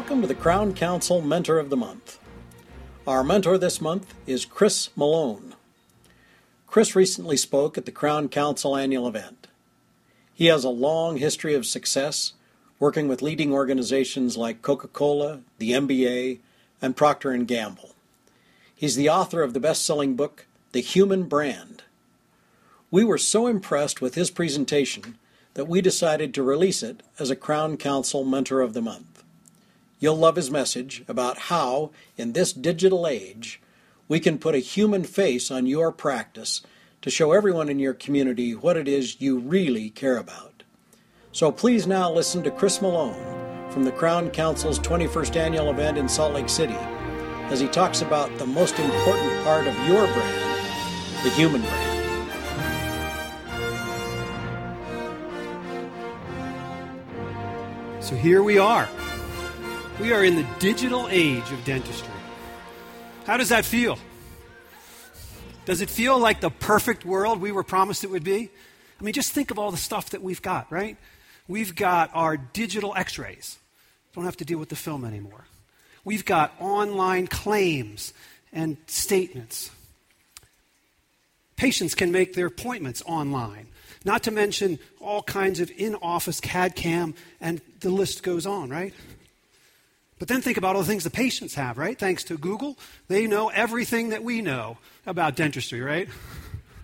Welcome 0.00 0.22
to 0.22 0.26
the 0.26 0.34
Crown 0.34 0.72
Council 0.72 1.20
Mentor 1.20 1.58
of 1.58 1.68
the 1.68 1.76
Month. 1.76 2.18
Our 3.06 3.22
mentor 3.22 3.58
this 3.58 3.82
month 3.82 4.14
is 4.26 4.46
Chris 4.46 4.88
Malone. 4.96 5.54
Chris 6.66 6.96
recently 6.96 7.36
spoke 7.36 7.76
at 7.76 7.84
the 7.84 7.92
Crown 7.92 8.30
Council 8.30 8.78
annual 8.78 9.06
event. 9.06 9.46
He 10.32 10.46
has 10.46 10.64
a 10.64 10.70
long 10.70 11.18
history 11.18 11.52
of 11.52 11.66
success 11.66 12.32
working 12.78 13.08
with 13.08 13.20
leading 13.20 13.52
organizations 13.52 14.38
like 14.38 14.62
Coca-Cola, 14.62 15.40
the 15.58 15.72
MBA, 15.72 16.38
and 16.80 16.96
Procter 16.96 17.36
& 17.36 17.44
Gamble. 17.44 17.94
He's 18.74 18.96
the 18.96 19.10
author 19.10 19.42
of 19.42 19.52
the 19.52 19.60
best-selling 19.60 20.16
book 20.16 20.46
The 20.72 20.80
Human 20.80 21.24
Brand. 21.24 21.82
We 22.90 23.04
were 23.04 23.18
so 23.18 23.46
impressed 23.46 24.00
with 24.00 24.14
his 24.14 24.30
presentation 24.30 25.18
that 25.52 25.68
we 25.68 25.82
decided 25.82 26.32
to 26.32 26.42
release 26.42 26.82
it 26.82 27.02
as 27.18 27.28
a 27.28 27.36
Crown 27.36 27.76
Council 27.76 28.24
Mentor 28.24 28.62
of 28.62 28.72
the 28.72 28.80
Month. 28.80 29.09
You'll 30.00 30.16
love 30.16 30.36
his 30.36 30.50
message 30.50 31.04
about 31.06 31.36
how, 31.36 31.90
in 32.16 32.32
this 32.32 32.54
digital 32.54 33.06
age, 33.06 33.60
we 34.08 34.18
can 34.18 34.38
put 34.38 34.54
a 34.54 34.58
human 34.58 35.04
face 35.04 35.50
on 35.50 35.66
your 35.66 35.92
practice 35.92 36.62
to 37.02 37.10
show 37.10 37.32
everyone 37.32 37.68
in 37.68 37.78
your 37.78 37.92
community 37.92 38.54
what 38.54 38.78
it 38.78 38.88
is 38.88 39.20
you 39.20 39.38
really 39.38 39.90
care 39.90 40.16
about. 40.16 40.62
So 41.32 41.52
please 41.52 41.86
now 41.86 42.10
listen 42.10 42.42
to 42.44 42.50
Chris 42.50 42.80
Malone 42.80 43.70
from 43.70 43.84
the 43.84 43.92
Crown 43.92 44.30
Council's 44.30 44.78
21st 44.78 45.36
annual 45.36 45.70
event 45.70 45.98
in 45.98 46.08
Salt 46.08 46.32
Lake 46.32 46.48
City 46.48 46.78
as 47.50 47.60
he 47.60 47.68
talks 47.68 48.00
about 48.00 48.36
the 48.38 48.46
most 48.46 48.78
important 48.78 49.44
part 49.44 49.66
of 49.66 49.74
your 49.86 50.06
brand, 50.06 51.24
the 51.24 51.30
human 51.30 51.60
brand. 51.60 51.86
So 58.02 58.16
here 58.16 58.42
we 58.42 58.56
are. 58.56 58.88
We 60.00 60.14
are 60.14 60.24
in 60.24 60.36
the 60.36 60.46
digital 60.58 61.08
age 61.10 61.52
of 61.52 61.62
dentistry. 61.66 62.08
How 63.26 63.36
does 63.36 63.50
that 63.50 63.66
feel? 63.66 63.98
Does 65.66 65.82
it 65.82 65.90
feel 65.90 66.18
like 66.18 66.40
the 66.40 66.48
perfect 66.48 67.04
world 67.04 67.38
we 67.38 67.52
were 67.52 67.62
promised 67.62 68.02
it 68.02 68.10
would 68.10 68.24
be? 68.24 68.48
I 68.98 69.04
mean, 69.04 69.12
just 69.12 69.32
think 69.32 69.50
of 69.50 69.58
all 69.58 69.70
the 69.70 69.76
stuff 69.76 70.10
that 70.10 70.22
we've 70.22 70.40
got, 70.40 70.72
right? 70.72 70.96
We've 71.48 71.74
got 71.74 72.10
our 72.14 72.38
digital 72.38 72.94
x 72.96 73.18
rays. 73.18 73.58
Don't 74.14 74.24
have 74.24 74.38
to 74.38 74.44
deal 74.46 74.58
with 74.58 74.70
the 74.70 74.76
film 74.76 75.04
anymore. 75.04 75.44
We've 76.02 76.24
got 76.24 76.54
online 76.58 77.26
claims 77.26 78.14
and 78.54 78.78
statements. 78.86 79.70
Patients 81.56 81.94
can 81.94 82.10
make 82.10 82.32
their 82.32 82.46
appointments 82.46 83.02
online. 83.04 83.68
Not 84.06 84.22
to 84.22 84.30
mention 84.30 84.78
all 84.98 85.22
kinds 85.22 85.60
of 85.60 85.70
in 85.76 85.94
office 85.96 86.40
CAD 86.40 86.74
CAM, 86.74 87.14
and 87.38 87.60
the 87.80 87.90
list 87.90 88.22
goes 88.22 88.46
on, 88.46 88.70
right? 88.70 88.94
But 90.20 90.28
then 90.28 90.42
think 90.42 90.58
about 90.58 90.76
all 90.76 90.82
the 90.82 90.86
things 90.86 91.02
the 91.02 91.10
patients 91.10 91.54
have, 91.54 91.78
right? 91.78 91.98
Thanks 91.98 92.22
to 92.24 92.36
Google, 92.36 92.76
they 93.08 93.26
know 93.26 93.48
everything 93.48 94.10
that 94.10 94.22
we 94.22 94.42
know 94.42 94.76
about 95.06 95.34
dentistry, 95.34 95.80
right? 95.80 96.10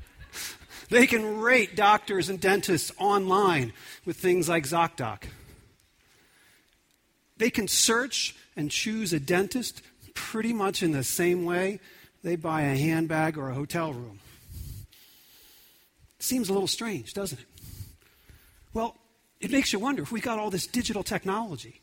they 0.88 1.06
can 1.06 1.38
rate 1.38 1.76
doctors 1.76 2.30
and 2.30 2.40
dentists 2.40 2.90
online 2.98 3.74
with 4.06 4.16
things 4.16 4.48
like 4.48 4.64
ZocDoc. 4.64 5.24
They 7.36 7.50
can 7.50 7.68
search 7.68 8.34
and 8.56 8.70
choose 8.70 9.12
a 9.12 9.20
dentist 9.20 9.82
pretty 10.14 10.54
much 10.54 10.82
in 10.82 10.92
the 10.92 11.04
same 11.04 11.44
way 11.44 11.78
they 12.22 12.36
buy 12.36 12.62
a 12.62 12.74
handbag 12.74 13.36
or 13.36 13.50
a 13.50 13.54
hotel 13.54 13.92
room. 13.92 14.18
Seems 16.20 16.48
a 16.48 16.54
little 16.54 16.66
strange, 16.66 17.12
doesn't 17.12 17.38
it? 17.38 17.46
Well, 18.72 18.96
it 19.42 19.50
makes 19.50 19.74
you 19.74 19.78
wonder 19.78 20.02
if 20.02 20.10
we 20.10 20.22
got 20.22 20.38
all 20.38 20.48
this 20.48 20.66
digital 20.66 21.02
technology, 21.02 21.82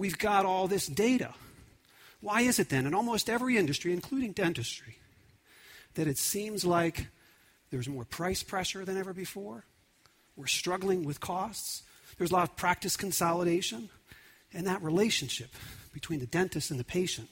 we've 0.00 0.18
got 0.18 0.46
all 0.46 0.66
this 0.66 0.86
data. 0.86 1.34
Why 2.22 2.40
is 2.40 2.58
it 2.58 2.70
then 2.70 2.86
in 2.86 2.94
almost 2.94 3.28
every 3.28 3.58
industry, 3.58 3.92
including 3.92 4.32
dentistry, 4.32 4.96
that 5.94 6.06
it 6.06 6.16
seems 6.16 6.64
like 6.64 7.08
there's 7.70 7.86
more 7.86 8.06
price 8.06 8.42
pressure 8.42 8.82
than 8.86 8.96
ever 8.96 9.12
before? 9.12 9.64
We're 10.36 10.46
struggling 10.46 11.04
with 11.04 11.20
costs. 11.20 11.82
There's 12.16 12.30
a 12.30 12.34
lot 12.34 12.48
of 12.48 12.56
practice 12.56 12.96
consolidation. 12.96 13.90
And 14.54 14.66
that 14.66 14.82
relationship 14.82 15.50
between 15.92 16.20
the 16.20 16.26
dentist 16.26 16.70
and 16.70 16.80
the 16.80 16.84
patient 16.84 17.28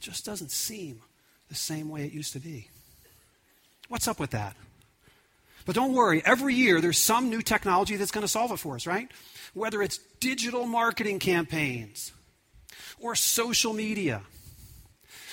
just 0.00 0.24
doesn't 0.24 0.50
seem 0.50 1.02
the 1.48 1.54
same 1.54 1.90
way 1.90 2.06
it 2.06 2.12
used 2.12 2.32
to 2.32 2.40
be. 2.40 2.70
What's 3.88 4.08
up 4.08 4.18
with 4.18 4.30
that? 4.30 4.56
But 5.66 5.74
don't 5.74 5.92
worry, 5.92 6.22
every 6.24 6.54
year 6.54 6.80
there's 6.80 6.96
some 6.96 7.28
new 7.28 7.42
technology 7.42 7.96
that's 7.96 8.12
going 8.12 8.22
to 8.22 8.28
solve 8.28 8.52
it 8.52 8.58
for 8.58 8.76
us, 8.76 8.86
right? 8.86 9.10
Whether 9.52 9.82
it's 9.82 9.98
digital 10.20 10.64
marketing 10.64 11.18
campaigns, 11.18 12.12
or 12.98 13.14
social 13.14 13.72
media, 13.72 14.22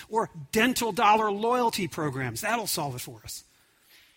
or 0.09 0.29
dental 0.51 0.91
dollar 0.91 1.31
loyalty 1.31 1.88
programs, 1.88 2.41
that'll 2.41 2.67
solve 2.67 2.95
it 2.95 3.01
for 3.01 3.22
us. 3.23 3.43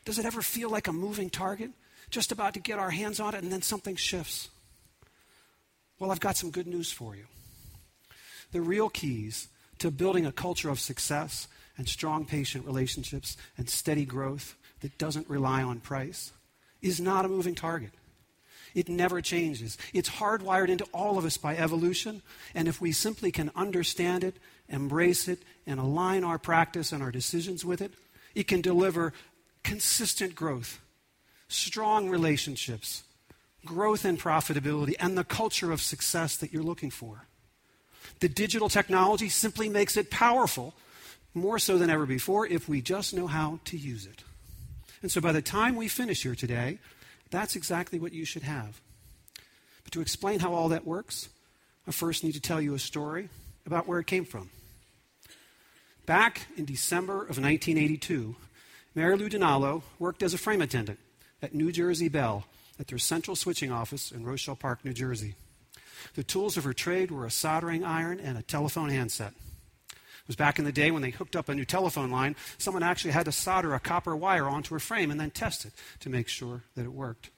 Does 0.04 0.18
it 0.18 0.24
ever 0.24 0.42
feel 0.42 0.70
like 0.70 0.88
a 0.88 0.92
moving 0.92 1.30
target? 1.30 1.70
Just 2.10 2.32
about 2.32 2.54
to 2.54 2.60
get 2.60 2.78
our 2.78 2.90
hands 2.90 3.20
on 3.20 3.34
it 3.34 3.42
and 3.42 3.52
then 3.52 3.62
something 3.62 3.96
shifts? 3.96 4.48
Well, 5.98 6.10
I've 6.10 6.20
got 6.20 6.36
some 6.36 6.50
good 6.50 6.66
news 6.66 6.90
for 6.90 7.14
you. 7.14 7.24
The 8.52 8.60
real 8.60 8.88
keys 8.88 9.48
to 9.78 9.90
building 9.90 10.24
a 10.24 10.32
culture 10.32 10.70
of 10.70 10.80
success 10.80 11.46
and 11.76 11.88
strong 11.88 12.24
patient 12.24 12.64
relationships 12.64 13.36
and 13.58 13.68
steady 13.68 14.04
growth 14.04 14.54
that 14.80 14.98
doesn't 14.98 15.28
rely 15.28 15.62
on 15.62 15.80
price 15.80 16.32
is 16.82 17.00
not 17.00 17.24
a 17.24 17.28
moving 17.28 17.54
target. 17.54 17.90
It 18.74 18.88
never 18.90 19.22
changes. 19.22 19.78
It's 19.94 20.10
hardwired 20.10 20.68
into 20.68 20.84
all 20.92 21.16
of 21.16 21.24
us 21.24 21.38
by 21.38 21.56
evolution. 21.56 22.20
And 22.54 22.68
if 22.68 22.80
we 22.80 22.92
simply 22.92 23.32
can 23.32 23.50
understand 23.56 24.22
it, 24.22 24.36
embrace 24.68 25.28
it, 25.28 25.38
and 25.66 25.80
align 25.80 26.24
our 26.24 26.38
practice 26.38 26.92
and 26.92 27.02
our 27.02 27.10
decisions 27.10 27.64
with 27.64 27.80
it, 27.80 27.94
it 28.34 28.46
can 28.46 28.60
deliver 28.60 29.14
consistent 29.64 30.34
growth, 30.34 30.78
strong 31.48 32.10
relationships, 32.10 33.02
growth 33.64 34.04
and 34.04 34.20
profitability, 34.20 34.94
and 35.00 35.16
the 35.16 35.24
culture 35.24 35.72
of 35.72 35.80
success 35.80 36.36
that 36.36 36.52
you're 36.52 36.62
looking 36.62 36.90
for. 36.90 37.26
The 38.20 38.28
digital 38.28 38.68
technology 38.68 39.30
simply 39.30 39.70
makes 39.70 39.96
it 39.96 40.10
powerful, 40.10 40.74
more 41.32 41.58
so 41.58 41.78
than 41.78 41.90
ever 41.90 42.04
before, 42.04 42.46
if 42.46 42.68
we 42.68 42.82
just 42.82 43.14
know 43.14 43.26
how 43.26 43.58
to 43.64 43.76
use 43.76 44.06
it. 44.06 44.22
And 45.06 45.12
so 45.12 45.20
by 45.20 45.30
the 45.30 45.40
time 45.40 45.76
we 45.76 45.86
finish 45.86 46.24
here 46.24 46.34
today, 46.34 46.80
that's 47.30 47.54
exactly 47.54 48.00
what 48.00 48.12
you 48.12 48.24
should 48.24 48.42
have. 48.42 48.80
But 49.84 49.92
to 49.92 50.00
explain 50.00 50.40
how 50.40 50.52
all 50.52 50.70
that 50.70 50.84
works, 50.84 51.28
I 51.86 51.92
first 51.92 52.24
need 52.24 52.32
to 52.32 52.40
tell 52.40 52.60
you 52.60 52.74
a 52.74 52.80
story 52.80 53.28
about 53.66 53.86
where 53.86 54.00
it 54.00 54.08
came 54.08 54.24
from. 54.24 54.50
Back 56.06 56.48
in 56.56 56.64
December 56.64 57.18
of 57.22 57.38
1982, 57.38 58.34
Mary 58.96 59.16
Lou 59.16 59.28
Dinalo 59.28 59.82
worked 60.00 60.24
as 60.24 60.34
a 60.34 60.38
frame 60.38 60.60
attendant 60.60 60.98
at 61.40 61.54
New 61.54 61.70
Jersey 61.70 62.08
Bell 62.08 62.42
at 62.80 62.88
their 62.88 62.98
central 62.98 63.36
switching 63.36 63.70
office 63.70 64.10
in 64.10 64.26
Rochelle 64.26 64.56
Park, 64.56 64.84
New 64.84 64.92
Jersey. 64.92 65.36
The 66.16 66.24
tools 66.24 66.56
of 66.56 66.64
her 66.64 66.74
trade 66.74 67.12
were 67.12 67.26
a 67.26 67.30
soldering 67.30 67.84
iron 67.84 68.18
and 68.18 68.36
a 68.36 68.42
telephone 68.42 68.88
handset. 68.88 69.34
It 70.26 70.30
was 70.30 70.36
back 70.36 70.58
in 70.58 70.64
the 70.64 70.72
day 70.72 70.90
when 70.90 71.02
they 71.02 71.10
hooked 71.10 71.36
up 71.36 71.48
a 71.48 71.54
new 71.54 71.64
telephone 71.64 72.10
line, 72.10 72.34
someone 72.58 72.82
actually 72.82 73.12
had 73.12 73.26
to 73.26 73.32
solder 73.32 73.74
a 73.74 73.78
copper 73.80 74.16
wire 74.16 74.48
onto 74.48 74.74
a 74.74 74.80
frame 74.80 75.12
and 75.12 75.20
then 75.20 75.30
test 75.30 75.64
it 75.64 75.72
to 76.00 76.10
make 76.10 76.26
sure 76.26 76.64
that 76.74 76.84
it 76.84 76.92
worked. 76.92 77.30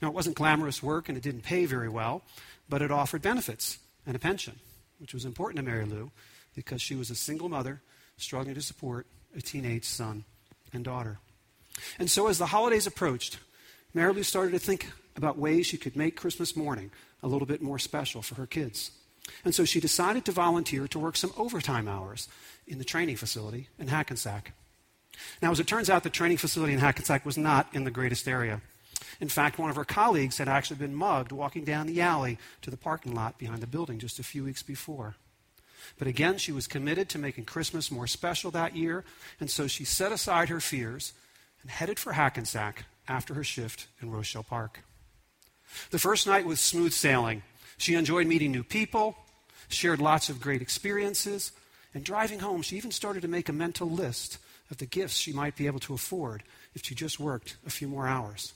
Now, 0.00 0.08
it 0.08 0.14
wasn't 0.14 0.36
glamorous 0.36 0.80
work 0.80 1.08
and 1.08 1.18
it 1.18 1.24
didn't 1.24 1.42
pay 1.42 1.66
very 1.66 1.88
well, 1.88 2.22
but 2.68 2.80
it 2.80 2.92
offered 2.92 3.22
benefits 3.22 3.78
and 4.06 4.14
a 4.14 4.20
pension, 4.20 4.60
which 5.00 5.14
was 5.14 5.24
important 5.24 5.56
to 5.56 5.68
Mary 5.68 5.84
Lou 5.84 6.12
because 6.54 6.80
she 6.80 6.94
was 6.94 7.10
a 7.10 7.16
single 7.16 7.48
mother 7.48 7.82
struggling 8.16 8.54
to 8.54 8.62
support 8.62 9.08
a 9.36 9.40
teenage 9.40 9.84
son 9.84 10.24
and 10.72 10.84
daughter. 10.84 11.18
And 11.98 12.08
so, 12.08 12.28
as 12.28 12.38
the 12.38 12.46
holidays 12.46 12.86
approached, 12.86 13.38
Mary 13.94 14.12
Lou 14.12 14.22
started 14.22 14.52
to 14.52 14.60
think 14.60 14.92
about 15.16 15.38
ways 15.38 15.66
she 15.66 15.76
could 15.76 15.96
make 15.96 16.16
Christmas 16.16 16.54
morning 16.54 16.92
a 17.20 17.26
little 17.26 17.46
bit 17.46 17.60
more 17.60 17.80
special 17.80 18.22
for 18.22 18.36
her 18.36 18.46
kids. 18.46 18.92
And 19.44 19.54
so 19.54 19.64
she 19.64 19.80
decided 19.80 20.24
to 20.24 20.32
volunteer 20.32 20.86
to 20.88 20.98
work 20.98 21.16
some 21.16 21.32
overtime 21.36 21.88
hours 21.88 22.28
in 22.66 22.78
the 22.78 22.84
training 22.84 23.16
facility 23.16 23.68
in 23.78 23.88
Hackensack. 23.88 24.52
Now, 25.40 25.50
as 25.50 25.60
it 25.60 25.66
turns 25.66 25.88
out, 25.88 26.02
the 26.02 26.10
training 26.10 26.36
facility 26.36 26.72
in 26.72 26.78
Hackensack 26.78 27.24
was 27.24 27.38
not 27.38 27.68
in 27.72 27.84
the 27.84 27.90
greatest 27.90 28.28
area. 28.28 28.60
In 29.20 29.28
fact, 29.28 29.58
one 29.58 29.70
of 29.70 29.76
her 29.76 29.84
colleagues 29.84 30.38
had 30.38 30.48
actually 30.48 30.76
been 30.76 30.94
mugged 30.94 31.32
walking 31.32 31.64
down 31.64 31.86
the 31.86 32.00
alley 32.00 32.38
to 32.62 32.70
the 32.70 32.76
parking 32.76 33.14
lot 33.14 33.38
behind 33.38 33.62
the 33.62 33.66
building 33.66 33.98
just 33.98 34.18
a 34.18 34.24
few 34.24 34.44
weeks 34.44 34.62
before. 34.62 35.16
But 35.98 36.08
again, 36.08 36.38
she 36.38 36.52
was 36.52 36.66
committed 36.66 37.08
to 37.10 37.18
making 37.18 37.44
Christmas 37.44 37.90
more 37.90 38.06
special 38.06 38.50
that 38.50 38.76
year, 38.76 39.04
and 39.40 39.50
so 39.50 39.66
she 39.66 39.84
set 39.84 40.12
aside 40.12 40.48
her 40.48 40.60
fears 40.60 41.12
and 41.62 41.70
headed 41.70 41.98
for 41.98 42.12
Hackensack 42.12 42.84
after 43.08 43.34
her 43.34 43.44
shift 43.44 43.86
in 44.00 44.10
Rochelle 44.10 44.42
Park. 44.42 44.80
The 45.90 45.98
first 45.98 46.26
night 46.26 46.46
was 46.46 46.60
smooth 46.60 46.92
sailing. 46.92 47.42
She 47.78 47.94
enjoyed 47.94 48.26
meeting 48.26 48.52
new 48.52 48.64
people, 48.64 49.16
shared 49.68 50.00
lots 50.00 50.28
of 50.28 50.40
great 50.40 50.62
experiences, 50.62 51.52
and 51.94 52.04
driving 52.04 52.40
home, 52.40 52.62
she 52.62 52.76
even 52.76 52.90
started 52.90 53.22
to 53.22 53.28
make 53.28 53.48
a 53.48 53.54
mental 53.54 53.88
list 53.88 54.38
of 54.70 54.78
the 54.78 54.86
gifts 54.86 55.16
she 55.16 55.32
might 55.32 55.56
be 55.56 55.66
able 55.66 55.80
to 55.80 55.94
afford 55.94 56.42
if 56.74 56.84
she 56.84 56.94
just 56.94 57.20
worked 57.20 57.56
a 57.66 57.70
few 57.70 57.88
more 57.88 58.06
hours. 58.06 58.52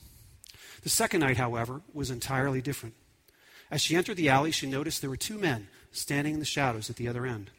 The 0.83 0.89
second 0.89 1.21
night, 1.21 1.37
however, 1.37 1.83
was 1.93 2.11
entirely 2.11 2.61
different. 2.61 2.95
As 3.71 3.81
she 3.81 3.97
entered 3.97 4.17
the 4.17 4.29
alley, 4.29 4.51
she 4.51 4.69
noticed 4.69 5.01
there 5.01 5.11
were 5.11 5.17
two 5.17 5.39
men 5.39 5.69
standing 5.93 6.35
in 6.35 6.41
the 6.41 6.47
shadows 6.47 6.91
at 6.91 6.97
the 6.97 7.09
other 7.09 7.27
end. 7.27 7.51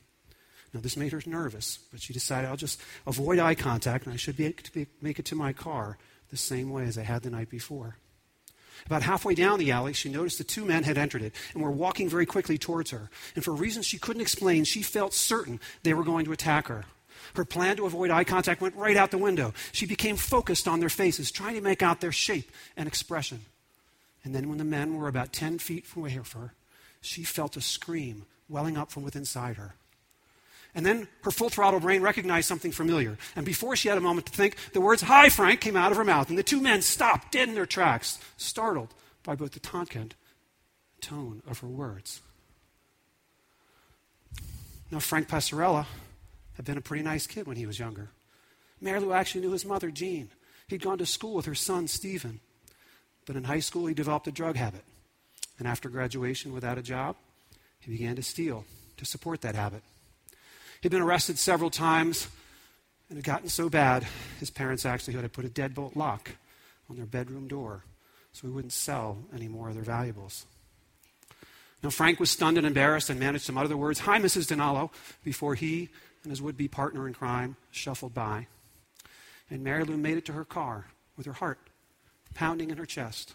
Now, 0.73 0.79
this 0.79 0.97
made 0.97 1.11
her 1.11 1.21
nervous, 1.25 1.79
but 1.91 2.01
she 2.01 2.13
decided 2.13 2.49
I'll 2.49 2.57
just 2.57 2.79
avoid 3.05 3.39
eye 3.39 3.55
contact 3.55 4.05
and 4.05 4.13
I 4.13 4.17
should 4.17 4.37
be 4.37 4.45
able 4.45 4.63
to 4.63 4.85
make 5.01 5.19
it 5.19 5.25
to 5.25 5.35
my 5.35 5.51
car 5.51 5.97
the 6.29 6.37
same 6.37 6.69
way 6.69 6.83
as 6.85 6.97
I 6.97 7.03
had 7.03 7.23
the 7.23 7.29
night 7.29 7.49
before. 7.49 7.97
About 8.85 9.03
halfway 9.03 9.35
down 9.35 9.59
the 9.59 9.71
alley, 9.71 9.93
she 9.93 10.09
noticed 10.09 10.37
the 10.37 10.43
two 10.43 10.65
men 10.65 10.83
had 10.83 10.97
entered 10.97 11.21
it 11.21 11.33
and 11.53 11.61
were 11.61 11.71
walking 11.71 12.09
very 12.09 12.25
quickly 12.25 12.57
towards 12.57 12.91
her. 12.91 13.09
And 13.35 13.43
for 13.43 13.53
reasons 13.53 13.85
she 13.85 13.99
couldn't 13.99 14.21
explain, 14.21 14.63
she 14.63 14.81
felt 14.81 15.13
certain 15.13 15.59
they 15.83 15.93
were 15.93 16.03
going 16.03 16.25
to 16.25 16.31
attack 16.31 16.67
her. 16.67 16.85
Her 17.35 17.45
plan 17.45 17.77
to 17.77 17.85
avoid 17.85 18.11
eye 18.11 18.23
contact 18.23 18.61
went 18.61 18.75
right 18.75 18.97
out 18.97 19.11
the 19.11 19.17
window. 19.17 19.53
She 19.71 19.85
became 19.85 20.17
focused 20.17 20.67
on 20.67 20.79
their 20.79 20.89
faces, 20.89 21.31
trying 21.31 21.55
to 21.55 21.61
make 21.61 21.81
out 21.81 22.01
their 22.01 22.11
shape 22.11 22.51
and 22.75 22.87
expression. 22.87 23.41
And 24.23 24.35
then, 24.35 24.49
when 24.49 24.57
the 24.57 24.63
men 24.63 24.95
were 24.95 25.07
about 25.07 25.33
10 25.33 25.59
feet 25.59 25.85
away 25.95 26.17
from 26.17 26.41
her, 26.41 26.53
she 26.99 27.23
felt 27.23 27.57
a 27.57 27.61
scream 27.61 28.25
welling 28.49 28.77
up 28.77 28.91
from 28.91 29.03
within 29.03 29.25
her. 29.33 29.75
And 30.73 30.85
then 30.85 31.07
her 31.23 31.31
full 31.31 31.49
throttle 31.49 31.79
brain 31.79 32.01
recognized 32.01 32.47
something 32.47 32.71
familiar. 32.71 33.17
And 33.35 33.45
before 33.45 33.75
she 33.75 33.89
had 33.89 33.97
a 33.97 34.01
moment 34.01 34.27
to 34.27 34.31
think, 34.31 34.55
the 34.73 34.81
words, 34.81 35.01
Hi, 35.01 35.29
Frank, 35.29 35.59
came 35.59 35.75
out 35.75 35.91
of 35.91 35.97
her 35.97 36.05
mouth. 36.05 36.29
And 36.29 36.37
the 36.37 36.43
two 36.43 36.61
men 36.61 36.81
stopped 36.81 37.31
dead 37.31 37.49
in 37.49 37.55
their 37.55 37.65
tracks, 37.65 38.19
startled 38.37 38.93
by 39.23 39.35
both 39.35 39.51
the 39.51 39.59
taunt 39.59 39.95
and 39.95 40.15
tone 41.01 41.43
of 41.45 41.59
her 41.59 41.67
words. 41.67 42.21
Now, 44.91 44.99
Frank 44.99 45.27
Passarella 45.27 45.85
had 46.55 46.65
been 46.65 46.77
a 46.77 46.81
pretty 46.81 47.03
nice 47.03 47.27
kid 47.27 47.47
when 47.47 47.57
he 47.57 47.65
was 47.65 47.79
younger. 47.79 48.09
Mary 48.79 48.99
Lou 48.99 49.13
actually 49.13 49.41
knew 49.41 49.51
his 49.51 49.65
mother, 49.65 49.91
Jean. 49.91 50.29
He'd 50.67 50.81
gone 50.81 50.97
to 50.97 51.05
school 51.05 51.35
with 51.35 51.45
her 51.45 51.55
son, 51.55 51.87
Stephen. 51.87 52.39
But 53.25 53.35
in 53.35 53.43
high 53.43 53.59
school, 53.59 53.87
he 53.87 53.93
developed 53.93 54.27
a 54.27 54.31
drug 54.31 54.55
habit. 54.55 54.83
And 55.59 55.67
after 55.67 55.89
graduation, 55.89 56.53
without 56.53 56.77
a 56.77 56.81
job, 56.81 57.15
he 57.79 57.91
began 57.91 58.15
to 58.15 58.23
steal 58.23 58.65
to 58.97 59.05
support 59.05 59.41
that 59.41 59.55
habit. 59.55 59.83
He'd 60.81 60.91
been 60.91 61.01
arrested 61.01 61.37
several 61.37 61.69
times 61.69 62.27
and 63.07 63.17
had 63.17 63.25
gotten 63.25 63.49
so 63.49 63.69
bad, 63.69 64.07
his 64.39 64.49
parents 64.49 64.85
actually 64.85 65.13
had 65.13 65.21
to 65.21 65.29
put 65.29 65.45
a 65.45 65.49
deadbolt 65.49 65.95
lock 65.95 66.31
on 66.89 66.95
their 66.95 67.05
bedroom 67.05 67.47
door 67.47 67.83
so 68.33 68.47
he 68.47 68.53
wouldn't 68.53 68.73
sell 68.73 69.17
any 69.33 69.47
more 69.47 69.69
of 69.69 69.75
their 69.75 69.83
valuables. 69.83 70.45
Now, 71.83 71.89
Frank 71.89 72.19
was 72.19 72.31
stunned 72.31 72.57
and 72.57 72.65
embarrassed 72.65 73.09
and 73.09 73.19
managed 73.19 73.45
to 73.47 73.51
mutter 73.51 73.67
the 73.67 73.77
words, 73.77 73.99
Hi, 74.01 74.19
Mrs. 74.19 74.47
Dinallo, 74.47 74.91
before 75.23 75.55
he 75.55 75.89
and 76.23 76.31
his 76.31 76.41
would 76.41 76.57
be 76.57 76.67
partner 76.67 77.07
in 77.07 77.13
crime 77.13 77.57
shuffled 77.71 78.13
by. 78.13 78.47
And 79.49 79.63
Mary 79.63 79.83
Lou 79.83 79.97
made 79.97 80.17
it 80.17 80.25
to 80.25 80.33
her 80.33 80.45
car 80.45 80.87
with 81.17 81.25
her 81.25 81.33
heart 81.33 81.59
pounding 82.33 82.69
in 82.69 82.77
her 82.77 82.85
chest 82.85 83.33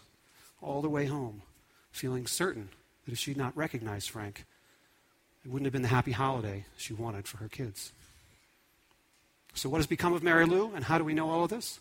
all 0.61 0.81
the 0.81 0.89
way 0.89 1.05
home, 1.05 1.43
feeling 1.91 2.25
certain 2.25 2.69
that 3.05 3.11
if 3.11 3.19
she'd 3.19 3.37
not 3.37 3.55
recognized 3.55 4.09
Frank, 4.09 4.45
it 5.47 5.53
wouldn't 5.53 5.65
have 5.65 5.73
been 5.73 5.81
the 5.81 5.87
happy 5.87 6.11
holiday 6.11 6.65
she 6.75 6.91
wanted 6.91 7.25
for 7.25 7.37
her 7.37 7.47
kids. 7.47 7.93
So, 9.53 9.69
what 9.69 9.77
has 9.77 9.87
become 9.87 10.11
of 10.11 10.21
Mary 10.21 10.45
Lou, 10.45 10.73
and 10.75 10.83
how 10.83 10.97
do 10.97 11.05
we 11.05 11.13
know 11.13 11.29
all 11.29 11.45
of 11.45 11.49
this? 11.49 11.79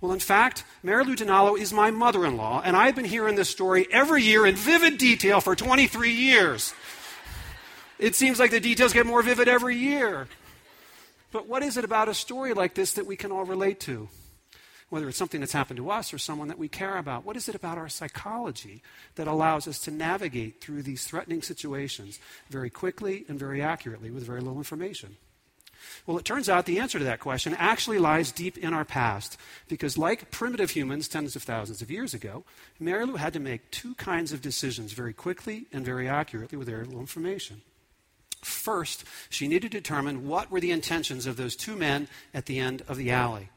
Well, 0.00 0.12
in 0.12 0.20
fact, 0.20 0.64
Mary 0.82 1.04
Lou 1.04 1.14
Dinallo 1.14 1.58
is 1.58 1.70
my 1.70 1.90
mother 1.90 2.24
in 2.24 2.38
law, 2.38 2.62
and 2.64 2.74
I've 2.74 2.96
been 2.96 3.04
hearing 3.04 3.36
this 3.36 3.50
story 3.50 3.86
every 3.90 4.22
year 4.22 4.46
in 4.46 4.56
vivid 4.56 4.96
detail 4.96 5.42
for 5.42 5.54
23 5.54 6.12
years. 6.12 6.72
It 7.98 8.14
seems 8.14 8.40
like 8.40 8.50
the 8.50 8.58
details 8.58 8.94
get 8.94 9.04
more 9.04 9.22
vivid 9.22 9.48
every 9.48 9.76
year. 9.76 10.26
But 11.30 11.46
what 11.46 11.62
is 11.62 11.76
it 11.76 11.84
about 11.84 12.08
a 12.08 12.14
story 12.14 12.54
like 12.54 12.74
this 12.74 12.94
that 12.94 13.06
we 13.06 13.16
can 13.16 13.30
all 13.30 13.44
relate 13.44 13.80
to? 13.80 14.08
Whether 14.88 15.08
it's 15.08 15.18
something 15.18 15.40
that's 15.40 15.52
happened 15.52 15.78
to 15.78 15.90
us 15.90 16.12
or 16.12 16.18
someone 16.18 16.48
that 16.48 16.58
we 16.58 16.68
care 16.68 16.96
about. 16.96 17.24
What 17.24 17.36
is 17.36 17.48
it 17.48 17.54
about 17.54 17.78
our 17.78 17.88
psychology 17.88 18.82
that 19.16 19.26
allows 19.26 19.66
us 19.66 19.78
to 19.80 19.90
navigate 19.90 20.60
through 20.60 20.82
these 20.82 21.04
threatening 21.04 21.42
situations 21.42 22.18
very 22.50 22.70
quickly 22.70 23.24
and 23.28 23.38
very 23.38 23.62
accurately 23.62 24.10
with 24.10 24.24
very 24.24 24.40
little 24.40 24.58
information? 24.58 25.16
Well, 26.06 26.18
it 26.18 26.24
turns 26.24 26.48
out 26.48 26.66
the 26.66 26.78
answer 26.78 26.98
to 26.98 27.04
that 27.04 27.20
question 27.20 27.54
actually 27.58 27.98
lies 27.98 28.32
deep 28.32 28.56
in 28.56 28.72
our 28.72 28.84
past, 28.84 29.36
because 29.68 29.98
like 29.98 30.30
primitive 30.30 30.70
humans 30.70 31.08
tens 31.08 31.36
of 31.36 31.42
thousands 31.42 31.82
of 31.82 31.90
years 31.90 32.14
ago, 32.14 32.44
Mary 32.80 33.04
Lou 33.04 33.16
had 33.16 33.32
to 33.34 33.40
make 33.40 33.70
two 33.70 33.94
kinds 33.94 34.32
of 34.32 34.40
decisions 34.40 34.92
very 34.92 35.12
quickly 35.12 35.66
and 35.72 35.84
very 35.84 36.08
accurately 36.08 36.56
with 36.56 36.68
very 36.68 36.84
little 36.84 37.00
information. 37.00 37.62
First, 38.42 39.04
she 39.30 39.48
needed 39.48 39.72
to 39.72 39.78
determine 39.78 40.28
what 40.28 40.50
were 40.50 40.60
the 40.60 40.70
intentions 40.70 41.26
of 41.26 41.36
those 41.36 41.56
two 41.56 41.76
men 41.76 42.08
at 42.32 42.46
the 42.46 42.58
end 42.58 42.82
of 42.88 42.96
the 42.96 43.10
alley. 43.10 43.48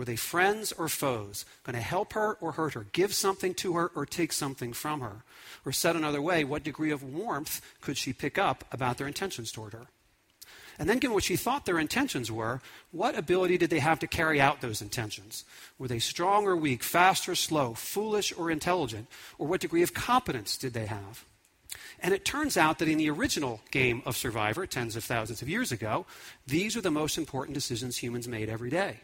Were 0.00 0.06
they 0.06 0.16
friends 0.16 0.72
or 0.72 0.88
foes? 0.88 1.44
Going 1.62 1.76
to 1.76 1.82
help 1.82 2.14
her 2.14 2.38
or 2.40 2.52
hurt 2.52 2.72
her? 2.72 2.86
Give 2.92 3.12
something 3.12 3.52
to 3.56 3.74
her 3.74 3.88
or 3.94 4.06
take 4.06 4.32
something 4.32 4.72
from 4.72 5.02
her? 5.02 5.24
Or 5.66 5.72
said 5.72 5.94
another 5.94 6.22
way, 6.22 6.42
what 6.42 6.62
degree 6.62 6.90
of 6.90 7.02
warmth 7.02 7.60
could 7.82 7.98
she 7.98 8.14
pick 8.14 8.38
up 8.38 8.64
about 8.72 8.96
their 8.96 9.06
intentions 9.06 9.52
toward 9.52 9.74
her? 9.74 9.88
And 10.78 10.88
then, 10.88 11.00
given 11.00 11.12
what 11.12 11.24
she 11.24 11.36
thought 11.36 11.66
their 11.66 11.78
intentions 11.78 12.32
were, 12.32 12.62
what 12.92 13.14
ability 13.14 13.58
did 13.58 13.68
they 13.68 13.80
have 13.80 13.98
to 13.98 14.06
carry 14.06 14.40
out 14.40 14.62
those 14.62 14.80
intentions? 14.80 15.44
Were 15.78 15.88
they 15.88 15.98
strong 15.98 16.46
or 16.46 16.56
weak, 16.56 16.82
fast 16.82 17.28
or 17.28 17.34
slow, 17.34 17.74
foolish 17.74 18.32
or 18.34 18.50
intelligent? 18.50 19.06
Or 19.36 19.48
what 19.48 19.60
degree 19.60 19.82
of 19.82 19.92
competence 19.92 20.56
did 20.56 20.72
they 20.72 20.86
have? 20.86 21.26
And 22.02 22.14
it 22.14 22.24
turns 22.24 22.56
out 22.56 22.78
that 22.78 22.88
in 22.88 22.96
the 22.96 23.10
original 23.10 23.60
game 23.70 24.00
of 24.06 24.16
Survivor, 24.16 24.66
tens 24.66 24.96
of 24.96 25.04
thousands 25.04 25.42
of 25.42 25.50
years 25.50 25.70
ago, 25.70 26.06
these 26.46 26.74
are 26.74 26.80
the 26.80 26.90
most 26.90 27.18
important 27.18 27.52
decisions 27.52 27.98
humans 27.98 28.26
made 28.26 28.48
every 28.48 28.70
day 28.70 29.00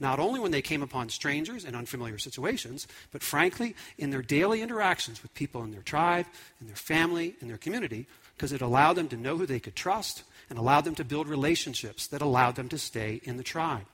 not 0.00 0.18
only 0.18 0.40
when 0.40 0.50
they 0.50 0.62
came 0.62 0.82
upon 0.82 1.08
strangers 1.08 1.64
in 1.64 1.74
unfamiliar 1.74 2.18
situations, 2.18 2.86
but 3.12 3.22
frankly, 3.22 3.74
in 3.98 4.10
their 4.10 4.22
daily 4.22 4.62
interactions 4.62 5.22
with 5.22 5.34
people 5.34 5.62
in 5.62 5.70
their 5.70 5.82
tribe, 5.82 6.26
in 6.60 6.66
their 6.66 6.76
family, 6.76 7.36
in 7.40 7.48
their 7.48 7.58
community, 7.58 8.06
because 8.36 8.52
it 8.52 8.62
allowed 8.62 8.94
them 8.94 9.08
to 9.08 9.16
know 9.16 9.36
who 9.36 9.46
they 9.46 9.60
could 9.60 9.76
trust 9.76 10.24
and 10.50 10.58
allowed 10.58 10.84
them 10.84 10.94
to 10.96 11.04
build 11.04 11.28
relationships 11.28 12.06
that 12.08 12.22
allowed 12.22 12.56
them 12.56 12.68
to 12.68 12.78
stay 12.78 13.20
in 13.24 13.36
the 13.36 13.42
tribe. 13.42 13.86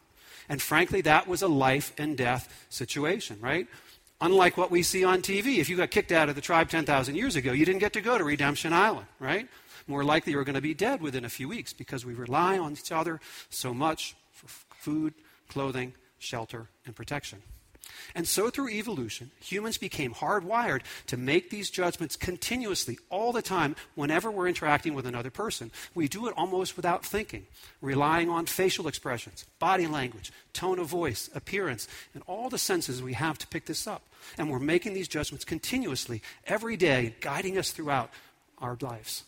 And 0.48 0.62
frankly, 0.62 1.02
that 1.02 1.28
was 1.28 1.42
a 1.42 1.48
life 1.48 1.92
and 1.98 2.16
death 2.16 2.66
situation, 2.70 3.38
right? 3.40 3.66
Unlike 4.20 4.56
what 4.56 4.70
we 4.70 4.82
see 4.82 5.04
on 5.04 5.22
TV, 5.22 5.58
if 5.58 5.68
you 5.68 5.76
got 5.76 5.90
kicked 5.90 6.10
out 6.10 6.28
of 6.28 6.34
the 6.34 6.40
tribe 6.40 6.70
10,000 6.70 7.14
years 7.14 7.36
ago, 7.36 7.52
you 7.52 7.64
didn't 7.64 7.80
get 7.80 7.92
to 7.92 8.00
go 8.00 8.18
to 8.18 8.24
Redemption 8.24 8.72
Island, 8.72 9.06
right? 9.20 9.46
More 9.86 10.04
likely 10.04 10.32
you 10.32 10.38
were 10.38 10.44
going 10.44 10.54
to 10.54 10.60
be 10.60 10.74
dead 10.74 11.00
within 11.00 11.24
a 11.24 11.28
few 11.28 11.48
weeks 11.48 11.72
because 11.72 12.04
we 12.04 12.14
rely 12.14 12.58
on 12.58 12.72
each 12.72 12.90
other 12.90 13.20
so 13.50 13.72
much 13.72 14.16
for 14.32 14.48
food, 14.48 15.14
clothing, 15.48 15.94
shelter, 16.18 16.68
and 16.86 16.94
protection. 16.94 17.42
And 18.14 18.26
so, 18.26 18.50
through 18.50 18.70
evolution, 18.70 19.30
humans 19.40 19.78
became 19.78 20.14
hardwired 20.14 20.82
to 21.06 21.16
make 21.16 21.50
these 21.50 21.70
judgments 21.70 22.16
continuously, 22.16 22.98
all 23.10 23.32
the 23.32 23.42
time, 23.42 23.76
whenever 23.94 24.30
we're 24.30 24.48
interacting 24.48 24.94
with 24.94 25.06
another 25.06 25.30
person. 25.30 25.70
We 25.94 26.08
do 26.08 26.26
it 26.26 26.34
almost 26.36 26.76
without 26.76 27.04
thinking, 27.04 27.46
relying 27.80 28.28
on 28.28 28.46
facial 28.46 28.88
expressions, 28.88 29.44
body 29.58 29.86
language, 29.86 30.32
tone 30.52 30.78
of 30.78 30.86
voice, 30.86 31.30
appearance, 31.34 31.88
and 32.14 32.22
all 32.26 32.48
the 32.48 32.58
senses 32.58 33.02
we 33.02 33.14
have 33.14 33.38
to 33.38 33.46
pick 33.46 33.66
this 33.66 33.86
up. 33.86 34.02
And 34.36 34.50
we're 34.50 34.58
making 34.58 34.94
these 34.94 35.08
judgments 35.08 35.44
continuously, 35.44 36.22
every 36.46 36.76
day, 36.76 37.14
guiding 37.20 37.58
us 37.58 37.70
throughout 37.70 38.10
our 38.58 38.76
lives. 38.80 39.24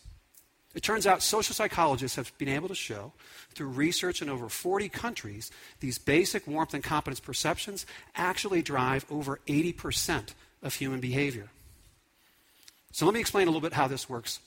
It 0.73 0.83
turns 0.83 1.05
out 1.05 1.21
social 1.21 1.53
psychologists 1.53 2.15
have 2.15 2.31
been 2.37 2.47
able 2.47 2.69
to 2.69 2.75
show, 2.75 3.11
through 3.53 3.67
research 3.67 4.21
in 4.21 4.29
over 4.29 4.47
40 4.47 4.87
countries, 4.89 5.51
these 5.81 5.97
basic 5.97 6.47
warmth 6.47 6.73
and 6.73 6.83
competence 6.83 7.19
perceptions 7.19 7.85
actually 8.15 8.61
drive 8.61 9.05
over 9.11 9.41
80% 9.47 10.29
of 10.63 10.75
human 10.75 11.01
behavior. 11.01 11.49
So 12.91 13.05
let 13.05 13.13
me 13.13 13.19
explain 13.19 13.47
a 13.47 13.51
little 13.51 13.61
bit 13.61 13.73
how 13.73 13.87
this 13.87 14.09
works. 14.09 14.39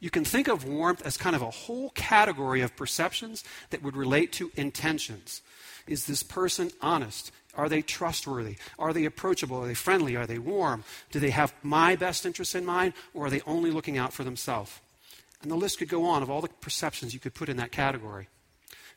You 0.00 0.10
can 0.10 0.24
think 0.24 0.48
of 0.48 0.66
warmth 0.66 1.04
as 1.06 1.16
kind 1.16 1.36
of 1.36 1.42
a 1.42 1.50
whole 1.50 1.90
category 1.90 2.60
of 2.60 2.76
perceptions 2.76 3.44
that 3.70 3.82
would 3.82 3.96
relate 3.96 4.32
to 4.32 4.50
intentions. 4.56 5.40
Is 5.86 6.06
this 6.06 6.22
person 6.22 6.70
honest? 6.80 7.30
Are 7.54 7.68
they 7.68 7.82
trustworthy? 7.82 8.56
Are 8.78 8.92
they 8.92 9.04
approachable? 9.04 9.62
Are 9.62 9.66
they 9.66 9.74
friendly? 9.74 10.16
Are 10.16 10.26
they 10.26 10.38
warm? 10.38 10.84
Do 11.10 11.20
they 11.20 11.30
have 11.30 11.54
my 11.62 11.96
best 11.96 12.26
interests 12.26 12.54
in 12.54 12.64
mind, 12.64 12.94
or 13.14 13.26
are 13.26 13.30
they 13.30 13.42
only 13.42 13.70
looking 13.70 13.96
out 13.96 14.12
for 14.12 14.24
themselves? 14.24 14.80
And 15.44 15.52
the 15.52 15.56
list 15.56 15.78
could 15.78 15.90
go 15.90 16.06
on 16.06 16.22
of 16.22 16.30
all 16.30 16.40
the 16.40 16.48
perceptions 16.48 17.12
you 17.12 17.20
could 17.20 17.34
put 17.34 17.50
in 17.50 17.58
that 17.58 17.70
category. 17.70 18.28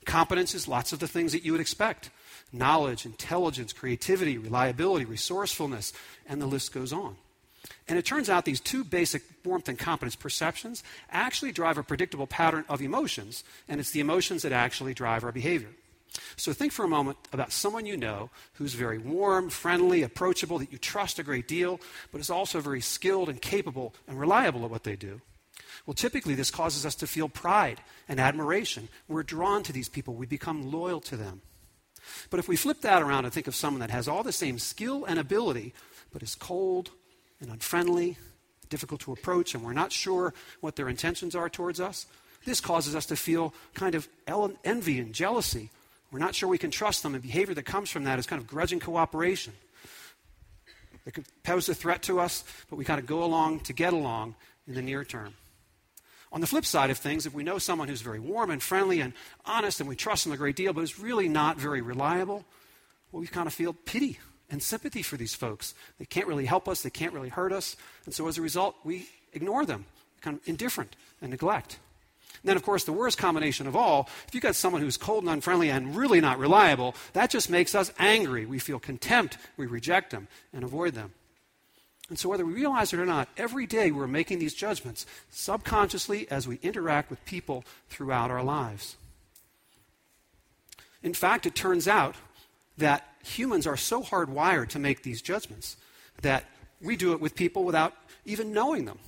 Competence 0.05 0.55
is 0.55 0.65
lots 0.65 0.93
of 0.93 0.99
the 0.99 1.07
things 1.07 1.33
that 1.33 1.43
you 1.43 1.51
would 1.51 1.59
expect 1.59 2.09
knowledge, 2.53 3.05
intelligence, 3.05 3.73
creativity, 3.73 4.37
reliability, 4.37 5.03
resourcefulness, 5.03 5.91
and 6.25 6.41
the 6.41 6.45
list 6.45 6.73
goes 6.73 6.93
on. 6.93 7.17
And 7.89 7.99
it 7.99 8.05
turns 8.05 8.29
out 8.29 8.45
these 8.45 8.61
two 8.61 8.85
basic 8.85 9.23
warmth 9.43 9.67
and 9.67 9.77
competence 9.77 10.15
perceptions 10.15 10.83
actually 11.11 11.51
drive 11.51 11.77
a 11.77 11.83
predictable 11.83 12.27
pattern 12.27 12.63
of 12.69 12.81
emotions, 12.81 13.43
and 13.67 13.81
it's 13.81 13.91
the 13.91 13.99
emotions 13.99 14.43
that 14.43 14.53
actually 14.53 14.93
drive 14.93 15.25
our 15.25 15.33
behavior. 15.33 15.71
So 16.37 16.53
think 16.53 16.71
for 16.71 16.85
a 16.85 16.87
moment 16.87 17.17
about 17.33 17.51
someone 17.51 17.85
you 17.85 17.97
know 17.97 18.29
who's 18.53 18.73
very 18.73 18.99
warm, 18.99 19.49
friendly, 19.49 20.03
approachable, 20.03 20.59
that 20.59 20.71
you 20.71 20.77
trust 20.77 21.19
a 21.19 21.23
great 21.23 21.49
deal, 21.49 21.81
but 22.13 22.21
is 22.21 22.29
also 22.29 22.61
very 22.61 22.79
skilled 22.79 23.27
and 23.27 23.41
capable 23.41 23.93
and 24.07 24.17
reliable 24.17 24.63
at 24.63 24.71
what 24.71 24.85
they 24.85 24.95
do. 24.95 25.19
Well, 25.87 25.95
typically, 25.95 26.35
this 26.35 26.51
causes 26.51 26.85
us 26.85 26.93
to 26.95 27.07
feel 27.07 27.29
pride 27.29 27.81
and 28.07 28.19
admiration. 28.19 28.89
We're 29.07 29.23
drawn 29.23 29.63
to 29.63 29.73
these 29.73 29.89
people, 29.89 30.13
we 30.13 30.27
become 30.27 30.71
loyal 30.71 31.01
to 31.01 31.17
them. 31.17 31.41
But 32.29 32.39
if 32.39 32.47
we 32.47 32.55
flip 32.55 32.81
that 32.81 33.01
around 33.01 33.25
and 33.25 33.33
think 33.33 33.47
of 33.47 33.55
someone 33.55 33.79
that 33.79 33.89
has 33.89 34.07
all 34.07 34.21
the 34.21 34.31
same 34.31 34.59
skill 34.59 35.05
and 35.05 35.17
ability, 35.17 35.73
but 36.13 36.21
is 36.21 36.35
cold 36.35 36.91
and 37.41 37.49
unfriendly, 37.49 38.17
difficult 38.69 39.01
to 39.01 39.13
approach, 39.13 39.55
and 39.55 39.63
we're 39.63 39.73
not 39.73 39.91
sure 39.91 40.33
what 40.59 40.75
their 40.75 40.89
intentions 40.89 41.35
are 41.35 41.49
towards 41.49 41.79
us. 41.79 42.05
This 42.45 42.61
causes 42.61 42.95
us 42.95 43.05
to 43.07 43.15
feel 43.15 43.53
kind 43.73 43.95
of 43.95 44.07
envy 44.63 44.99
and 44.99 45.13
jealousy. 45.13 45.69
We're 46.11 46.19
not 46.19 46.35
sure 46.35 46.47
we 46.47 46.57
can 46.57 46.71
trust 46.71 47.03
them, 47.03 47.13
and 47.13 47.23
behavior 47.23 47.53
that 47.55 47.63
comes 47.63 47.89
from 47.89 48.03
that 48.03 48.19
is 48.19 48.25
kind 48.25 48.41
of 48.41 48.47
grudging 48.47 48.79
cooperation. 48.79 49.53
It 51.05 51.13
could 51.13 51.25
pose 51.43 51.69
a 51.69 51.75
threat 51.75 52.03
to 52.03 52.19
us, 52.19 52.43
but 52.69 52.75
we 52.75 52.83
kind 52.83 52.99
of 52.99 53.05
go 53.05 53.23
along 53.23 53.61
to 53.61 53.73
get 53.73 53.93
along 53.93 54.35
in 54.67 54.75
the 54.75 54.81
near 54.81 55.05
term. 55.05 55.33
On 56.31 56.41
the 56.41 56.47
flip 56.47 56.65
side 56.65 56.89
of 56.89 56.97
things, 56.97 57.25
if 57.25 57.33
we 57.33 57.43
know 57.43 57.57
someone 57.57 57.87
who's 57.87 58.01
very 58.01 58.19
warm 58.19 58.51
and 58.51 58.61
friendly 58.61 58.99
and 58.99 59.13
honest 59.45 59.79
and 59.79 59.87
we 59.87 59.95
trust 59.95 60.23
them 60.23 60.33
a 60.33 60.37
great 60.37 60.55
deal, 60.55 60.73
but 60.73 60.81
is 60.81 60.99
really 60.99 61.29
not 61.29 61.57
very 61.57 61.81
reliable, 61.81 62.45
well, 63.11 63.21
we 63.21 63.27
kind 63.27 63.47
of 63.47 63.53
feel 63.53 63.73
pity 63.73 64.19
and 64.49 64.61
sympathy 64.61 65.01
for 65.01 65.17
these 65.17 65.35
folks. 65.35 65.73
They 65.99 66.05
can't 66.05 66.27
really 66.27 66.45
help 66.45 66.67
us, 66.67 66.81
they 66.81 66.89
can't 66.89 67.13
really 67.13 67.29
hurt 67.29 67.51
us, 67.51 67.75
and 68.05 68.13
so 68.13 68.27
as 68.27 68.37
a 68.37 68.41
result, 68.41 68.75
we 68.83 69.07
ignore 69.33 69.65
them, 69.65 69.85
kind 70.21 70.37
of 70.37 70.47
indifferent 70.47 70.95
and 71.21 71.31
neglect. 71.31 71.79
And 72.41 72.49
then, 72.49 72.57
of 72.57 72.63
course, 72.63 72.83
the 72.83 72.93
worst 72.93 73.17
combination 73.17 73.67
of 73.67 73.75
all, 73.75 74.09
if 74.27 74.33
you've 74.33 74.43
got 74.43 74.55
someone 74.55 74.81
who's 74.81 74.97
cold 74.97 75.23
and 75.23 75.31
unfriendly 75.31 75.69
and 75.69 75.95
really 75.95 76.21
not 76.21 76.37
reliable, 76.37 76.95
that 77.13 77.29
just 77.29 77.49
makes 77.49 77.73
us 77.73 77.91
angry. 77.97 78.45
We 78.45 78.59
feel 78.59 78.79
contempt, 78.79 79.37
we 79.57 79.65
reject 79.65 80.11
them 80.11 80.27
and 80.53 80.63
avoid 80.63 80.93
them. 80.93 81.13
And 82.09 82.17
so, 82.17 82.29
whether 82.29 82.45
we 82.45 82.53
realize 82.53 82.93
it 82.93 82.99
or 82.99 83.05
not, 83.05 83.27
every 83.35 83.65
day 83.65 83.91
we're 83.91 84.07
making 84.07 84.39
these 84.39 84.53
judgments 84.53 85.05
subconsciously 85.29 86.29
as 86.31 86.47
we 86.47 86.59
interact 86.63 87.09
with 87.09 87.23
people 87.25 87.65
throughout 87.89 88.31
our 88.31 88.43
lives. 88.43 88.95
In 91.03 91.13
fact, 91.13 91.45
it 91.45 91.53
turns 91.53 91.87
out 91.87 92.15
that 92.77 93.05
humans 93.23 93.67
are 93.67 93.77
so 93.77 94.01
hardwired 94.01 94.69
to 94.69 94.79
make 94.79 95.03
these 95.03 95.21
judgments 95.21 95.75
that 96.21 96.45
we 96.81 96.95
do 96.95 97.11
it 97.11 97.19
with 97.19 97.35
people 97.35 97.63
without 97.63 97.93
even 98.25 98.53
knowing 98.53 98.85
them. 98.85 98.99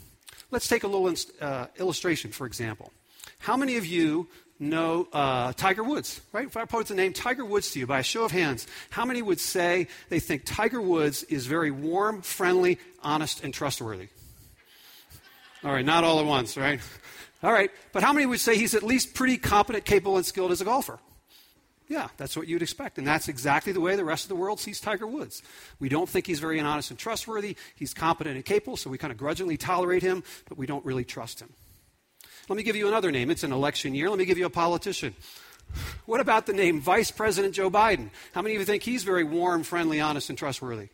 Let's 0.51 0.67
take 0.67 0.83
a 0.83 0.87
little 0.87 1.13
uh, 1.39 1.67
illustration, 1.77 2.31
for 2.31 2.45
example. 2.45 2.91
How 3.39 3.57
many 3.57 3.77
of 3.77 3.85
you 3.85 4.27
know 4.59 5.07
uh, 5.13 5.53
Tiger 5.53 5.83
Woods, 5.83 6.21
right? 6.33 6.45
If 6.45 6.57
I 6.57 6.65
pose 6.65 6.89
the 6.89 6.95
name 6.95 7.13
Tiger 7.13 7.45
Woods 7.45 7.71
to 7.71 7.79
you 7.79 7.87
by 7.87 7.99
a 7.99 8.03
show 8.03 8.25
of 8.25 8.31
hands, 8.31 8.67
how 8.89 9.05
many 9.05 9.21
would 9.21 9.39
say 9.39 9.87
they 10.09 10.19
think 10.19 10.43
Tiger 10.45 10.81
Woods 10.81 11.23
is 11.23 11.47
very 11.47 11.71
warm, 11.71 12.21
friendly, 12.21 12.77
honest, 13.01 13.43
and 13.43 13.53
trustworthy? 13.53 14.09
All 15.63 15.71
right, 15.71 15.85
not 15.85 16.03
all 16.03 16.19
at 16.19 16.25
once, 16.25 16.57
right? 16.57 16.79
All 17.41 17.51
right, 17.51 17.71
but 17.93 18.03
how 18.03 18.11
many 18.11 18.25
would 18.25 18.39
say 18.39 18.57
he's 18.57 18.75
at 18.75 18.83
least 18.83 19.13
pretty 19.13 19.37
competent, 19.37 19.85
capable, 19.85 20.17
and 20.17 20.25
skilled 20.25 20.51
as 20.51 20.59
a 20.59 20.65
golfer? 20.65 20.99
Yeah, 21.87 22.09
that's 22.17 22.37
what 22.37 22.47
you'd 22.47 22.61
expect. 22.61 22.97
And 22.97 23.07
that's 23.07 23.27
exactly 23.29 23.73
the 23.73 23.81
way 23.81 23.95
the 23.95 24.05
rest 24.05 24.25
of 24.25 24.29
the 24.29 24.35
world 24.35 24.59
sees 24.59 24.79
Tiger 24.79 25.07
Woods. 25.07 25.41
We 25.79 25.89
don't 25.89 26.07
think 26.07 26.27
he's 26.27 26.39
very 26.39 26.59
honest 26.59 26.91
and 26.91 26.99
trustworthy. 26.99 27.55
He's 27.75 27.93
competent 27.93 28.35
and 28.35 28.45
capable, 28.45 28.77
so 28.77 28.89
we 28.89 28.97
kind 28.99 29.11
of 29.11 29.17
grudgingly 29.17 29.57
tolerate 29.57 30.03
him, 30.03 30.23
but 30.47 30.57
we 30.57 30.67
don't 30.67 30.85
really 30.85 31.03
trust 31.03 31.39
him. 31.39 31.49
Let 32.49 32.55
me 32.55 32.63
give 32.63 32.75
you 32.75 32.87
another 32.87 33.11
name. 33.11 33.29
It's 33.29 33.43
an 33.43 33.51
election 33.51 33.93
year. 33.93 34.09
Let 34.09 34.17
me 34.17 34.25
give 34.25 34.39
you 34.39 34.47
a 34.47 34.49
politician. 34.49 35.13
What 36.07 36.19
about 36.19 36.47
the 36.47 36.53
name 36.53 36.81
Vice 36.81 37.11
President 37.11 37.53
Joe 37.53 37.69
Biden? 37.69 38.09
How 38.33 38.41
many 38.41 38.55
of 38.55 38.59
you 38.59 38.65
think 38.65 38.81
he's 38.81 39.03
very 39.03 39.23
warm, 39.23 39.61
friendly, 39.61 40.01
honest, 40.01 40.29
and 40.29 40.37
trustworthy? 40.37 40.87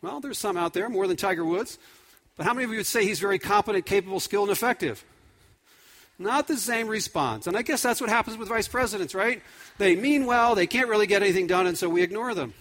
Well, 0.00 0.20
there's 0.20 0.38
some 0.38 0.56
out 0.56 0.72
there, 0.72 0.88
more 0.88 1.06
than 1.06 1.18
Tiger 1.18 1.44
Woods. 1.44 1.78
But 2.38 2.46
how 2.46 2.54
many 2.54 2.64
of 2.64 2.70
you 2.70 2.78
would 2.78 2.86
say 2.86 3.04
he's 3.04 3.20
very 3.20 3.38
competent, 3.38 3.84
capable, 3.84 4.18
skilled, 4.18 4.48
and 4.48 4.56
effective? 4.56 5.04
Not 6.18 6.48
the 6.48 6.56
same 6.56 6.88
response. 6.88 7.46
And 7.46 7.54
I 7.54 7.60
guess 7.60 7.82
that's 7.82 8.00
what 8.00 8.08
happens 8.08 8.38
with 8.38 8.48
vice 8.48 8.66
presidents, 8.66 9.14
right? 9.14 9.42
They 9.76 9.94
mean 9.94 10.24
well, 10.24 10.54
they 10.54 10.66
can't 10.66 10.88
really 10.88 11.06
get 11.06 11.22
anything 11.22 11.46
done, 11.46 11.66
and 11.66 11.76
so 11.76 11.90
we 11.90 12.00
ignore 12.00 12.34
them. 12.34 12.54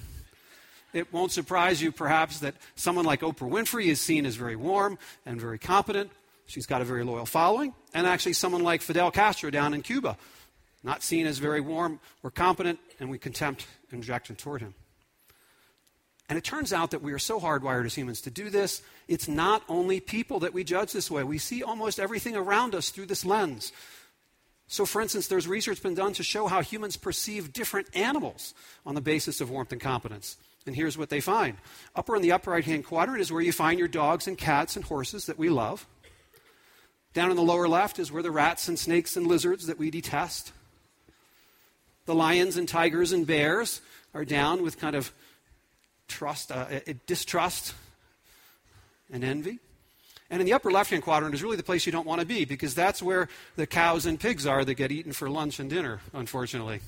It 0.92 1.14
won't 1.14 1.32
surprise 1.32 1.82
you, 1.82 1.94
perhaps, 1.94 2.40
that 2.40 2.56
someone 2.75 3.06
like 3.06 3.22
Oprah 3.22 3.50
Winfrey 3.50 3.86
is 3.86 4.02
seen 4.02 4.25
as 4.25 4.36
very 4.36 4.58
warm 4.58 4.98
and 5.25 5.40
very 5.40 5.60
competent, 5.60 6.12
She's 6.48 6.66
got 6.66 6.82
a 6.82 6.86
very 6.86 7.04
loyal 7.04 7.25
following. 7.25 7.74
And 7.94 8.06
actually, 8.06 8.34
someone 8.34 8.64
like 8.64 8.82
Fidel 8.82 9.12
Castro 9.12 9.50
down 9.50 9.74
in 9.74 9.82
Cuba, 9.82 10.18
not 10.84 11.04
seen 11.04 11.25
as 11.25 11.40
very 11.40 11.62
warm 11.62 12.00
or 12.24 12.32
competent, 12.32 12.80
and 13.00 13.10
we 13.10 13.18
contempt 13.18 13.68
and 13.92 14.00
rejection 14.00 14.36
toward 14.36 14.62
him. 14.62 14.75
And 16.28 16.38
it 16.38 16.44
turns 16.44 16.74
out 16.74 16.92
that 16.92 17.04
we 17.04 17.14
are 17.14 17.20
so 17.20 17.40
hardwired 17.40 17.86
as 17.86 17.94
humans 17.94 18.22
to 18.22 18.32
do 18.32 18.50
this. 18.50 18.82
It's 19.08 19.28
not 19.28 19.62
only 19.70 20.00
people 20.00 20.40
that 20.40 20.54
we 20.54 20.64
judge 20.64 20.92
this 20.92 21.12
way. 21.12 21.24
We 21.24 21.38
see 21.38 21.62
almost 21.62 22.00
everything 22.00 22.36
around 22.36 22.74
us 22.74 22.90
through 22.90 23.06
this 23.06 23.25
lens. 23.25 23.72
So, 24.68 24.88
for 24.88 25.02
instance, 25.02 25.28
there's 25.28 25.48
research 25.48 25.84
been 25.84 25.94
done 25.94 26.14
to 26.14 26.24
show 26.24 26.48
how 26.48 26.64
humans 26.64 26.98
perceive 26.98 27.54
different 27.54 27.88
animals 27.96 28.56
on 28.86 28.96
the 28.96 29.02
basis 29.02 29.40
of 29.40 29.52
warmth 29.52 29.72
and 29.72 29.82
competence. 29.82 30.38
And 30.66 30.75
here's 30.75 30.98
what 30.98 31.10
they 31.10 31.22
find. 31.22 31.58
Upper 31.96 32.16
in 32.16 32.24
the 32.24 32.32
upper 32.32 32.50
right 32.50 32.66
hand 32.66 32.86
quadrant 32.86 33.22
is 33.22 33.32
where 33.32 33.44
you 33.44 33.52
find 33.52 33.78
your 33.78 33.88
dogs 33.88 34.28
and 34.28 34.36
cats 34.36 34.75
and 34.75 34.84
horses 34.84 35.28
that 35.28 35.38
we 35.38 35.50
love. 35.50 35.86
Down 37.16 37.32
in 37.32 37.38
the 37.38 37.44
lower 37.44 37.70
left 37.70 37.98
is 37.98 38.12
where 38.12 38.22
the 38.22 38.30
rats 38.30 38.68
and 38.68 38.78
snakes 38.78 39.16
and 39.16 39.26
lizards 39.26 39.68
that 39.68 39.80
we 39.80 39.90
detest. 39.90 40.52
The 42.06 42.14
lions 42.14 42.58
and 42.58 42.68
tigers 42.68 43.14
and 43.14 43.26
bears 43.26 43.80
are 44.14 44.26
down 44.26 44.62
with 44.62 44.78
kind 44.78 44.98
of 44.98 45.14
trust, 46.10 46.52
uh, 46.52 46.66
distrust 47.08 47.74
and 49.12 49.24
envy. 49.24 49.60
And 50.30 50.42
in 50.42 50.46
the 50.46 50.52
upper 50.52 50.70
left 50.70 50.90
hand 50.90 51.04
quadrant 51.04 51.34
is 51.34 51.42
really 51.42 51.56
the 51.56 51.64
place 51.64 51.86
you 51.86 51.92
don't 51.94 52.06
want 52.06 52.20
to 52.20 52.28
be 52.28 52.44
because 52.44 52.76
that's 52.76 53.02
where 53.02 53.30
the 53.56 53.66
cows 53.66 54.06
and 54.06 54.20
pigs 54.20 54.46
are 54.46 54.66
that 54.66 54.74
get 54.74 54.92
eaten 54.92 55.14
for 55.14 55.30
lunch 55.30 55.58
and 55.58 55.70
dinner, 55.70 56.02
unfortunately. 56.14 56.82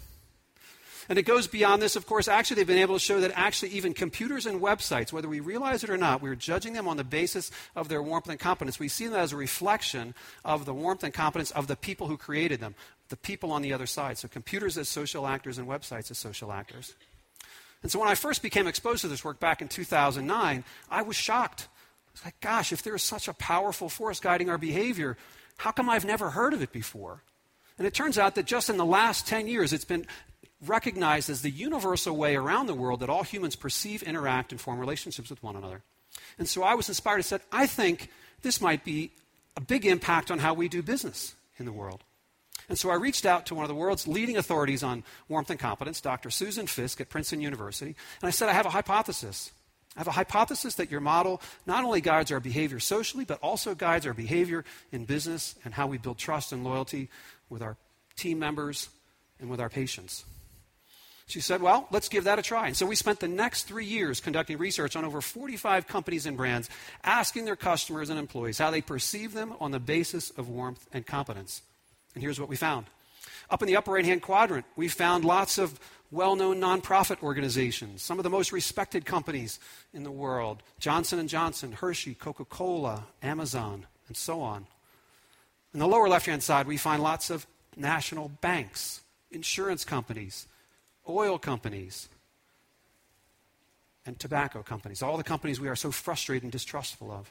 And 1.10 1.18
it 1.18 1.24
goes 1.24 1.48
beyond 1.48 1.82
this, 1.82 1.96
of 1.96 2.06
course. 2.06 2.28
Actually, 2.28 2.58
they've 2.58 2.68
been 2.68 2.78
able 2.78 2.96
to 2.96 3.00
show 3.00 3.22
that 3.22 3.32
actually 3.36 3.70
even 3.70 3.94
computers 3.94 4.46
and 4.46 4.62
websites, 4.62 5.14
whether 5.14 5.30
we 5.30 5.40
realize 5.40 5.84
it 5.84 5.90
or 5.90 5.98
not, 5.98 6.22
we're 6.22 6.36
judging 6.36 6.74
them 6.74 6.88
on 6.88 6.98
the 6.98 7.04
basis 7.04 7.50
of 7.76 7.88
their 7.88 8.02
warmth 8.02 8.28
and 8.30 8.40
competence. 8.40 8.80
We 8.80 8.90
see 8.90 9.08
them 9.08 9.20
as 9.20 9.32
a 9.32 9.38
reflection 9.38 10.14
of 10.44 10.66
the 10.66 10.74
warmth 10.74 11.04
and 11.04 11.14
competence 11.14 11.52
of 11.52 11.68
the 11.68 11.76
people 11.78 12.08
who 12.08 12.18
created 12.18 12.60
them, 12.60 12.76
the 13.10 13.18
people 13.18 13.52
on 13.52 13.62
the 13.62 13.74
other 13.74 13.86
side. 13.86 14.18
So 14.18 14.28
computers 14.28 14.78
as 14.78 14.90
social 14.90 15.28
actors 15.28 15.58
and 15.58 15.68
websites 15.68 16.12
as 16.12 16.18
social 16.18 16.52
actors. 16.52 16.94
And 17.84 17.92
so 17.92 18.00
when 18.00 18.10
I 18.10 18.16
first 18.16 18.42
became 18.42 18.68
exposed 18.68 19.02
to 19.02 19.08
this 19.08 19.24
work 19.24 19.40
back 19.40 19.62
in 19.62 19.68
2009, 19.68 20.64
I 20.90 21.02
was 21.04 21.16
shocked. 21.16 21.68
I 21.72 22.12
was 22.12 22.26
like, 22.26 22.40
gosh, 22.42 22.74
if 22.74 22.84
there 22.84 22.96
is 22.96 23.04
such 23.04 23.28
a 23.28 23.34
powerful 23.34 23.88
force 23.88 24.20
guiding 24.20 24.50
our 24.50 24.58
behavior, 24.58 25.16
how 25.58 25.72
come 25.72 25.90
I've 25.90 26.06
never 26.06 26.32
heard 26.32 26.54
of 26.54 26.62
it 26.62 26.72
before? 26.72 27.24
And 27.78 27.86
it 27.86 27.94
turns 27.94 28.18
out 28.18 28.36
that 28.36 28.46
just 28.46 28.70
in 28.70 28.78
the 28.78 28.86
last 28.86 29.28
10 29.28 29.48
years, 29.48 29.72
it's 29.72 29.86
been 29.86 30.08
recognized 30.66 31.30
as 31.30 31.42
the 31.42 31.52
universal 31.52 32.16
way 32.16 32.36
around 32.36 32.68
the 32.68 32.74
world 32.74 33.02
that 33.02 33.10
all 33.10 33.24
humans 33.24 33.56
perceive, 33.56 34.02
interact, 34.04 34.52
and 34.52 34.60
form 34.60 34.80
relationships 34.80 35.30
with 35.30 35.44
one 35.44 35.56
another. 35.56 35.84
And 36.40 36.48
so 36.48 36.64
I 36.64 36.74
was 36.74 36.90
inspired. 36.90 37.20
I 37.20 37.22
said, 37.22 37.42
I 37.52 37.68
think 37.68 38.10
this 38.42 38.62
might 38.62 38.84
be 38.84 39.12
a 39.56 39.62
big 39.62 39.86
impact 39.86 40.32
on 40.32 40.40
how 40.40 40.54
we 40.54 40.68
do 40.68 40.82
business 40.82 41.36
in 41.58 41.66
the 41.66 41.72
world. 41.72 42.04
And 42.70 42.78
so 42.78 42.90
I 42.90 42.96
reached 42.96 43.26
out 43.26 43.46
to 43.48 43.56
one 43.56 43.64
of 43.64 43.70
the 43.70 43.76
world's 43.76 44.08
leading 44.08 44.38
authorities 44.38 44.84
on 44.84 45.04
warmth 45.30 45.50
and 45.50 45.60
competence, 45.60 46.02
Dr. 46.02 46.30
Susan 46.30 46.68
Fiske 46.68 47.02
at 47.02 47.10
Princeton 47.10 47.40
University, 47.40 47.96
and 48.22 48.28
I 48.28 48.32
said, 48.32 48.50
I 48.50 48.54
have 48.54 48.66
a 48.66 48.72
hypothesis. 48.72 49.52
I 49.96 50.02
have 50.02 50.08
a 50.08 50.12
hypothesis 50.12 50.76
that 50.76 50.92
your 50.92 51.00
model 51.00 51.42
not 51.66 51.84
only 51.84 52.02
guides 52.02 52.32
our 52.32 52.40
behavior 52.40 52.80
socially, 52.80 53.26
but 53.26 53.40
also 53.42 53.74
guides 53.74 54.06
our 54.06 54.14
behavior 54.14 54.64
in 54.92 55.06
business 55.06 55.56
and 55.66 55.74
how 55.74 55.88
we 55.88 55.98
build 55.98 56.18
trust 56.18 56.52
and 56.52 56.64
loyalty 56.64 57.10
with 57.50 57.64
our 57.64 57.78
team 58.16 58.38
members 58.38 58.90
and 59.40 59.50
with 59.50 59.60
our 59.60 59.70
patients. 59.70 60.26
She 61.28 61.42
said, 61.42 61.62
Well, 61.62 61.88
let's 61.92 62.08
give 62.08 62.24
that 62.24 62.40
a 62.40 62.42
try. 62.42 62.68
And 62.68 62.76
so 62.76 62.86
we 62.86 62.96
spent 62.96 63.20
the 63.20 63.28
next 63.28 63.64
three 63.64 63.86
years 63.86 64.22
conducting 64.22 64.58
research 64.58 64.96
on 64.96 65.04
over 65.04 65.20
45 65.20 65.86
companies 65.86 66.26
and 66.26 66.38
brands, 66.38 66.70
asking 67.04 67.44
their 67.46 67.58
customers 67.58 68.10
and 68.10 68.18
employees 68.18 68.58
how 68.58 68.72
they 68.72 68.82
perceive 68.82 69.34
them 69.34 69.54
on 69.60 69.72
the 69.72 69.80
basis 69.80 70.30
of 70.32 70.48
warmth 70.48 70.88
and 70.94 71.06
competence. 71.06 71.62
And 72.16 72.24
here's 72.24 72.40
what 72.40 72.50
we 72.50 72.56
found. 72.56 72.88
Up 73.50 73.62
in 73.62 73.68
the 73.68 73.76
upper 73.76 73.92
right 73.92 74.06
hand 74.06 74.22
quadrant, 74.22 74.66
we 74.78 74.88
found 74.88 75.26
lots 75.26 75.58
of 75.58 75.78
well 76.12 76.38
known 76.38 76.62
nonprofit 76.62 77.22
organizations, 77.22 78.02
some 78.02 78.20
of 78.20 78.24
the 78.24 78.30
most 78.30 78.54
respected 78.54 79.06
companies 79.06 79.60
in 79.94 80.04
the 80.04 80.12
world 80.12 80.64
Johnson 80.80 81.26
& 81.28 81.30
Johnson, 81.30 81.74
Hershey, 81.74 82.16
Coca 82.16 82.46
Cola, 82.46 83.06
Amazon, 83.22 83.86
and 84.08 84.16
so 84.16 84.40
on. 84.42 84.66
In 85.74 85.82
the 85.82 85.88
lower 85.88 86.08
left 86.08 86.26
hand 86.26 86.42
side, 86.42 86.68
we 86.68 86.78
find 86.78 87.04
lots 87.04 87.30
of 87.30 87.46
national 87.76 88.30
banks, 88.30 89.02
insurance 89.30 89.84
companies, 89.84 90.48
oil 91.10 91.38
companies, 91.38 92.10
and 94.06 94.18
tobacco 94.18 94.64
companies, 94.64 95.04
all 95.04 95.18
the 95.18 95.24
companies 95.24 95.60
we 95.60 95.68
are 95.68 95.76
so 95.76 95.92
frustrated 95.92 96.44
and 96.44 96.52
distrustful 96.52 97.12
of. 97.12 97.30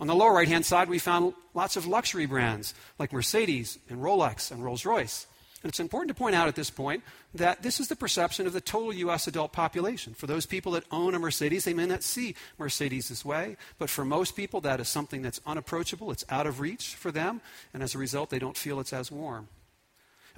On 0.00 0.06
the 0.06 0.14
lower 0.14 0.32
right 0.32 0.46
hand 0.46 0.64
side, 0.64 0.88
we 0.88 1.00
found 1.00 1.34
lots 1.54 1.76
of 1.76 1.86
luxury 1.86 2.26
brands 2.26 2.72
like 2.98 3.12
Mercedes 3.12 3.78
and 3.88 4.00
Rolex 4.00 4.52
and 4.52 4.64
Rolls 4.64 4.84
Royce. 4.84 5.26
And 5.64 5.70
it's 5.70 5.80
important 5.80 6.08
to 6.08 6.14
point 6.14 6.36
out 6.36 6.46
at 6.46 6.54
this 6.54 6.70
point 6.70 7.02
that 7.34 7.62
this 7.62 7.80
is 7.80 7.88
the 7.88 7.96
perception 7.96 8.46
of 8.46 8.52
the 8.52 8.60
total 8.60 8.92
U.S. 8.92 9.26
adult 9.26 9.52
population. 9.52 10.14
For 10.14 10.28
those 10.28 10.46
people 10.46 10.70
that 10.72 10.84
own 10.92 11.16
a 11.16 11.18
Mercedes, 11.18 11.64
they 11.64 11.74
may 11.74 11.86
not 11.86 12.04
see 12.04 12.36
Mercedes 12.58 13.08
this 13.08 13.24
way, 13.24 13.56
but 13.76 13.90
for 13.90 14.04
most 14.04 14.36
people, 14.36 14.60
that 14.60 14.78
is 14.78 14.88
something 14.88 15.20
that's 15.20 15.40
unapproachable, 15.44 16.12
it's 16.12 16.24
out 16.30 16.46
of 16.46 16.60
reach 16.60 16.94
for 16.94 17.10
them, 17.10 17.40
and 17.74 17.82
as 17.82 17.96
a 17.96 17.98
result, 17.98 18.30
they 18.30 18.38
don't 18.38 18.56
feel 18.56 18.78
it's 18.78 18.92
as 18.92 19.10
warm. 19.10 19.48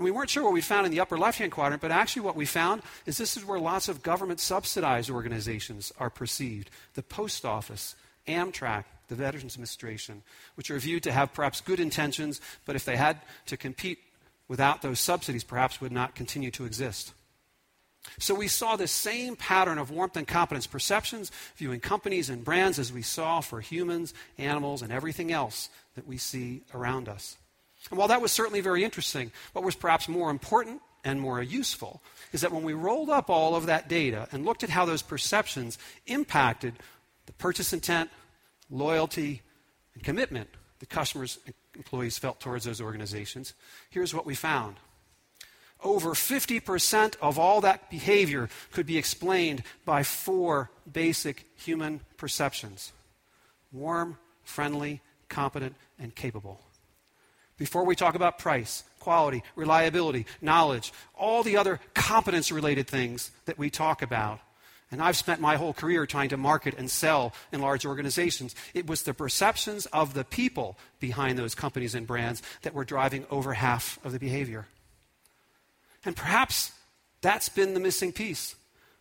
And 0.01 0.07
we 0.07 0.13
weren't 0.13 0.31
sure 0.31 0.45
what 0.45 0.55
we 0.55 0.63
found 0.63 0.87
in 0.87 0.93
the 0.93 1.01
upper 1.01 1.19
left 1.19 1.41
hand 1.41 1.53
quadrant, 1.53 1.83
but 1.83 1.91
actually, 1.91 2.23
what 2.23 2.35
we 2.35 2.47
found 2.47 2.81
is 3.05 3.19
this 3.19 3.37
is 3.37 3.45
where 3.45 3.61
lots 3.61 3.87
of 3.87 4.03
government 4.03 4.41
subsidized 4.41 5.11
organizations 5.11 5.93
are 5.99 6.09
perceived 6.09 6.71
the 6.95 7.03
post 7.03 7.45
office, 7.45 7.95
Amtrak, 8.27 8.85
the 9.09 9.15
Veterans 9.15 9.53
Administration, 9.57 10.23
which 10.55 10.71
are 10.71 10.79
viewed 10.79 11.03
to 11.03 11.13
have 11.13 11.35
perhaps 11.35 11.61
good 11.61 11.79
intentions, 11.79 12.41
but 12.65 12.77
if 12.77 12.87
they 12.87 12.97
had 12.97 13.19
to 13.45 13.59
compete 13.59 13.99
without 14.49 14.81
those 14.81 15.01
subsidies, 15.01 15.45
perhaps 15.45 15.83
would 15.83 15.93
not 15.93 16.15
continue 16.15 16.51
to 16.53 16.65
exist. 16.65 17.13
So 18.19 18.35
we 18.35 18.49
saw 18.49 18.77
this 18.77 18.93
same 18.93 19.37
pattern 19.37 19.77
of 19.77 19.91
warmth 19.91 20.17
and 20.17 20.27
competence 20.27 20.67
perceptions, 20.67 21.31
viewing 21.57 21.81
companies 21.81 22.31
and 22.31 22.43
brands 22.43 22.79
as 22.79 22.91
we 22.91 23.03
saw 23.03 23.43
for 23.43 23.61
humans, 23.61 24.15
animals, 24.39 24.81
and 24.81 24.91
everything 24.91 25.31
else 25.31 25.69
that 25.95 26.07
we 26.07 26.17
see 26.17 26.63
around 26.73 27.07
us. 27.07 27.37
And 27.89 27.99
while 27.99 28.09
that 28.09 28.21
was 28.21 28.33
certainly 28.33 28.61
very 28.61 28.85
interesting, 28.85 29.33
what 29.53 29.65
was 29.65 29.75
perhaps 29.75 30.09
more 30.09 30.31
important 30.31 30.83
and 31.05 31.21
more 31.21 31.43
useful 31.43 32.03
is 32.33 32.43
that 32.43 32.53
when 32.53 32.63
we 32.63 32.75
rolled 32.75 33.11
up 33.11 33.31
all 33.31 33.57
of 33.57 33.67
that 33.67 33.89
data 33.89 34.29
and 34.33 34.45
looked 34.45 34.63
at 34.63 34.71
how 34.71 34.85
those 34.85 35.03
perceptions 35.03 35.79
impacted 36.07 36.75
the 37.27 37.33
purchase 37.33 37.73
intent, 37.73 38.11
loyalty, 38.71 39.43
and 39.95 40.05
commitment 40.05 40.49
the 40.79 40.87
customers 40.87 41.39
and 41.47 41.55
employees 41.75 42.19
felt 42.19 42.41
towards 42.41 42.65
those 42.65 42.81
organizations, 42.81 43.55
here's 43.91 44.15
what 44.15 44.27
we 44.27 44.35
found. 44.35 44.77
Over 45.83 46.11
50% 46.11 47.17
of 47.23 47.39
all 47.39 47.63
that 47.63 47.91
behavior 47.91 48.51
could 48.71 48.87
be 48.87 48.99
explained 48.99 49.63
by 49.85 50.03
four 50.03 50.71
basic 50.91 51.47
human 51.57 52.01
perceptions 52.17 52.93
warm, 53.73 54.19
friendly, 54.43 55.01
competent, 55.29 55.77
and 55.99 56.15
capable. 56.15 56.61
Before 57.61 57.85
we 57.85 57.95
talk 57.95 58.15
about 58.15 58.39
price, 58.39 58.85
quality, 59.01 59.45
reliability, 59.55 60.25
knowledge, 60.41 60.95
all 61.15 61.43
the 61.43 61.59
other 61.59 61.79
competence 61.93 62.51
related 62.51 62.87
things 62.89 63.31
that 63.45 63.59
we 63.59 63.69
talk 63.69 64.01
about, 64.01 64.41
and 64.91 65.03
I've 65.03 65.19
spent 65.19 65.43
my 65.43 65.57
whole 65.57 65.75
career 65.75 66.07
trying 66.07 66.31
to 66.31 66.39
market 66.39 66.75
and 66.79 66.91
sell 66.91 67.35
in 67.53 67.61
large 67.61 67.85
organizations. 67.85 68.55
It 68.73 68.87
was 68.87 69.03
the 69.03 69.13
perceptions 69.13 69.85
of 69.93 70.15
the 70.15 70.25
people 70.25 70.79
behind 71.01 71.39
those 71.39 71.55
companies 71.55 71.95
and 71.95 72.07
brands 72.07 72.43
that 72.63 72.73
were 72.73 72.87
driving 72.87 73.27
over 73.31 73.53
half 73.53 73.99
of 74.07 74.13
the 74.13 74.19
behavior. 74.19 74.67
And 76.03 76.17
perhaps 76.17 76.73
that's 77.21 77.51
been 77.51 77.75
the 77.75 77.81
missing 77.81 78.11
piece. 78.11 78.57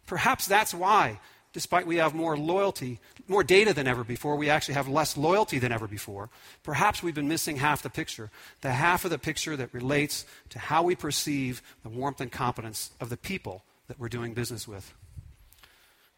Perhaps 0.05 0.47
that's 0.47 0.73
why, 0.73 1.21
despite 1.53 1.87
we 1.87 1.97
have 1.97 2.13
more 2.13 2.37
loyalty, 2.37 2.99
more 3.27 3.43
data 3.43 3.73
than 3.73 3.87
ever 3.87 4.03
before, 4.03 4.35
we 4.35 4.49
actually 4.49 4.75
have 4.75 4.87
less 4.87 5.17
loyalty 5.17 5.59
than 5.59 5.71
ever 5.71 5.87
before. 5.87 6.29
Perhaps 6.63 7.01
we've 7.01 7.15
been 7.15 7.27
missing 7.27 7.57
half 7.57 7.81
the 7.81 7.89
picture. 7.89 8.29
The 8.61 8.71
half 8.71 9.05
of 9.05 9.11
the 9.11 9.17
picture 9.17 9.57
that 9.57 9.73
relates 9.73 10.25
to 10.49 10.59
how 10.59 10.83
we 10.83 10.95
perceive 10.95 11.61
the 11.83 11.89
warmth 11.89 12.21
and 12.21 12.31
competence 12.31 12.91
of 12.99 13.09
the 13.09 13.17
people 13.17 13.63
that 13.87 13.99
we're 13.99 14.09
doing 14.09 14.33
business 14.33 14.67
with. 14.67 14.93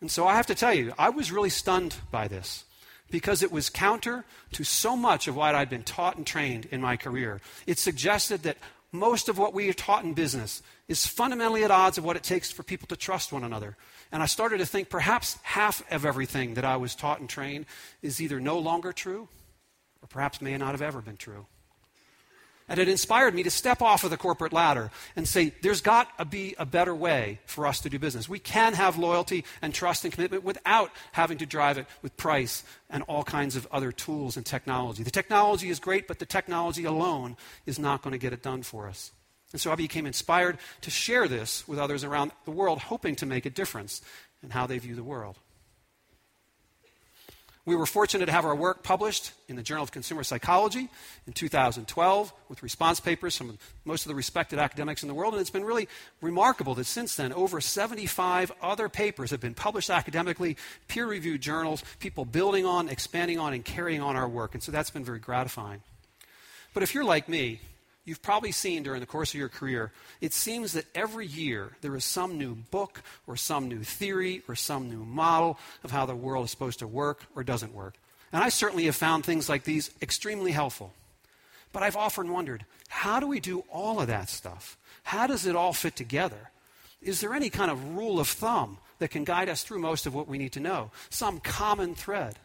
And 0.01 0.11
so 0.11 0.27
I 0.27 0.35
have 0.35 0.47
to 0.47 0.55
tell 0.55 0.73
you, 0.73 0.93
I 0.97 1.09
was 1.09 1.31
really 1.31 1.49
stunned 1.49 1.95
by 2.11 2.27
this 2.27 2.65
because 3.11 3.43
it 3.43 3.51
was 3.51 3.69
counter 3.69 4.25
to 4.53 4.63
so 4.63 4.95
much 4.95 5.27
of 5.27 5.35
what 5.35 5.53
I'd 5.53 5.69
been 5.69 5.83
taught 5.83 6.17
and 6.17 6.25
trained 6.25 6.67
in 6.71 6.81
my 6.81 6.97
career. 6.97 7.39
It 7.67 7.77
suggested 7.77 8.43
that 8.43 8.57
most 8.91 9.29
of 9.29 9.37
what 9.37 9.53
we 9.53 9.69
are 9.69 9.73
taught 9.73 10.03
in 10.03 10.13
business 10.13 10.61
is 10.87 11.05
fundamentally 11.05 11.63
at 11.63 11.71
odds 11.71 11.97
of 11.97 12.03
what 12.03 12.15
it 12.15 12.23
takes 12.23 12.51
for 12.51 12.63
people 12.63 12.87
to 12.87 12.95
trust 12.97 13.31
one 13.31 13.43
another. 13.43 13.77
And 14.11 14.21
I 14.21 14.25
started 14.25 14.57
to 14.57 14.65
think 14.65 14.89
perhaps 14.89 15.37
half 15.43 15.89
of 15.91 16.05
everything 16.05 16.55
that 16.55 16.65
I 16.65 16.77
was 16.77 16.95
taught 16.95 17.19
and 17.19 17.29
trained 17.29 17.65
is 18.01 18.21
either 18.21 18.39
no 18.39 18.59
longer 18.59 18.91
true 18.91 19.27
or 20.01 20.07
perhaps 20.07 20.41
may 20.41 20.57
not 20.57 20.71
have 20.71 20.81
ever 20.81 21.01
been 21.01 21.17
true. 21.17 21.45
And 22.67 22.79
it 22.79 22.87
inspired 22.87 23.35
me 23.35 23.43
to 23.43 23.49
step 23.49 23.81
off 23.81 24.05
of 24.05 24.11
the 24.11 24.17
corporate 24.17 24.53
ladder 24.53 24.91
and 25.17 25.27
say, 25.27 25.53
there's 25.61 25.81
got 25.81 26.17
to 26.17 26.23
be 26.23 26.55
a 26.57 26.65
better 26.65 26.95
way 26.95 27.39
for 27.45 27.67
us 27.67 27.81
to 27.81 27.89
do 27.89 27.99
business. 27.99 28.29
We 28.29 28.39
can 28.39 28.73
have 28.75 28.97
loyalty 28.97 29.43
and 29.61 29.73
trust 29.73 30.05
and 30.05 30.13
commitment 30.13 30.45
without 30.45 30.89
having 31.11 31.37
to 31.39 31.45
drive 31.45 31.77
it 31.77 31.85
with 32.01 32.15
price 32.15 32.63
and 32.89 33.03
all 33.03 33.25
kinds 33.25 33.57
of 33.57 33.67
other 33.71 33.91
tools 33.91 34.37
and 34.37 34.45
technology. 34.45 35.03
The 35.03 35.11
technology 35.11 35.69
is 35.69 35.81
great, 35.81 36.07
but 36.07 36.19
the 36.19 36.25
technology 36.25 36.85
alone 36.85 37.35
is 37.65 37.77
not 37.77 38.03
going 38.03 38.13
to 38.13 38.17
get 38.17 38.31
it 38.31 38.41
done 38.41 38.63
for 38.63 38.87
us. 38.87 39.11
And 39.51 39.59
so 39.59 39.71
I 39.71 39.75
became 39.75 40.05
inspired 40.05 40.57
to 40.81 40.89
share 40.89 41.27
this 41.27 41.67
with 41.67 41.79
others 41.79 42.03
around 42.03 42.31
the 42.45 42.51
world, 42.51 42.79
hoping 42.79 43.15
to 43.17 43.25
make 43.25 43.45
a 43.45 43.49
difference 43.49 44.01
in 44.43 44.49
how 44.49 44.65
they 44.67 44.77
view 44.77 44.95
the 44.95 45.03
world. 45.03 45.37
We 47.63 47.75
were 47.75 47.85
fortunate 47.85 48.25
to 48.25 48.31
have 48.31 48.45
our 48.45 48.55
work 48.55 48.81
published 48.81 49.33
in 49.47 49.55
the 49.55 49.61
Journal 49.61 49.83
of 49.83 49.91
Consumer 49.91 50.23
Psychology 50.23 50.89
in 51.27 51.33
2012 51.33 52.33
with 52.49 52.63
response 52.63 52.99
papers 52.99 53.37
from 53.37 53.59
most 53.85 54.03
of 54.03 54.09
the 54.09 54.15
respected 54.15 54.57
academics 54.57 55.03
in 55.03 55.07
the 55.07 55.13
world. 55.13 55.35
And 55.35 55.41
it's 55.41 55.51
been 55.51 55.63
really 55.63 55.87
remarkable 56.21 56.73
that 56.75 56.85
since 56.85 57.15
then, 57.15 57.31
over 57.31 57.61
75 57.61 58.51
other 58.63 58.89
papers 58.89 59.29
have 59.29 59.41
been 59.41 59.53
published 59.53 59.91
academically, 59.91 60.57
peer 60.87 61.05
reviewed 61.05 61.41
journals, 61.41 61.83
people 61.99 62.25
building 62.25 62.65
on, 62.65 62.89
expanding 62.89 63.37
on, 63.37 63.53
and 63.53 63.63
carrying 63.63 64.01
on 64.01 64.15
our 64.15 64.27
work. 64.27 64.55
And 64.55 64.63
so 64.63 64.71
that's 64.71 64.89
been 64.89 65.05
very 65.05 65.19
gratifying. 65.19 65.83
But 66.73 66.81
if 66.81 66.95
you're 66.95 67.03
like 67.03 67.29
me, 67.29 67.59
you've 68.05 68.21
probably 68.21 68.51
seen 68.51 68.83
during 68.83 68.99
the 68.99 69.05
course 69.05 69.33
of 69.33 69.39
your 69.39 69.49
career, 69.49 69.91
it 70.19 70.33
seems 70.33 70.73
that 70.73 70.85
every 70.95 71.27
year 71.27 71.77
there 71.81 71.95
is 71.95 72.03
some 72.03 72.37
new 72.37 72.55
book 72.55 73.01
or 73.27 73.35
some 73.35 73.67
new 73.67 73.83
theory 73.83 74.41
or 74.47 74.55
some 74.55 74.89
new 74.89 75.05
model 75.05 75.59
of 75.83 75.91
how 75.91 76.05
the 76.05 76.15
world 76.15 76.45
is 76.45 76.51
supposed 76.51 76.79
to 76.79 76.87
work 76.87 77.25
or 77.35 77.43
doesn't 77.43 77.73
work. 77.73 77.95
And 78.31 78.43
I 78.43 78.49
certainly 78.49 78.85
have 78.85 78.95
found 78.95 79.25
things 79.25 79.49
like 79.49 79.63
these 79.63 79.91
extremely 80.01 80.51
helpful. 80.51 80.93
But 81.73 81.83
I've 81.83 81.97
often 81.97 82.31
wondered 82.31 82.65
how 82.89 83.19
do 83.19 83.27
we 83.27 83.39
do 83.39 83.63
all 83.71 84.01
of 84.01 84.07
that 84.07 84.29
stuff? 84.29 84.77
How 85.03 85.27
does 85.27 85.45
it 85.45 85.55
all 85.55 85.73
fit 85.73 85.95
together? 85.95 86.51
Is 87.01 87.21
there 87.21 87.33
any 87.33 87.49
kind 87.49 87.71
of 87.71 87.95
rule 87.95 88.19
of 88.19 88.27
thumb 88.27 88.77
that 88.99 89.09
can 89.09 89.23
guide 89.23 89.49
us 89.49 89.63
through 89.63 89.79
most 89.79 90.05
of 90.05 90.13
what 90.13 90.27
we 90.27 90.37
need 90.37 90.51
to 90.53 90.59
know? 90.59 90.91
Some 91.09 91.39
common 91.39 91.95
thread? 91.95 92.37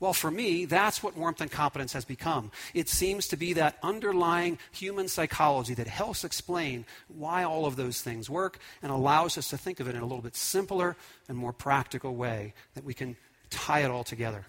Well, 0.00 0.12
for 0.12 0.30
me, 0.30 0.64
that's 0.64 1.02
what 1.02 1.16
warmth 1.16 1.40
and 1.40 1.50
competence 1.50 1.92
has 1.92 2.04
become. 2.04 2.50
It 2.74 2.88
seems 2.88 3.28
to 3.28 3.36
be 3.36 3.52
that 3.54 3.78
underlying 3.82 4.58
human 4.72 5.08
psychology 5.08 5.74
that 5.74 5.86
helps 5.86 6.24
explain 6.24 6.84
why 7.08 7.44
all 7.44 7.64
of 7.66 7.76
those 7.76 8.02
things 8.02 8.28
work 8.28 8.58
and 8.82 8.90
allows 8.90 9.38
us 9.38 9.48
to 9.50 9.58
think 9.58 9.80
of 9.80 9.88
it 9.88 9.94
in 9.94 10.02
a 10.02 10.06
little 10.06 10.22
bit 10.22 10.36
simpler 10.36 10.96
and 11.28 11.38
more 11.38 11.52
practical 11.52 12.14
way 12.14 12.54
that 12.74 12.84
we 12.84 12.92
can 12.94 13.16
tie 13.50 13.80
it 13.80 13.90
all 13.90 14.04
together. 14.04 14.44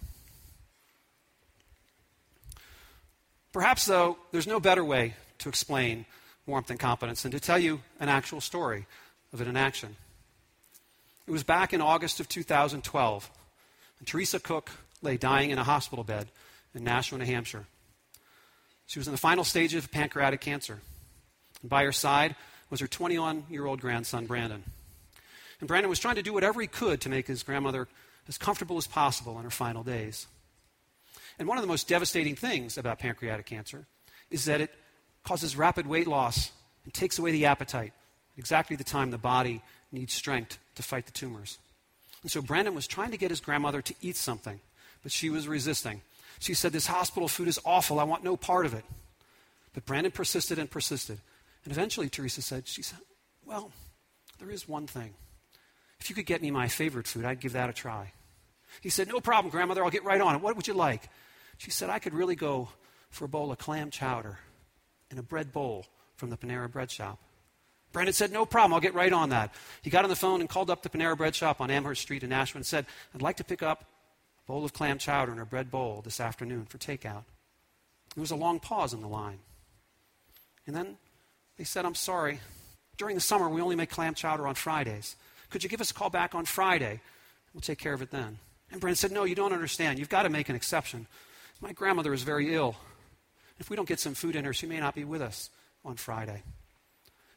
Perhaps, 3.53 3.86
though, 3.86 4.17
there's 4.31 4.47
no 4.47 4.60
better 4.60 4.84
way 4.84 5.13
to 5.38 5.47
explain 5.47 6.05
warmth 6.45 6.69
and 6.69 6.79
competence 6.79 7.23
than 7.23 7.31
to 7.31 7.39
tell 7.39 7.58
you 7.58 7.81
an 7.99 8.10
actual 8.10 8.41
story 8.41 8.86
of 9.31 9.41
it 9.41 9.47
in 9.47 9.55
action. 9.55 9.95
It 11.27 11.31
was 11.31 11.43
back 11.43 11.73
in 11.73 11.81
August 11.81 12.19
of 12.19 12.27
2012, 12.27 13.31
and 13.99 14.08
Teresa 14.08 14.39
Cook 14.39 14.71
lay 15.01 15.17
dying 15.17 15.51
in 15.51 15.58
a 15.58 15.63
hospital 15.63 16.03
bed 16.03 16.27
in 16.73 16.84
Nashua, 16.84 17.19
New 17.19 17.25
Hampshire. 17.25 17.65
She 18.88 18.99
was 18.99 19.08
in 19.08 19.13
the 19.13 19.17
final 19.17 19.43
stages 19.43 19.84
of 19.84 19.91
pancreatic 19.91 20.41
cancer. 20.41 20.81
And 21.62 21.69
by 21.69 21.84
her 21.84 21.91
side 21.91 22.36
was 22.69 22.79
her 22.79 22.88
21 22.88 23.45
year 23.49 23.65
old 23.65 23.81
grandson, 23.81 24.25
Brandon. 24.25 24.63
And 25.60 25.67
Brandon 25.67 25.89
was 25.89 25.99
trying 25.99 26.15
to 26.15 26.23
do 26.23 26.34
whatever 26.34 26.62
he 26.62 26.67
could 26.67 27.01
to 27.01 27.10
make 27.10 27.27
his 27.27 27.43
grandmother 27.43 27.88
as 28.27 28.38
comfortable 28.38 28.77
as 28.77 28.88
possible 28.88 29.38
in 29.38 29.43
her 29.43 29.51
final 29.51 29.84
days. 29.84 30.27
And 31.39 31.47
one 31.47 31.58
of 31.58 31.62
the 31.62 31.67
most 31.67 31.88
devastating 31.88 32.36
things 32.36 32.77
about 32.77 32.99
pancreatic 32.99 33.45
cancer 33.45 33.86
is 34.29 34.45
that 34.45 34.62
it 34.62 34.71
causes 35.23 35.55
rapid 35.55 35.88
weight 35.88 36.08
loss 36.08 36.51
and 36.84 36.93
takes 36.93 37.19
away 37.19 37.31
the 37.31 37.45
appetite 37.45 37.93
at 38.34 38.39
exactly 38.39 38.75
the 38.75 38.84
time 38.84 39.12
the 39.12 39.17
body 39.17 39.62
needs 39.91 40.13
strength 40.13 40.58
to 40.75 40.84
fight 40.84 41.05
the 41.05 41.12
tumors. 41.12 41.58
And 42.21 42.31
so 42.31 42.41
Brandon 42.41 42.75
was 42.75 42.88
trying 42.88 43.12
to 43.12 43.17
get 43.17 43.29
his 43.29 43.39
grandmother 43.39 43.81
to 43.81 43.93
eat 44.01 44.15
something 44.15 44.60
but 45.06 45.12
she 45.12 45.30
was 45.30 45.48
resisting. 45.48 46.02
She 46.39 46.56
said, 46.56 46.72
This 46.72 46.88
hospital 46.88 47.28
food 47.28 47.48
is 47.48 47.60
awful. 47.63 48.00
I 48.00 48.06
want 48.06 48.24
no 48.24 48.36
part 48.36 48.65
of 48.65 48.74
it. 48.74 48.84
But 49.72 49.86
Brandon 49.86 50.12
persisted 50.12 50.58
and 50.58 50.68
persisted. 50.68 51.20
And 51.63 51.72
eventually, 51.72 52.10
Teresa 52.10 52.41
said, 52.41 52.68
She 52.68 52.82
said, 52.82 52.98
Well, 53.46 53.72
there 54.39 54.50
is 54.50 54.68
one 54.68 54.88
thing. 54.88 55.13
If 56.00 56.10
you 56.10 56.15
could 56.15 56.26
get 56.26 56.41
me 56.41 56.50
my 56.50 56.68
favorite 56.68 57.08
food, 57.08 57.24
I'd 57.24 57.39
give 57.39 57.54
that 57.54 57.70
a 57.70 57.74
try. 57.74 58.13
He 58.82 58.89
said, 58.89 59.08
No 59.08 59.20
problem, 59.20 59.52
grandmother. 59.52 59.84
I'll 59.84 59.91
get 59.91 60.04
right 60.04 60.20
on 60.20 60.34
it. 60.34 60.41
What 60.41 60.56
would 60.56 60.68
you 60.68 60.74
like? 60.74 61.08
She 61.60 61.70
said, 61.70 61.91
I 61.91 62.00
could 62.00 62.15
really 62.15 62.36
go 62.36 62.70
for 63.12 63.26
a 63.26 63.30
bowl 63.30 63.52
of 63.52 63.60
clam 63.60 63.91
chowder 63.91 64.39
and 65.12 65.20
a 65.20 65.24
bread 65.24 65.54
bowl 65.54 65.86
from 66.15 66.32
the 66.32 66.38
Panera 66.38 66.70
bread 66.70 66.89
shop. 66.89 67.20
Brandon 67.91 68.12
said, 68.12 68.32
No 68.32 68.44
problem, 68.44 68.74
I'll 68.74 68.82
get 68.82 68.96
right 68.96 69.13
on 69.13 69.30
that. 69.30 69.54
He 69.84 69.91
got 69.91 70.04
on 70.04 70.10
the 70.10 70.15
phone 70.15 70.41
and 70.41 70.50
called 70.50 70.72
up 70.72 70.82
the 70.82 70.89
Panera 70.89 71.15
bread 71.15 71.36
shop 71.36 71.62
on 71.62 71.70
Amherst 71.70 72.02
Street 72.02 72.24
in 72.24 72.32
Nashua 72.32 72.58
and 72.58 72.65
said, 72.65 72.88
I'd 73.13 73.22
like 73.22 73.38
to 73.38 73.44
pick 73.44 73.62
up 73.62 73.86
bowl 74.47 74.65
of 74.65 74.73
clam 74.73 74.97
chowder 74.97 75.31
in 75.31 75.39
a 75.39 75.45
bread 75.45 75.71
bowl 75.71 76.01
this 76.03 76.19
afternoon 76.19 76.65
for 76.65 76.77
takeout. 76.77 77.23
There 78.15 78.21
was 78.21 78.31
a 78.31 78.36
long 78.36 78.60
pause 78.60 78.93
in 78.93 79.01
the 79.01 79.08
line. 79.08 79.39
And 80.67 80.75
then 80.75 80.97
they 81.58 81.63
said, 81.63 81.86
I'm 81.86 81.95
sorry. 81.95 82.39
During 82.97 83.15
the 83.15 83.21
summer, 83.21 83.49
we 83.49 83.62
only 83.62 83.75
make 83.75 83.89
clam 83.89 84.13
chowder 84.13 84.47
on 84.47 84.55
Fridays. 84.55 85.15
Could 85.49 85.63
you 85.63 85.69
give 85.69 85.81
us 85.81 85.91
a 85.91 85.93
call 85.93 86.10
back 86.10 86.34
on 86.34 86.45
Friday? 86.45 87.01
We'll 87.53 87.62
take 87.62 87.79
care 87.79 87.93
of 87.93 88.01
it 88.01 88.12
then. 88.12 88.39
And 88.71 88.81
Brandon 88.81 88.95
said, 88.95 89.12
No, 89.12 89.25
you 89.25 89.36
don't 89.36 89.53
understand. 89.53 89.99
You've 89.99 90.10
got 90.10 90.23
to 90.23 90.29
make 90.29 90.49
an 90.49 90.55
exception. 90.55 91.08
My 91.62 91.73
grandmother 91.73 92.13
is 92.13 92.23
very 92.23 92.53
ill. 92.53 92.75
If 93.60 93.69
we 93.69 93.75
don't 93.75 93.88
get 93.88 93.99
some 93.99 94.13
food 94.13 94.36
in 94.36 94.43
her, 94.45 94.53
she 94.53 94.65
may 94.65 94.79
not 94.79 94.95
be 94.95 95.05
with 95.05 95.21
us 95.21 95.49
on 95.84 95.95
Friday. 95.95 96.43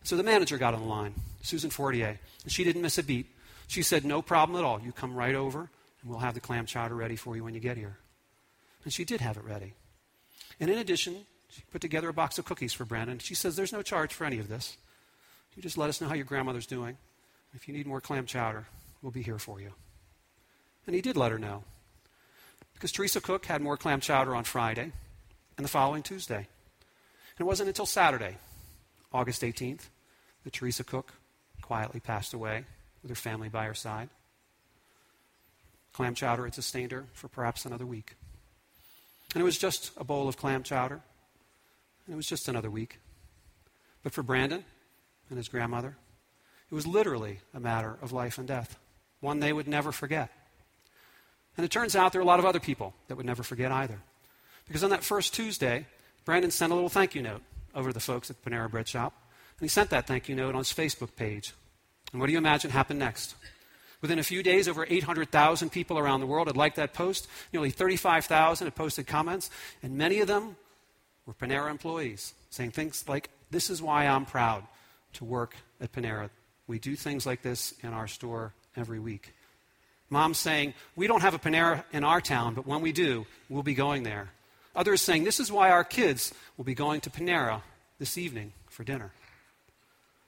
So 0.03 0.17
the 0.17 0.23
manager 0.23 0.59
got 0.59 0.75
on 0.75 0.81
the 0.81 0.87
line, 0.87 1.15
Susan 1.43 1.71
Fortier, 1.71 2.19
and 2.43 2.53
she 2.53 2.65
didn't 2.65 2.83
miss 2.83 2.99
a 2.99 3.03
beat. 3.03 3.27
She 3.67 3.83
said, 3.83 4.05
No 4.05 4.23
problem 4.23 4.59
at 4.59 4.65
all. 4.65 4.81
You 4.81 4.93
come 4.93 5.15
right 5.15 5.35
over 5.35 5.71
and 6.01 6.11
we'll 6.11 6.21
have 6.21 6.35
the 6.35 6.41
clam 6.41 6.67
chowder 6.67 6.95
ready 6.95 7.17
for 7.17 7.37
you 7.37 7.45
when 7.45 7.55
you 7.55 7.61
get 7.61 7.77
here. 7.77 7.99
And 8.85 8.93
she 8.93 9.05
did 9.05 9.21
have 9.21 9.37
it 9.37 9.45
ready. 9.45 9.75
And 10.61 10.71
in 10.71 10.79
addition, 10.79 11.27
she 11.49 11.63
put 11.71 11.81
together 11.81 12.09
a 12.09 12.15
box 12.15 12.39
of 12.39 12.45
cookies 12.45 12.73
for 12.73 12.85
Brandon. 12.85 13.19
She 13.19 13.35
says, 13.35 13.57
There's 13.57 13.73
no 13.73 13.83
charge 13.83 14.13
for 14.13 14.25
any 14.25 14.39
of 14.39 14.49
this. 14.49 14.77
You 15.55 15.63
just 15.63 15.79
let 15.79 15.89
us 15.89 16.01
know 16.01 16.09
how 16.09 16.15
your 16.15 16.25
grandmother's 16.25 16.67
doing. 16.67 16.97
If 17.55 17.67
you 17.67 17.75
need 17.75 17.87
more 17.87 18.01
clam 18.01 18.27
chowder, 18.27 18.67
we'll 19.03 19.13
be 19.13 19.23
here 19.23 19.39
for 19.39 19.61
you. 19.61 19.73
And 20.87 20.95
he 20.95 21.03
did 21.03 21.17
let 21.17 21.33
her 21.33 21.39
know. 21.39 21.65
Because 22.75 22.93
Teresa 22.93 23.21
Cook 23.21 23.47
had 23.47 23.61
more 23.61 23.77
clam 23.77 24.01
chowder 24.01 24.37
on 24.37 24.45
Friday 24.45 24.93
and 25.57 25.65
the 25.65 25.69
following 25.69 26.03
Tuesday. 26.03 26.37
And 26.37 27.41
it 27.41 27.45
wasn't 27.45 27.69
until 27.69 27.87
Saturday, 27.87 28.37
August 29.13 29.43
18th, 29.43 29.89
that 30.45 30.53
Teresa 30.53 30.85
Cook 30.85 31.15
quietly 31.61 32.01
passed 32.01 32.33
away 32.33 32.65
with 33.03 33.11
her 33.11 33.17
family 33.17 33.49
by 33.49 33.65
her 33.65 33.75
side. 33.75 34.09
Clam 35.99 36.15
chowder 36.15 36.45
had 36.45 36.55
sustained 36.55 36.93
her 36.93 37.07
for 37.13 37.27
perhaps 37.27 37.67
another 37.67 37.85
week. 37.85 38.15
And 39.35 39.41
it 39.41 39.45
was 39.45 39.59
just 39.59 39.91
a 39.97 40.05
bowl 40.05 40.29
of 40.29 40.37
clam 40.37 40.63
chowder. 40.63 41.01
And 42.07 42.15
it 42.15 42.17
was 42.17 42.29
just 42.29 42.47
another 42.47 42.71
week. 42.71 43.01
But 44.05 44.13
for 44.13 44.23
Brandon 44.23 44.63
and 45.29 45.37
his 45.37 45.49
grandmother, 45.49 45.97
it 46.71 46.75
was 46.77 46.87
literally 46.87 47.41
a 47.53 47.59
matter 47.59 47.99
of 48.01 48.13
life 48.13 48.39
and 48.39 48.47
death, 48.47 48.79
one 49.19 49.41
they 49.41 49.53
would 49.53 49.67
never 49.67 49.91
forget. 49.91 50.31
And 51.57 51.65
it 51.65 51.73
turns 51.73 51.97
out 51.97 52.13
there 52.13 52.21
are 52.21 52.23
a 52.23 52.29
lot 52.29 52.39
of 52.39 52.47
other 52.47 52.61
people 52.61 52.95
that 53.09 53.17
would 53.17 53.27
never 53.27 53.43
forget 53.43 53.73
either. 53.73 53.99
Because 54.69 54.85
on 54.85 54.91
that 54.91 55.03
first 55.03 55.35
Tuesday, 55.35 55.85
Brandon 56.25 56.53
sent 56.53 56.71
a 56.71 56.77
little 56.77 56.89
thank 56.89 57.17
you 57.17 57.23
note 57.23 57.43
over 57.75 57.91
to 57.91 57.95
the 57.95 57.99
folks 57.99 58.31
at 58.31 58.41
Panera 58.45 58.71
Bread 58.71 58.87
Shop. 58.87 59.15
And 59.59 59.65
he 59.65 59.69
sent 59.69 59.91
that 59.91 60.07
thank 60.07 60.29
you 60.29 60.37
note 60.37 60.55
on 60.55 60.61
his 60.61 60.73
Facebook 60.73 61.17
page. 61.17 61.55
And 62.13 62.21
what 62.21 62.29
do 62.29 62.33
you 62.33 62.39
imagine 62.39 62.71
happened 62.71 63.01
next? 63.01 63.35
Within 64.01 64.19
a 64.19 64.23
few 64.23 64.43
days, 64.43 64.69
over 64.69 64.87
800,000 64.89 65.71
people 65.71 65.99
around 65.99 66.21
the 66.21 66.27
world 66.27 66.47
had 66.47 66.57
liked 66.57 66.77
that 66.77 66.95
post. 66.95 67.27
Nearly 67.53 67.71
35,000 67.71 68.67
had 68.67 68.75
posted 68.75 69.07
comments. 69.07 69.51
And 69.83 69.99
many 69.99 70.21
of 70.21 70.29
them 70.29 70.57
were 71.27 71.35
Panera 71.35 71.71
employees 71.71 72.35
saying 72.51 72.71
things 72.71 73.05
like, 73.09 73.31
This 73.51 73.71
is 73.71 73.83
why 73.83 74.07
I'm 74.07 74.25
proud 74.25 74.65
to 75.15 75.25
work 75.25 75.57
at 75.81 75.93
Panera. 75.93 76.31
We 76.67 76.79
do 76.79 76.95
things 76.95 77.27
like 77.27 77.43
this 77.43 77.75
in 77.83 77.93
our 77.93 78.07
store 78.07 78.53
every 78.77 79.01
week. 79.01 79.35
Mom 80.11 80.33
saying, 80.33 80.75
We 80.95 81.07
don't 81.07 81.23
have 81.23 81.35
a 81.35 81.39
Panera 81.39 81.83
in 81.93 82.05
our 82.05 82.21
town, 82.21 82.55
but 82.55 82.67
when 82.67 82.81
we 82.81 82.93
do, 82.93 83.27
we'll 83.49 83.63
be 83.63 83.75
going 83.75 84.05
there. 84.05 84.31
Others 84.77 85.03
saying, 85.03 85.25
This 85.25 85.41
is 85.41 85.51
why 85.51 85.71
our 85.71 85.85
kids 85.85 86.33
will 86.57 86.65
be 86.65 86.75
going 86.75 87.01
to 87.01 87.11
Panera 87.11 87.63
this 87.99 88.17
evening 88.17 88.53
for 88.69 88.85
dinner. 88.85 89.11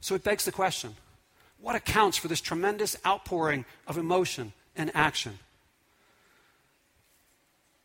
So 0.01 0.15
it 0.17 0.25
begs 0.25 0.45
the 0.45 0.53
question 0.53 0.97
what 1.61 1.75
accounts 1.75 2.17
for 2.17 2.29
this 2.29 2.41
tremendous 2.41 2.97
outpouring 3.07 3.65
of 3.87 3.99
emotion 3.99 4.53
and 4.77 4.91
action? 4.95 5.39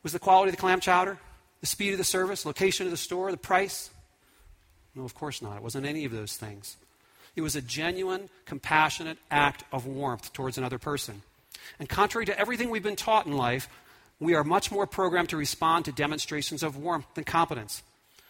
Was 0.04 0.14
the 0.14 0.20
quality 0.20 0.50
of 0.50 0.56
the 0.56 0.62
clam 0.62 0.80
chowder? 0.80 1.18
The 1.62 1.68
speed 1.68 1.92
of 1.92 1.98
the 1.98 2.04
service? 2.04 2.46
Location 2.46 2.86
of 2.86 2.92
the 2.92 2.98
store? 2.98 3.32
The 3.32 3.38
price? 3.38 3.90
No, 4.94 5.04
of 5.04 5.16
course 5.16 5.42
not. 5.42 5.58
It 5.58 5.64
wasn't 5.64 5.86
any 5.86 6.06
of 6.06 6.12
those 6.12 6.38
things. 6.38 6.78
It 7.36 7.42
was 7.42 7.56
a 7.56 7.62
genuine, 7.62 8.30
compassionate 8.46 9.18
act 9.30 9.64
of 9.72 9.86
warmth 9.86 10.32
towards 10.32 10.58
another 10.58 10.78
person. 10.78 11.22
And 11.80 11.90
contrary 11.90 12.26
to 12.28 12.40
everything 12.40 12.70
we've 12.70 12.84
been 12.84 12.96
taught 12.96 13.26
in 13.26 13.36
life, 13.36 13.68
we 14.20 14.36
are 14.36 14.44
much 14.44 14.72
more 14.72 14.88
programmed 14.88 15.30
to 15.30 15.38
respond 15.38 15.86
to 15.86 15.92
demonstrations 15.92 16.64
of 16.64 16.78
warmth 16.78 17.08
than 17.16 17.24
competence. 17.24 17.84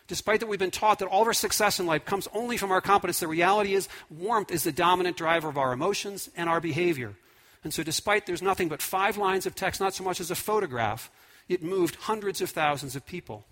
Despite 0.08 0.40
that 0.40 0.48
we've 0.48 0.60
been 0.60 0.72
taught 0.72 1.00
that 1.00 1.08
all 1.08 1.22
of 1.22 1.28
our 1.28 1.34
success 1.34 1.80
in 1.80 1.88
life 1.88 2.06
comes 2.06 2.28
only 2.34 2.58
from 2.58 2.72
our 2.72 2.82
competence, 2.82 3.20
the 3.20 3.28
reality 3.28 3.74
is 3.74 3.90
warmth 4.10 4.52
is 4.52 4.64
the 4.64 4.72
dominant 4.72 5.18
driver 5.18 5.50
of 5.50 5.58
our 5.58 5.74
emotions 5.74 6.30
and 6.38 6.48
our 6.48 6.62
behavior. 6.62 7.16
And 7.64 7.74
so, 7.74 7.82
despite 7.82 8.28
there's 8.28 8.44
nothing 8.44 8.70
but 8.70 8.84
five 8.84 9.18
lines 9.18 9.48
of 9.48 9.56
text, 9.56 9.82
not 9.82 9.96
so 9.96 10.04
much 10.04 10.20
as 10.20 10.30
a 10.30 10.36
photograph, 10.36 11.10
it 11.50 11.64
moved 11.64 11.96
hundreds 11.96 12.40
of 12.40 12.52
thousands 12.52 12.96
of 12.96 13.06
people. 13.08 13.46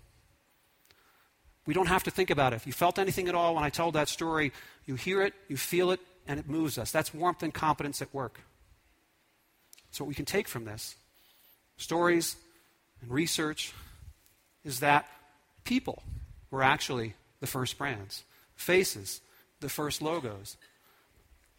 We 1.66 1.74
don't 1.74 1.88
have 1.88 2.04
to 2.04 2.10
think 2.12 2.30
about 2.30 2.52
it. 2.52 2.56
If 2.56 2.66
you 2.66 2.72
felt 2.72 2.98
anything 3.00 3.28
at 3.28 3.34
all 3.34 3.56
when 3.56 3.64
I 3.64 3.70
told 3.70 3.94
that 3.94 4.08
story, 4.08 4.52
you 4.86 4.94
hear 4.94 5.22
it, 5.22 5.34
you 5.48 5.56
feel 5.56 5.90
it, 5.90 6.00
and 6.28 6.38
it 6.38 6.48
moves 6.48 6.78
us. 6.78 6.92
That's 6.92 7.12
warmth 7.12 7.42
and 7.42 7.52
competence 7.52 8.00
at 8.02 8.14
work. 8.14 8.40
So, 9.90 10.04
what 10.04 10.08
we 10.08 10.14
can 10.14 10.26
take 10.26 10.46
from 10.46 10.64
this 10.64 10.94
stories 11.76 12.36
and 13.02 13.10
research 13.10 13.72
is 14.64 14.78
that 14.78 15.08
people 15.64 16.04
were 16.54 16.62
actually 16.62 17.14
the 17.40 17.46
first 17.46 17.76
brands, 17.76 18.22
faces, 18.54 19.20
the 19.60 19.68
first 19.68 20.00
logos. 20.00 20.56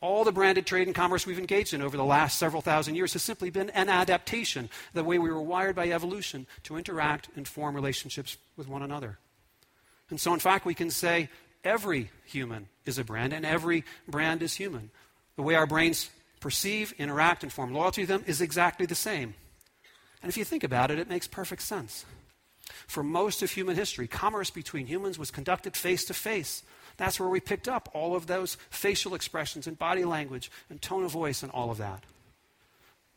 All 0.02 0.24
the 0.24 0.32
branded 0.32 0.66
trade 0.66 0.88
and 0.88 0.96
commerce 0.96 1.26
we've 1.26 1.40
engaged 1.40 1.74
in 1.74 1.82
over 1.82 1.98
the 1.98 2.04
last 2.04 2.38
several 2.38 2.62
thousand 2.62 2.96
years 2.96 3.14
has 3.14 3.22
simply 3.22 3.50
been 3.50 3.70
an 3.72 3.90
adaptation, 3.90 4.70
the 4.94 5.04
way 5.04 5.20
we 5.20 5.30
were 5.30 5.42
wired 5.42 5.76
by 5.76 5.90
evolution 5.90 6.48
to 6.64 6.78
interact 6.78 7.30
and 7.36 7.48
form 7.48 7.76
relationships 7.76 8.38
with 8.56 8.68
one 8.68 8.84
another. 8.84 9.18
And 10.10 10.20
so, 10.20 10.34
in 10.34 10.40
fact, 10.40 10.66
we 10.66 10.74
can 10.74 10.90
say 10.90 11.30
every 11.64 12.12
human 12.26 12.68
is 12.86 12.98
a 12.98 13.04
brand, 13.04 13.34
and 13.34 13.46
every 13.46 13.84
brand 14.08 14.42
is 14.42 14.54
human. 14.54 14.92
The 15.36 15.42
way 15.42 15.56
our 15.56 15.68
brains 15.68 16.10
perceive, 16.40 16.94
interact, 16.98 17.44
and 17.44 17.52
form 17.52 17.74
loyalty 17.74 18.04
to 18.04 18.08
them 18.08 18.24
is 18.28 18.40
exactly 18.40 18.86
the 18.86 18.96
same. 18.96 19.34
And 20.22 20.30
if 20.30 20.38
you 20.38 20.46
think 20.46 20.64
about 20.64 20.92
it, 20.92 21.00
it 21.00 21.10
makes 21.10 21.28
perfect 21.28 21.64
sense. 21.64 22.06
For 22.88 23.04
most 23.04 23.42
of 23.42 23.52
human 23.52 23.76
history, 23.76 24.08
commerce 24.08 24.50
between 24.50 24.88
humans 24.88 25.20
was 25.20 25.32
conducted 25.32 25.76
face 25.76 26.06
to 26.06 26.14
face. 26.14 26.64
That's 26.98 27.20
where 27.20 27.30
we 27.30 27.40
picked 27.40 27.68
up 27.68 27.90
all 27.94 28.16
of 28.16 28.28
those 28.28 28.58
facial 28.70 29.14
expressions 29.16 29.68
and 29.68 29.78
body 29.78 30.06
language 30.06 30.50
and 30.70 30.82
tone 30.82 31.04
of 31.04 31.12
voice 31.12 31.44
and 31.44 31.52
all 31.52 31.72
of 31.72 31.78
that. 31.78 32.04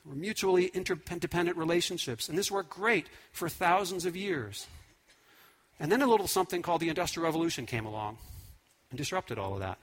Were 0.05 0.15
mutually 0.15 0.67
interdependent 0.67 1.57
relationships, 1.57 2.29
and 2.29 2.37
this 2.37 2.51
worked 2.51 2.71
great 2.71 3.07
for 3.33 3.49
thousands 3.49 4.05
of 4.05 4.17
years. 4.17 4.67
And 5.81 5.93
then 5.93 6.03
a 6.03 6.07
little 6.07 6.29
something 6.29 6.63
called 6.63 6.81
the 6.81 6.89
Industrial 6.89 7.25
Revolution 7.25 7.67
came 7.67 7.87
along 7.87 8.19
and 8.91 8.99
disrupted 8.99 9.39
all 9.39 9.55
of 9.55 9.61
that. 9.61 9.79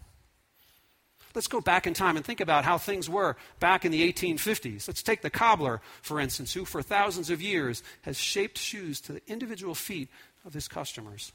Let's 1.35 1.47
go 1.47 1.59
back 1.59 1.85
in 1.85 1.93
time 1.93 2.15
and 2.15 2.25
think 2.25 2.39
about 2.39 2.63
how 2.63 2.77
things 2.77 3.09
were 3.09 3.35
back 3.59 3.83
in 3.83 3.91
the 3.91 4.11
1850s. 4.11 4.87
Let's 4.87 5.03
take 5.03 5.21
the 5.21 5.29
cobbler, 5.29 5.81
for 6.01 6.19
instance, 6.19 6.53
who 6.53 6.63
for 6.63 6.81
thousands 6.81 7.29
of 7.29 7.41
years 7.41 7.83
has 8.03 8.17
shaped 8.17 8.57
shoes 8.57 9.01
to 9.01 9.11
the 9.11 9.21
individual 9.27 9.75
feet 9.75 10.09
of 10.45 10.53
his 10.53 10.69
customers. 10.69 11.33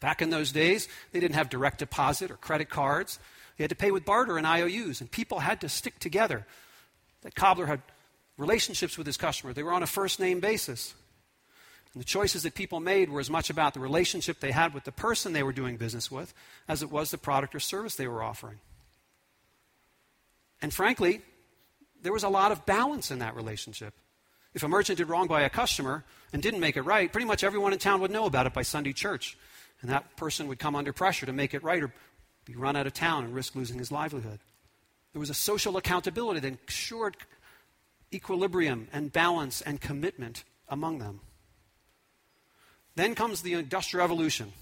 Back 0.00 0.20
in 0.20 0.30
those 0.30 0.52
days, 0.52 0.86
they 1.12 1.20
didn't 1.20 1.34
have 1.34 1.48
direct 1.48 1.78
deposit 1.78 2.30
or 2.30 2.36
credit 2.36 2.68
cards. 2.68 3.18
They 3.56 3.64
had 3.64 3.70
to 3.70 3.76
pay 3.76 3.90
with 3.90 4.04
barter 4.04 4.36
and 4.36 4.46
IOUs, 4.46 5.00
and 5.00 5.10
people 5.10 5.40
had 5.40 5.60
to 5.62 5.68
stick 5.68 5.98
together. 5.98 6.46
That 7.22 7.34
cobbler 7.34 7.66
had 7.66 7.82
relationships 8.36 8.96
with 8.96 9.06
his 9.06 9.16
customer, 9.16 9.52
they 9.52 9.64
were 9.64 9.72
on 9.72 9.82
a 9.82 9.86
first 9.86 10.20
name 10.20 10.40
basis. 10.40 10.94
And 11.98 12.04
the 12.04 12.06
choices 12.08 12.44
that 12.44 12.54
people 12.54 12.78
made 12.78 13.08
were 13.10 13.18
as 13.18 13.28
much 13.28 13.50
about 13.50 13.74
the 13.74 13.80
relationship 13.80 14.38
they 14.38 14.52
had 14.52 14.72
with 14.72 14.84
the 14.84 14.92
person 14.92 15.32
they 15.32 15.42
were 15.42 15.52
doing 15.52 15.76
business 15.76 16.12
with 16.12 16.32
as 16.68 16.80
it 16.80 16.92
was 16.92 17.10
the 17.10 17.18
product 17.18 17.56
or 17.56 17.58
service 17.58 17.96
they 17.96 18.06
were 18.06 18.22
offering. 18.22 18.60
And 20.62 20.72
frankly, 20.72 21.22
there 22.00 22.12
was 22.12 22.22
a 22.22 22.28
lot 22.28 22.52
of 22.52 22.64
balance 22.64 23.10
in 23.10 23.18
that 23.18 23.34
relationship. 23.34 23.94
If 24.54 24.62
a 24.62 24.68
merchant 24.68 24.98
did 24.98 25.08
wrong 25.08 25.26
by 25.26 25.40
a 25.40 25.50
customer 25.50 26.04
and 26.32 26.40
didn't 26.40 26.60
make 26.60 26.76
it 26.76 26.82
right, 26.82 27.10
pretty 27.10 27.26
much 27.26 27.42
everyone 27.42 27.72
in 27.72 27.80
town 27.80 28.00
would 28.00 28.12
know 28.12 28.26
about 28.26 28.46
it 28.46 28.54
by 28.54 28.62
Sunday 28.62 28.92
church. 28.92 29.36
And 29.82 29.90
that 29.90 30.14
person 30.16 30.46
would 30.46 30.60
come 30.60 30.76
under 30.76 30.92
pressure 30.92 31.26
to 31.26 31.32
make 31.32 31.52
it 31.52 31.64
right 31.64 31.82
or 31.82 31.92
be 32.44 32.54
run 32.54 32.76
out 32.76 32.86
of 32.86 32.94
town 32.94 33.24
and 33.24 33.34
risk 33.34 33.56
losing 33.56 33.80
his 33.80 33.90
livelihood. 33.90 34.38
There 35.14 35.20
was 35.20 35.30
a 35.30 35.34
social 35.34 35.76
accountability 35.76 36.38
that 36.38 36.58
ensured 36.62 37.16
equilibrium 38.14 38.86
and 38.92 39.12
balance 39.12 39.62
and 39.62 39.80
commitment 39.80 40.44
among 40.68 41.00
them. 41.00 41.22
Then 42.98 43.14
comes 43.14 43.42
the 43.42 43.52
Industrial 43.52 44.02
Revolution 44.02 44.52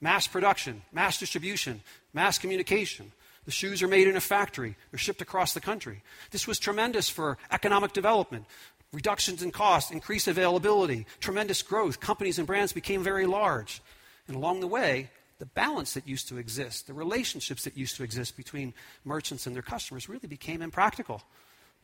mass 0.00 0.26
production, 0.26 0.82
mass 0.92 1.16
distribution, 1.16 1.80
mass 2.12 2.38
communication. 2.40 3.12
The 3.44 3.52
shoes 3.52 3.84
are 3.84 3.88
made 3.88 4.08
in 4.08 4.16
a 4.16 4.20
factory, 4.20 4.74
they're 4.90 4.98
shipped 4.98 5.22
across 5.22 5.54
the 5.54 5.60
country. 5.60 6.02
This 6.32 6.48
was 6.48 6.58
tremendous 6.58 7.08
for 7.08 7.38
economic 7.52 7.92
development. 7.92 8.46
Reductions 8.92 9.44
in 9.44 9.52
cost, 9.52 9.92
increased 9.92 10.26
availability, 10.26 11.06
tremendous 11.20 11.62
growth. 11.62 12.00
Companies 12.00 12.36
and 12.36 12.48
brands 12.48 12.72
became 12.72 13.04
very 13.04 13.26
large. 13.26 13.80
And 14.26 14.36
along 14.36 14.58
the 14.58 14.66
way, 14.66 15.08
the 15.38 15.46
balance 15.46 15.94
that 15.94 16.08
used 16.08 16.26
to 16.30 16.38
exist, 16.38 16.88
the 16.88 16.94
relationships 16.94 17.62
that 17.62 17.78
used 17.78 17.96
to 17.98 18.02
exist 18.02 18.36
between 18.36 18.74
merchants 19.04 19.46
and 19.46 19.54
their 19.54 19.62
customers 19.62 20.08
really 20.08 20.26
became 20.26 20.62
impractical. 20.62 21.22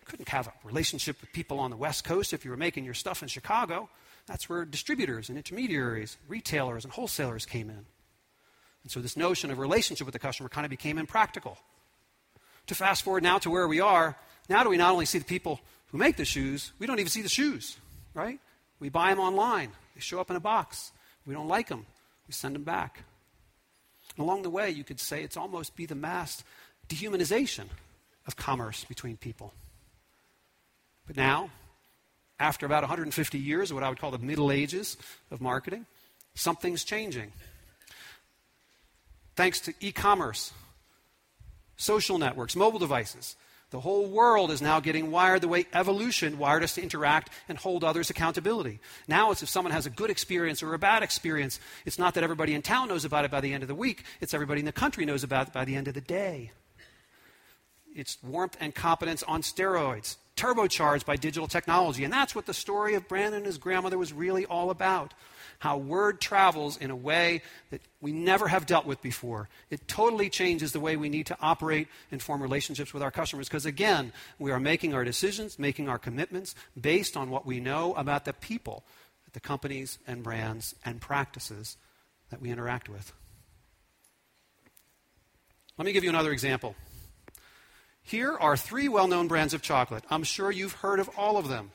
You 0.01 0.07
couldn't 0.07 0.29
have 0.31 0.49
a 0.49 0.53
relationship 0.65 1.21
with 1.21 1.33
people 1.33 1.61
on 1.61 1.71
the 1.71 1.77
West 1.77 2.03
Coast 2.03 2.33
if 2.33 2.45
you 2.45 2.51
were 2.51 2.57
making 2.57 2.85
your 2.85 2.95
stuff 2.95 3.23
in 3.23 3.29
Chicago. 3.29 3.89
That's 4.31 4.49
where 4.49 4.65
distributors 4.65 5.29
and 5.29 5.37
intermediaries, 5.37 6.17
retailers 6.29 6.85
and 6.85 6.93
wholesalers 6.93 7.45
came 7.45 7.69
in. 7.69 7.85
And 8.85 8.91
so 8.93 9.01
this 9.01 9.17
notion 9.17 9.51
of 9.51 9.59
relationship 9.59 10.07
with 10.07 10.13
the 10.13 10.21
customer 10.21 10.49
kind 10.49 10.65
of 10.65 10.71
became 10.71 10.99
impractical. 10.99 11.59
To 12.69 12.77
fast 12.77 13.03
forward 13.03 13.25
now 13.25 13.39
to 13.39 13.51
where 13.51 13.67
we 13.67 13.81
are, 13.81 14.17
now 14.49 14.63
do 14.63 14.71
we 14.71 14.77
not 14.77 14.93
only 14.93 15.05
see 15.05 15.19
the 15.19 15.25
people 15.25 15.61
who 15.89 15.99
make 15.99 16.17
the 16.17 16.25
shoes, 16.25 16.71
we 16.79 16.87
don't 16.87 17.01
even 17.01 17.11
see 17.11 17.23
the 17.23 17.29
shoes, 17.29 17.77
right? 18.15 18.39
We 18.79 18.89
buy 18.89 19.11
them 19.11 19.19
online. 19.19 19.73
They 19.97 20.01
show 20.01 20.21
up 20.21 20.31
in 20.31 20.37
a 20.37 20.41
box. 20.41 20.93
We 21.27 21.35
don't 21.35 21.49
like 21.49 21.67
them. 21.67 21.85
We 22.29 22.33
send 22.33 22.55
them 22.55 22.63
back. 22.63 23.03
And 24.17 24.25
along 24.25 24.43
the 24.43 24.51
way, 24.51 24.71
you 24.71 24.85
could 24.85 25.01
say 25.01 25.25
it's 25.25 25.37
almost 25.37 25.75
be 25.75 25.87
the 25.87 25.97
mass 25.97 26.45
dehumanization 26.89 27.65
of 28.29 28.37
commerce 28.37 28.85
between 28.85 29.17
people. 29.17 29.53
But 31.09 31.17
now, 31.17 31.51
after 32.41 32.67
about 32.67 32.83
150 32.83 33.39
years, 33.39 33.73
what 33.73 33.85
I 33.85 33.89
would 33.89 34.01
call 34.01 34.11
the 34.11 34.19
Middle 34.19 34.51
Ages 34.51 34.97
of 35.31 35.41
marketing, 35.41 35.87
something's 36.35 36.83
changing. 36.83 37.33
Thanks 39.37 39.61
to 39.61 39.75
e 39.81 39.93
commerce, 39.93 40.53
social 41.77 42.19
networks, 42.19 42.57
mobile 42.57 42.79
devices, 42.79 43.37
the 43.71 43.81
whole 43.81 44.07
world 44.07 44.51
is 44.51 44.61
now 44.61 44.81
getting 44.81 45.13
wired 45.13 45.43
the 45.43 45.49
way 45.49 45.65
evolution 45.73 46.39
wired 46.39 46.65
us 46.65 46.75
to 46.75 46.83
interact 46.83 47.31
and 47.49 47.57
hold 47.57 47.85
others 47.85 48.11
accountability. 48.11 48.81
Now 49.07 49.31
it's 49.31 49.43
if 49.43 49.49
someone 49.49 49.73
has 49.73 49.87
a 49.87 49.91
good 49.91 50.11
experience 50.11 50.61
or 50.61 50.75
a 50.75 50.79
bad 50.79 51.05
experience, 51.05 51.61
it's 51.85 51.99
not 51.99 52.15
that 52.15 52.25
everybody 52.25 52.55
in 52.55 52.63
town 52.63 52.89
knows 52.89 53.05
about 53.05 53.25
it 53.25 53.31
by 53.31 53.41
the 53.41 53.53
end 53.53 53.63
of 53.63 53.69
the 53.69 53.75
week, 53.75 54.05
it's 54.21 54.35
everybody 54.35 54.61
in 54.61 54.67
the 54.67 54.73
country 54.73 55.05
knows 55.05 55.23
about 55.23 55.49
it 55.49 55.53
by 55.53 55.65
the 55.65 55.77
end 55.77 55.87
of 55.87 55.95
the 55.95 56.01
day. 56.01 56.51
It's 57.95 58.19
warmth 58.25 58.57
and 58.61 58.75
competence 58.75 59.23
on 59.23 59.43
steroids, 59.43 60.17
turbocharged 60.41 61.05
by 61.05 61.17
digital 61.17 61.47
technology. 61.47 62.05
And 62.05 62.13
that's 62.13 62.35
what 62.35 62.47
the 62.47 62.55
story 62.55 62.95
of 62.95 63.07
Brandon 63.09 63.35
and 63.35 63.47
his 63.47 63.59
grandmother 63.59 63.99
was 63.99 64.13
really 64.13 64.47
all 64.47 64.71
about 64.71 65.13
how 65.59 65.77
word 65.77 66.23
travels 66.23 66.79
in 66.79 66.91
a 66.91 66.97
way 66.97 67.43
that 67.71 67.83
we 68.01 68.13
never 68.13 68.49
have 68.49 68.65
dealt 68.65 68.87
with 68.87 69.03
before. 69.03 69.51
It 69.69 69.87
totally 69.87 70.31
changes 70.31 70.73
the 70.73 70.81
way 70.81 70.97
we 70.97 71.11
need 71.11 71.27
to 71.27 71.37
operate 71.41 71.89
and 72.11 72.23
form 72.23 72.43
relationships 72.43 72.95
with 72.95 73.03
our 73.03 73.11
customers 73.11 73.47
because, 73.47 73.67
again, 73.67 74.15
we 74.39 74.51
are 74.53 74.59
making 74.59 74.95
our 74.95 75.05
decisions, 75.05 75.59
making 75.59 75.87
our 75.87 75.99
commitments 75.99 76.55
based 76.81 77.15
on 77.15 77.29
what 77.29 77.45
we 77.45 77.61
know 77.61 77.93
about 77.95 78.25
the 78.25 78.33
people, 78.33 78.85
the 79.35 79.41
companies 79.41 79.99
and 80.07 80.23
brands 80.23 80.75
and 80.83 81.03
practices 81.03 81.77
that 82.31 82.41
we 82.41 82.51
interact 82.51 82.89
with. 82.89 83.13
Let 85.77 85.85
me 85.85 85.93
give 85.93 86.05
you 86.05 86.11
another 86.11 86.33
example. 86.33 86.75
Here 88.11 88.37
are 88.37 88.57
three 88.57 88.89
well 88.89 89.07
known 89.07 89.29
brands 89.29 89.55
of 89.55 89.63
chocolate. 89.63 90.03
I'm 90.11 90.25
sure 90.25 90.51
you've 90.51 90.73
heard 90.73 90.99
of 90.99 91.09
all 91.17 91.37
of 91.37 91.47
them. 91.47 91.71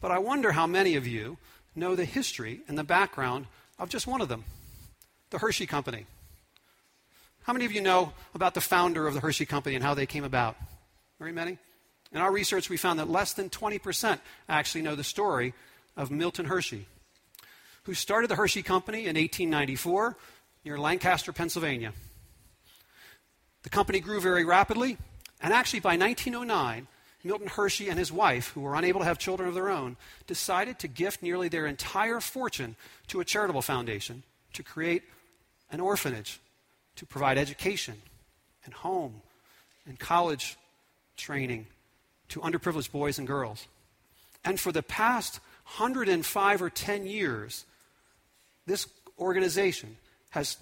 But 0.00 0.10
I 0.10 0.18
wonder 0.18 0.52
how 0.52 0.66
many 0.66 0.96
of 0.96 1.06
you 1.06 1.36
know 1.74 1.94
the 1.94 2.06
history 2.06 2.62
and 2.66 2.78
the 2.78 2.82
background 2.82 3.44
of 3.78 3.90
just 3.90 4.06
one 4.06 4.22
of 4.22 4.30
them 4.30 4.44
the 5.28 5.38
Hershey 5.38 5.66
Company. 5.66 6.06
How 7.42 7.52
many 7.52 7.66
of 7.66 7.72
you 7.72 7.82
know 7.82 8.14
about 8.34 8.54
the 8.54 8.62
founder 8.62 9.06
of 9.06 9.12
the 9.12 9.20
Hershey 9.20 9.44
Company 9.44 9.74
and 9.74 9.84
how 9.84 9.92
they 9.92 10.06
came 10.06 10.24
about? 10.24 10.56
Very 11.18 11.32
many? 11.32 11.58
In 12.10 12.22
our 12.22 12.32
research, 12.32 12.70
we 12.70 12.78
found 12.78 12.98
that 12.98 13.10
less 13.10 13.34
than 13.34 13.50
20% 13.50 14.18
actually 14.48 14.80
know 14.80 14.94
the 14.94 15.04
story 15.04 15.52
of 15.94 16.10
Milton 16.10 16.46
Hershey, 16.46 16.86
who 17.82 17.92
started 17.92 18.30
the 18.30 18.36
Hershey 18.36 18.62
Company 18.62 19.00
in 19.00 19.16
1894 19.16 20.16
near 20.64 20.78
Lancaster, 20.78 21.34
Pennsylvania. 21.34 21.92
The 23.62 23.68
company 23.68 24.00
grew 24.00 24.22
very 24.22 24.44
rapidly, 24.44 24.96
and 25.40 25.52
actually 25.52 25.80
by 25.80 25.96
1909, 25.96 26.86
Milton 27.24 27.48
Hershey 27.48 27.88
and 27.88 27.98
his 27.98 28.12
wife, 28.12 28.48
who 28.50 28.60
were 28.60 28.76
unable 28.76 29.00
to 29.00 29.06
have 29.06 29.18
children 29.18 29.48
of 29.48 29.54
their 29.54 29.68
own, 29.68 29.96
decided 30.26 30.78
to 30.78 30.88
gift 30.88 31.22
nearly 31.22 31.48
their 31.48 31.66
entire 31.66 32.20
fortune 32.20 32.76
to 33.08 33.20
a 33.20 33.24
charitable 33.24 33.62
foundation 33.62 34.22
to 34.52 34.62
create 34.62 35.02
an 35.70 35.80
orphanage, 35.80 36.40
to 36.94 37.04
provide 37.04 37.36
education 37.36 38.00
and 38.64 38.72
home 38.74 39.22
and 39.86 39.98
college 39.98 40.56
training 41.16 41.66
to 42.28 42.40
underprivileged 42.40 42.92
boys 42.92 43.18
and 43.18 43.26
girls. 43.26 43.66
And 44.44 44.58
for 44.60 44.70
the 44.72 44.82
past 44.82 45.40
105 45.76 46.62
or 46.62 46.70
10 46.70 47.06
years, 47.06 47.64
this 48.66 48.86
organization 49.18 49.96
has 50.30 50.56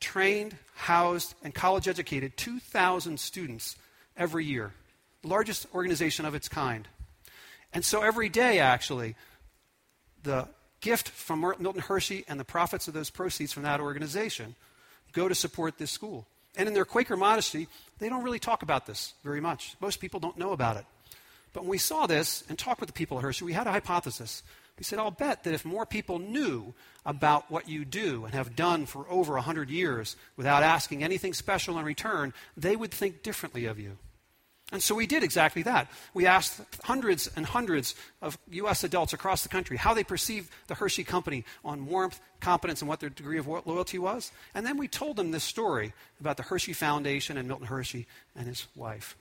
trained, 0.00 0.56
housed, 0.74 1.34
and 1.42 1.54
college 1.54 1.88
educated 1.88 2.36
2,000 2.36 3.18
students 3.18 3.76
every 4.16 4.44
year 4.44 4.72
the 5.24 5.28
largest 5.28 5.66
organization 5.74 6.26
of 6.26 6.34
its 6.34 6.48
kind. 6.48 6.86
And 7.72 7.84
so 7.84 8.02
every 8.02 8.28
day, 8.28 8.60
actually, 8.60 9.16
the 10.22 10.46
gift 10.80 11.08
from 11.08 11.40
Milton 11.40 11.80
Hershey 11.80 12.24
and 12.28 12.38
the 12.38 12.44
profits 12.44 12.88
of 12.88 12.94
those 12.94 13.10
proceeds 13.10 13.52
from 13.52 13.62
that 13.62 13.80
organization 13.80 14.54
go 15.12 15.28
to 15.28 15.34
support 15.34 15.78
this 15.78 15.90
school. 15.90 16.26
And 16.56 16.68
in 16.68 16.74
their 16.74 16.84
Quaker 16.84 17.16
modesty, 17.16 17.68
they 17.98 18.08
don't 18.08 18.22
really 18.22 18.38
talk 18.38 18.62
about 18.62 18.86
this 18.86 19.14
very 19.24 19.40
much. 19.40 19.76
Most 19.80 19.98
people 19.98 20.20
don't 20.20 20.38
know 20.38 20.52
about 20.52 20.76
it. 20.76 20.84
But 21.54 21.62
when 21.62 21.70
we 21.70 21.78
saw 21.78 22.06
this 22.06 22.44
and 22.48 22.58
talked 22.58 22.80
with 22.80 22.88
the 22.88 22.92
people 22.92 23.16
at 23.16 23.24
Hershey, 23.24 23.46
we 23.46 23.54
had 23.54 23.66
a 23.66 23.72
hypothesis. 23.72 24.42
We 24.78 24.84
said, 24.84 24.98
I'll 24.98 25.10
bet 25.10 25.44
that 25.44 25.54
if 25.54 25.64
more 25.64 25.86
people 25.86 26.18
knew 26.18 26.74
about 27.06 27.50
what 27.50 27.68
you 27.68 27.84
do 27.84 28.24
and 28.24 28.34
have 28.34 28.54
done 28.54 28.86
for 28.86 29.08
over 29.08 29.34
100 29.34 29.70
years 29.70 30.16
without 30.36 30.62
asking 30.62 31.02
anything 31.02 31.32
special 31.32 31.78
in 31.78 31.84
return, 31.84 32.34
they 32.56 32.76
would 32.76 32.90
think 32.90 33.22
differently 33.22 33.64
of 33.64 33.78
you. 33.78 33.96
And 34.72 34.82
so 34.82 34.94
we 34.94 35.06
did 35.06 35.22
exactly 35.22 35.62
that. 35.64 35.90
We 36.14 36.26
asked 36.26 36.60
hundreds 36.84 37.30
and 37.36 37.44
hundreds 37.44 37.94
of 38.22 38.38
U.S. 38.50 38.82
adults 38.82 39.12
across 39.12 39.42
the 39.42 39.48
country 39.48 39.76
how 39.76 39.92
they 39.92 40.04
perceived 40.04 40.50
the 40.68 40.74
Hershey 40.74 41.04
Company 41.04 41.44
on 41.64 41.86
warmth, 41.86 42.18
competence, 42.40 42.80
and 42.80 42.88
what 42.88 42.98
their 42.98 43.10
degree 43.10 43.38
of 43.38 43.46
loyalty 43.46 43.98
was. 43.98 44.32
And 44.54 44.66
then 44.66 44.78
we 44.78 44.88
told 44.88 45.16
them 45.16 45.30
this 45.30 45.44
story 45.44 45.92
about 46.18 46.38
the 46.38 46.42
Hershey 46.44 46.72
Foundation 46.72 47.36
and 47.36 47.46
Milton 47.46 47.66
Hershey 47.66 48.06
and 48.34 48.46
his 48.48 48.66
wife. 48.74 49.16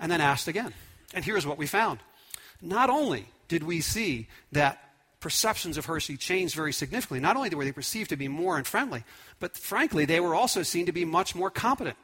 And 0.00 0.10
then 0.10 0.20
asked 0.20 0.48
again. 0.48 0.72
And 1.12 1.24
here's 1.24 1.46
what 1.46 1.58
we 1.58 1.66
found. 1.66 2.00
Not 2.62 2.88
only 2.88 3.26
did 3.48 3.62
we 3.62 3.80
see 3.82 4.28
that 4.52 4.82
perceptions 5.20 5.76
of 5.76 5.86
Hershey 5.86 6.16
changed 6.16 6.54
very 6.54 6.72
significantly, 6.72 7.20
not 7.20 7.36
only 7.36 7.50
were 7.50 7.64
they 7.64 7.72
perceived 7.72 8.10
to 8.10 8.16
be 8.16 8.28
more 8.28 8.56
and 8.56 8.66
friendly, 8.66 9.04
but 9.38 9.56
frankly, 9.56 10.06
they 10.06 10.20
were 10.20 10.34
also 10.34 10.62
seen 10.62 10.86
to 10.86 10.92
be 10.92 11.04
much 11.04 11.34
more 11.34 11.50
competent. 11.50 11.96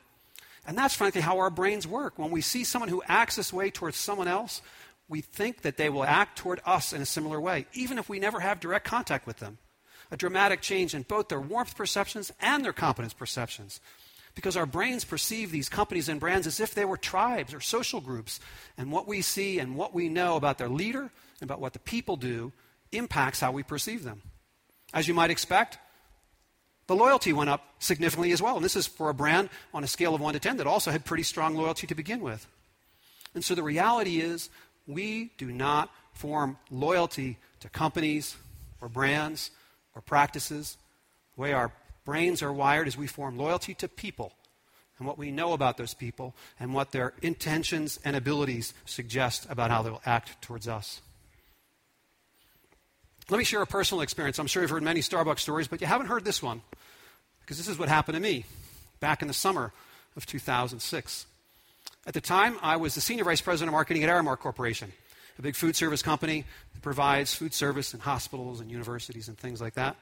And 0.67 0.79
that's 0.79 0.95
frankly 0.95 1.21
how 1.21 1.39
our 1.39 1.51
brains 1.51 1.87
work. 1.87 2.19
When 2.19 2.31
we 2.31 2.41
see 2.41 2.65
someone 2.65 2.89
who 2.89 3.03
acts 3.07 3.37
this 3.37 3.53
way 3.53 3.71
towards 3.71 3.97
someone 3.97 4.29
else, 4.29 4.63
we 5.09 5.21
think 5.21 5.63
that 5.63 5.77
they 5.77 5.91
will 5.91 6.05
act 6.05 6.39
toward 6.39 6.61
us 6.65 6.93
in 6.93 7.03
a 7.03 7.07
similar 7.07 7.41
way, 7.41 7.67
even 7.75 7.99
if 7.99 8.09
we 8.09 8.19
never 8.19 8.41
have 8.41 8.61
direct 8.61 8.87
contact 8.87 9.27
with 9.27 9.39
them. 9.39 9.59
A 10.11 10.17
dramatic 10.17 10.61
change 10.61 10.95
in 10.95 11.03
both 11.03 11.29
their 11.29 11.41
warmth 11.41 11.77
perceptions 11.77 12.33
and 12.41 12.65
their 12.65 12.73
competence 12.73 13.13
perceptions. 13.13 13.81
Because 14.35 14.57
our 14.57 14.67
brains 14.67 15.05
perceive 15.05 15.51
these 15.51 15.69
companies 15.69 16.09
and 16.09 16.19
brands 16.19 16.47
as 16.47 16.59
if 16.59 16.75
they 16.75 16.85
were 16.85 16.97
tribes 16.97 17.55
or 17.55 17.61
social 17.61 18.01
groups. 18.01 18.41
And 18.77 18.91
what 18.91 19.07
we 19.07 19.23
see 19.23 19.59
and 19.59 19.77
what 19.77 19.95
we 19.95 20.09
know 20.09 20.37
about 20.37 20.59
their 20.59 20.69
leader 20.69 21.03
and 21.03 21.43
about 21.43 21.61
what 21.61 21.73
the 21.73 21.79
people 21.79 22.17
do 22.17 22.53
impacts 22.91 23.41
how 23.41 23.53
we 23.53 23.63
perceive 23.63 24.03
them. 24.03 24.23
As 24.93 25.07
you 25.07 25.15
might 25.15 25.31
expect, 25.31 25.79
the 26.87 26.97
loyalty 26.97 27.33
went 27.33 27.51
up 27.51 27.75
significantly 27.79 28.33
as 28.33 28.43
well. 28.43 28.57
And 28.57 28.65
this 28.65 28.77
is 28.77 28.87
for 28.87 29.09
a 29.09 29.15
brand 29.15 29.49
on 29.73 29.85
a 29.85 29.87
scale 29.87 30.15
of 30.15 30.21
1 30.21 30.35
to 30.35 30.41
10 30.41 30.59
that 30.59 30.67
also 30.67 30.91
had 30.91 31.05
pretty 31.05 31.23
strong 31.23 31.55
loyalty 31.55 31.87
to 31.87 31.95
begin 31.95 32.21
with. 32.21 32.47
And 33.35 33.45
so 33.45 33.55
the 33.55 33.63
reality 33.63 34.21
is, 34.21 34.51
we 34.87 35.33
do 35.39 35.51
not 35.51 35.91
form 36.13 36.59
loyalty 36.71 37.39
to 37.61 37.69
companies 37.69 38.37
or 38.81 38.89
brands 38.89 39.51
or 39.95 40.03
practices. 40.03 40.77
The 41.35 41.41
way 41.41 41.53
our 41.53 41.73
brains 42.05 42.43
are 42.43 42.53
wired 42.53 42.87
is 42.87 42.97
we 42.97 43.07
form 43.07 43.39
loyalty 43.39 43.75
to 43.75 43.89
people 43.89 44.33
and 44.99 45.07
what 45.07 45.19
we 45.19 45.31
know 45.31 45.53
about 45.53 45.77
those 45.77 45.95
people 45.95 46.35
and 46.61 46.75
what 46.75 46.93
their 46.93 47.15
intentions 47.23 47.99
and 48.05 48.15
abilities 48.15 48.75
suggest 48.85 49.47
about 49.49 49.71
how 49.71 49.83
they'll 49.83 50.03
act 50.07 50.41
towards 50.41 50.69
us. 50.69 51.01
Let 53.31 53.39
me 53.39 53.45
share 53.45 53.63
a 53.63 53.67
personal 53.67 54.03
experience. 54.03 54.39
I'm 54.39 54.47
sure 54.47 54.63
you've 54.63 54.71
heard 54.71 54.83
many 54.83 55.01
Starbucks 55.01 55.39
stories, 55.39 55.67
but 55.67 55.81
you 55.81 55.87
haven't 55.87 56.09
heard 56.09 56.25
this 56.25 56.43
one 56.43 56.61
because 57.41 57.57
this 57.57 57.69
is 57.69 57.79
what 57.79 57.89
happened 57.89 58.17
to 58.17 58.21
me 58.21 58.45
back 59.01 59.23
in 59.23 59.29
the 59.29 59.35
summer 59.35 59.73
of 60.15 60.27
2006. 60.27 61.27
At 62.07 62.13
the 62.13 62.21
time, 62.21 62.59
I 62.61 62.77
was 62.77 62.95
the 62.95 63.01
senior 63.01 63.25
vice 63.25 63.41
president 63.41 63.71
of 63.71 63.73
marketing 63.73 64.05
at 64.05 64.11
Aramark 64.11 64.41
Corporation, 64.41 64.93
a 65.39 65.43
big 65.43 65.57
food 65.57 65.75
service 65.75 66.03
company 66.03 66.45
that 66.75 66.83
provides 66.83 67.35
food 67.35 67.55
service 67.55 67.95
in 67.95 68.01
hospitals 68.01 68.61
and 68.61 68.71
universities 68.71 69.29
and 69.29 69.39
things 69.39 69.59
like 69.59 69.73
that. 69.75 69.97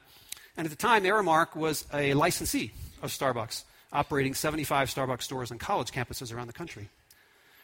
And 0.57 0.65
at 0.65 0.71
the 0.71 0.77
time, 0.77 1.03
Aramark 1.03 1.55
was 1.55 1.85
a 1.93 2.13
licensee 2.15 2.73
of 3.01 3.09
Starbucks, 3.09 3.63
operating 3.93 4.33
75 4.33 4.89
Starbucks 4.89 5.21
stores 5.21 5.49
on 5.49 5.59
college 5.59 5.93
campuses 5.93 6.35
around 6.35 6.47
the 6.47 6.53
country. 6.53 6.89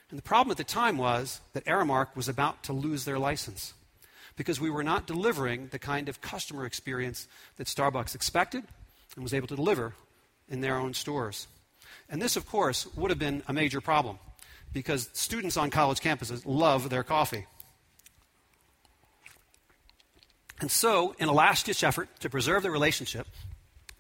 And 0.10 0.18
the 0.18 0.24
problem 0.24 0.52
at 0.52 0.58
the 0.58 0.64
time 0.64 0.98
was 0.98 1.42
that 1.52 1.66
Aramark 1.66 2.16
was 2.16 2.30
about 2.30 2.64
to 2.64 2.74
lose 2.74 3.04
their 3.04 3.20
license 3.20 3.74
because 4.40 4.62
we 4.62 4.70
were 4.70 4.86
not 4.86 5.06
delivering 5.06 5.68
the 5.68 5.78
kind 5.78 6.08
of 6.08 6.22
customer 6.22 6.66
experience 6.66 7.28
that 7.58 7.68
Starbucks 7.68 8.16
expected 8.16 8.64
and 9.16 9.22
was 9.22 9.34
able 9.34 9.48
to 9.48 9.56
deliver 9.58 9.96
in 10.48 10.62
their 10.62 10.78
own 10.78 10.94
stores. 10.94 11.48
And 12.10 12.22
this, 12.22 12.38
of 12.38 12.46
course, 12.48 12.88
would 12.96 13.12
have 13.12 13.20
been 13.20 13.44
a 13.50 13.54
major 13.54 13.82
problem 13.82 14.18
because 14.72 15.10
students 15.12 15.58
on 15.58 15.70
college 15.70 16.00
campuses 16.00 16.44
love 16.46 16.90
their 16.90 17.04
coffee. 17.04 17.48
And 20.62 20.72
so, 20.72 21.16
in 21.20 21.28
a 21.28 21.34
last 21.34 21.66
ditch 21.66 21.84
effort 21.84 22.08
to 22.22 22.30
preserve 22.30 22.64
the 22.64 22.72
relationship, 22.72 23.28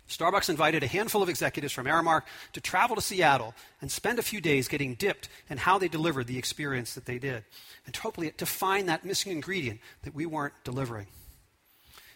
Starbucks 0.09 0.49
invited 0.49 0.81
a 0.81 0.87
handful 0.87 1.21
of 1.21 1.29
executives 1.29 1.71
from 1.71 1.85
Aramark 1.85 2.23
to 2.53 2.61
travel 2.61 2.95
to 2.95 3.01
Seattle 3.01 3.53
and 3.79 3.91
spend 3.91 4.17
a 4.17 4.23
few 4.23 4.41
days 4.41 4.67
getting 4.67 4.95
dipped 4.95 5.29
in 5.49 5.57
how 5.59 5.77
they 5.77 5.87
delivered 5.87 6.25
the 6.25 6.39
experience 6.39 6.95
that 6.95 7.05
they 7.05 7.19
did, 7.19 7.43
and 7.85 7.95
hopefully 7.95 8.31
to 8.31 8.45
find 8.45 8.89
that 8.89 9.05
missing 9.05 9.31
ingredient 9.31 9.79
that 10.01 10.15
we 10.15 10.25
weren't 10.25 10.55
delivering. 10.63 11.05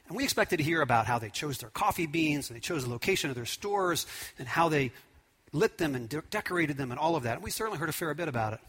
And 0.07 0.17
we 0.17 0.23
expected 0.23 0.57
to 0.57 0.63
hear 0.63 0.81
about 0.81 1.05
how 1.05 1.19
they 1.19 1.29
chose 1.29 1.59
their 1.59 1.69
coffee 1.69 2.07
beans, 2.07 2.49
and 2.49 2.55
they 2.55 2.61
chose 2.61 2.83
the 2.83 2.89
location 2.89 3.29
of 3.29 3.35
their 3.35 3.45
stores, 3.45 4.07
and 4.39 4.47
how 4.47 4.69
they 4.69 4.91
lit 5.51 5.77
them 5.77 5.93
and 5.95 6.09
de- 6.09 6.23
decorated 6.29 6.77
them, 6.77 6.91
and 6.91 6.99
all 6.99 7.15
of 7.15 7.23
that. 7.23 7.35
And 7.35 7.43
we 7.43 7.51
certainly 7.51 7.79
heard 7.79 7.89
a 7.89 7.93
fair 7.93 8.13
bit 8.15 8.27
about 8.27 8.53
it. 8.53 8.59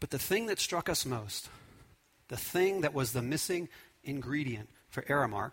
But 0.00 0.10
the 0.10 0.18
thing 0.18 0.46
that 0.46 0.58
struck 0.58 0.88
us 0.88 1.06
most 1.06 1.48
the 2.28 2.36
thing 2.36 2.80
that 2.80 2.92
was 2.92 3.12
the 3.12 3.22
missing 3.22 3.68
ingredient 4.02 4.68
for 4.88 5.02
Aramark 5.02 5.52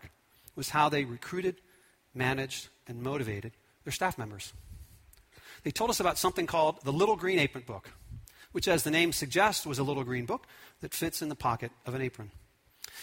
was 0.55 0.69
how 0.69 0.89
they 0.89 1.05
recruited, 1.05 1.61
managed, 2.13 2.69
and 2.87 3.01
motivated 3.01 3.53
their 3.83 3.93
staff 3.93 4.17
members. 4.17 4.53
They 5.63 5.71
told 5.71 5.89
us 5.89 5.99
about 5.99 6.17
something 6.17 6.45
called 6.45 6.83
the 6.83 6.93
Little 6.93 7.15
Green 7.15 7.39
Apron 7.39 7.63
Book, 7.65 7.91
which, 8.51 8.67
as 8.67 8.83
the 8.83 8.91
name 8.91 9.11
suggests, 9.11 9.65
was 9.65 9.79
a 9.79 9.83
little 9.83 10.03
green 10.03 10.25
book 10.25 10.45
that 10.81 10.93
fits 10.93 11.21
in 11.21 11.29
the 11.29 11.35
pocket 11.35 11.71
of 11.85 11.93
an 11.93 12.01
apron. 12.01 12.31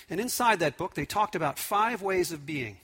And 0.09 0.21
inside 0.21 0.61
that 0.61 0.77
book, 0.77 0.95
they 0.95 1.05
talked 1.05 1.35
about 1.35 1.59
five 1.59 2.03
ways 2.03 2.33
of 2.33 2.47
being 2.47 2.77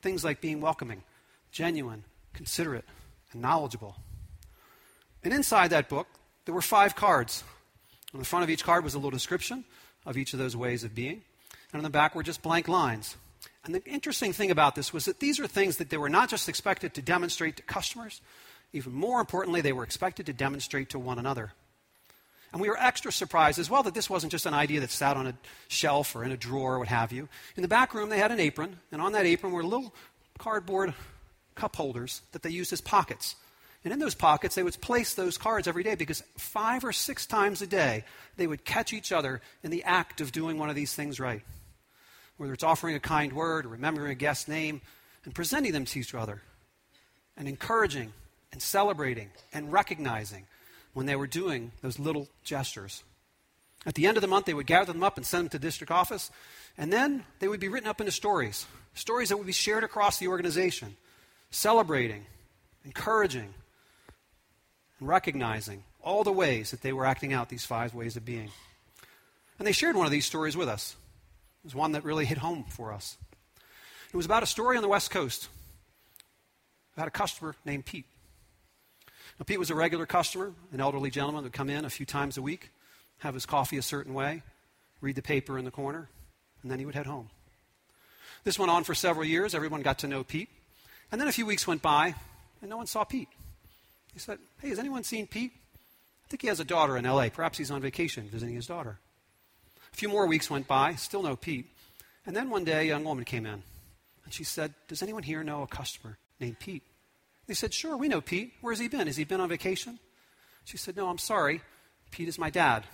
things 0.00 0.24
like 0.24 0.40
being 0.40 0.60
welcoming, 0.60 1.02
genuine, 1.50 2.04
considerate, 2.32 2.84
and 3.32 3.42
knowledgeable. 3.42 3.96
And 5.22 5.32
inside 5.32 5.70
that 5.70 5.88
book, 5.88 6.06
there 6.44 6.54
were 6.54 6.62
five 6.62 6.94
cards. 6.94 7.44
On 8.14 8.20
the 8.20 8.26
front 8.26 8.42
of 8.42 8.50
each 8.50 8.64
card 8.64 8.84
was 8.84 8.94
a 8.94 8.98
little 8.98 9.10
description 9.10 9.64
of 10.06 10.16
each 10.16 10.32
of 10.32 10.38
those 10.38 10.56
ways 10.56 10.84
of 10.84 10.94
being. 10.94 11.22
And 11.72 11.80
on 11.80 11.82
the 11.82 11.90
back 11.90 12.14
were 12.14 12.22
just 12.22 12.42
blank 12.42 12.68
lines. 12.68 13.16
And 13.64 13.74
the 13.74 13.84
interesting 13.84 14.32
thing 14.32 14.50
about 14.50 14.74
this 14.74 14.92
was 14.92 15.04
that 15.06 15.20
these 15.20 15.40
are 15.40 15.46
things 15.46 15.76
that 15.76 15.90
they 15.90 15.96
were 15.96 16.08
not 16.08 16.30
just 16.30 16.48
expected 16.48 16.94
to 16.94 17.02
demonstrate 17.02 17.56
to 17.56 17.62
customers, 17.62 18.20
even 18.72 18.92
more 18.92 19.20
importantly, 19.20 19.60
they 19.60 19.72
were 19.72 19.84
expected 19.84 20.26
to 20.26 20.32
demonstrate 20.32 20.90
to 20.90 20.98
one 20.98 21.18
another. 21.18 21.52
And 22.52 22.62
we 22.62 22.68
were 22.68 22.78
extra 22.78 23.12
surprised 23.12 23.58
as 23.58 23.68
well 23.68 23.82
that 23.82 23.94
this 23.94 24.08
wasn't 24.08 24.32
just 24.32 24.46
an 24.46 24.54
idea 24.54 24.80
that 24.80 24.90
sat 24.90 25.16
on 25.16 25.26
a 25.26 25.34
shelf 25.68 26.16
or 26.16 26.24
in 26.24 26.32
a 26.32 26.36
drawer 26.36 26.76
or 26.76 26.78
what 26.78 26.88
have 26.88 27.12
you. 27.12 27.28
In 27.56 27.62
the 27.62 27.68
back 27.68 27.92
room, 27.92 28.08
they 28.08 28.18
had 28.18 28.32
an 28.32 28.40
apron, 28.40 28.78
and 28.90 29.02
on 29.02 29.12
that 29.12 29.26
apron 29.26 29.52
were 29.52 29.62
little 29.62 29.94
cardboard 30.38 30.94
cup 31.54 31.76
holders 31.76 32.22
that 32.32 32.42
they 32.42 32.50
used 32.50 32.72
as 32.72 32.80
pockets. 32.80 33.36
And 33.84 33.92
in 33.92 33.98
those 33.98 34.14
pockets, 34.14 34.54
they 34.54 34.62
would 34.62 34.80
place 34.80 35.14
those 35.14 35.38
cards 35.38 35.68
every 35.68 35.82
day 35.82 35.94
because 35.94 36.22
five 36.36 36.84
or 36.84 36.92
six 36.92 37.26
times 37.26 37.62
a 37.62 37.66
day, 37.66 38.04
they 38.36 38.46
would 38.46 38.64
catch 38.64 38.92
each 38.92 39.12
other 39.12 39.40
in 39.62 39.70
the 39.70 39.84
act 39.84 40.20
of 40.20 40.32
doing 40.32 40.58
one 40.58 40.70
of 40.70 40.76
these 40.76 40.94
things 40.94 41.20
right. 41.20 41.42
Whether 42.38 42.54
it's 42.54 42.64
offering 42.64 42.94
a 42.94 43.00
kind 43.00 43.32
word 43.32 43.66
or 43.66 43.70
remembering 43.70 44.10
a 44.10 44.14
guest's 44.14 44.48
name 44.48 44.80
and 45.24 45.34
presenting 45.34 45.72
them 45.72 45.84
to 45.84 46.00
each 46.00 46.14
other 46.14 46.40
and 47.36 47.46
encouraging 47.46 48.12
and 48.52 48.62
celebrating 48.62 49.30
and 49.52 49.72
recognizing 49.72 50.46
when 50.94 51.06
they 51.06 51.16
were 51.16 51.26
doing 51.26 51.72
those 51.82 51.98
little 51.98 52.28
gestures. 52.42 53.04
At 53.86 53.94
the 53.94 54.06
end 54.06 54.16
of 54.16 54.20
the 54.20 54.26
month, 54.26 54.46
they 54.46 54.54
would 54.54 54.66
gather 54.66 54.92
them 54.92 55.04
up 55.04 55.16
and 55.16 55.26
send 55.26 55.44
them 55.44 55.50
to 55.50 55.58
district 55.58 55.90
office, 55.90 56.30
and 56.76 56.92
then 56.92 57.24
they 57.38 57.48
would 57.48 57.60
be 57.60 57.68
written 57.68 57.88
up 57.88 58.00
into 58.00 58.10
stories, 58.10 58.66
stories 58.94 59.28
that 59.28 59.36
would 59.36 59.46
be 59.46 59.52
shared 59.52 59.84
across 59.84 60.18
the 60.18 60.28
organization, 60.28 60.96
celebrating, 61.50 62.26
encouraging, 62.84 63.54
and 64.98 65.08
recognizing 65.08 65.84
all 66.02 66.24
the 66.24 66.32
ways 66.32 66.70
that 66.70 66.82
they 66.82 66.92
were 66.92 67.06
acting 67.06 67.32
out 67.32 67.48
these 67.48 67.64
five 67.64 67.94
ways 67.94 68.16
of 68.16 68.24
being. 68.24 68.50
And 69.58 69.66
they 69.66 69.72
shared 69.72 69.96
one 69.96 70.06
of 70.06 70.12
these 70.12 70.26
stories 70.26 70.56
with 70.56 70.68
us. 70.68 70.96
Was 71.68 71.74
one 71.74 71.92
that 71.92 72.02
really 72.02 72.24
hit 72.24 72.38
home 72.38 72.64
for 72.70 72.94
us. 72.94 73.18
It 74.10 74.16
was 74.16 74.24
about 74.24 74.42
a 74.42 74.46
story 74.46 74.78
on 74.78 74.82
the 74.82 74.88
West 74.88 75.10
Coast 75.10 75.50
about 76.96 77.08
a 77.08 77.10
customer 77.10 77.56
named 77.66 77.84
Pete. 77.84 78.06
Now, 79.38 79.44
Pete 79.44 79.58
was 79.58 79.68
a 79.68 79.74
regular 79.74 80.06
customer, 80.06 80.54
an 80.72 80.80
elderly 80.80 81.10
gentleman 81.10 81.40
who 81.40 81.48
would 81.48 81.52
come 81.52 81.68
in 81.68 81.84
a 81.84 81.90
few 81.90 82.06
times 82.06 82.38
a 82.38 82.42
week, 82.42 82.70
have 83.18 83.34
his 83.34 83.44
coffee 83.44 83.76
a 83.76 83.82
certain 83.82 84.14
way, 84.14 84.42
read 85.02 85.14
the 85.14 85.20
paper 85.20 85.58
in 85.58 85.66
the 85.66 85.70
corner, 85.70 86.08
and 86.62 86.70
then 86.70 86.78
he 86.78 86.86
would 86.86 86.94
head 86.94 87.04
home. 87.04 87.28
This 88.44 88.58
went 88.58 88.70
on 88.70 88.82
for 88.82 88.94
several 88.94 89.26
years. 89.26 89.54
Everyone 89.54 89.82
got 89.82 89.98
to 89.98 90.08
know 90.08 90.24
Pete. 90.24 90.48
And 91.12 91.20
then 91.20 91.28
a 91.28 91.32
few 91.32 91.44
weeks 91.44 91.66
went 91.66 91.82
by, 91.82 92.14
and 92.62 92.70
no 92.70 92.78
one 92.78 92.86
saw 92.86 93.04
Pete. 93.04 93.28
He 94.14 94.20
said, 94.20 94.38
Hey, 94.62 94.70
has 94.70 94.78
anyone 94.78 95.04
seen 95.04 95.26
Pete? 95.26 95.52
I 95.54 96.28
think 96.30 96.40
he 96.40 96.48
has 96.48 96.60
a 96.60 96.64
daughter 96.64 96.96
in 96.96 97.04
LA. 97.04 97.28
Perhaps 97.28 97.58
he's 97.58 97.70
on 97.70 97.82
vacation 97.82 98.26
visiting 98.26 98.54
his 98.54 98.66
daughter. 98.66 99.00
A 99.92 99.96
few 99.96 100.08
more 100.08 100.26
weeks 100.26 100.50
went 100.50 100.68
by, 100.68 100.94
still 100.94 101.22
no 101.22 101.36
Pete. 101.36 101.66
And 102.26 102.36
then 102.36 102.50
one 102.50 102.64
day, 102.64 102.80
a 102.80 102.88
young 102.88 103.04
woman 103.04 103.24
came 103.24 103.46
in, 103.46 103.62
and 104.24 104.32
she 104.34 104.44
said, 104.44 104.74
Does 104.86 105.02
anyone 105.02 105.22
here 105.22 105.42
know 105.42 105.62
a 105.62 105.66
customer 105.66 106.18
named 106.40 106.58
Pete? 106.58 106.82
They 107.46 107.54
said, 107.54 107.72
Sure, 107.72 107.96
we 107.96 108.08
know 108.08 108.20
Pete. 108.20 108.52
Where 108.60 108.72
has 108.72 108.80
he 108.80 108.88
been? 108.88 109.06
Has 109.06 109.16
he 109.16 109.24
been 109.24 109.40
on 109.40 109.48
vacation? 109.48 109.98
She 110.64 110.76
said, 110.76 110.96
No, 110.96 111.08
I'm 111.08 111.18
sorry. 111.18 111.62
Pete 112.10 112.28
is 112.28 112.38
my 112.38 112.50
dad. 112.50 112.84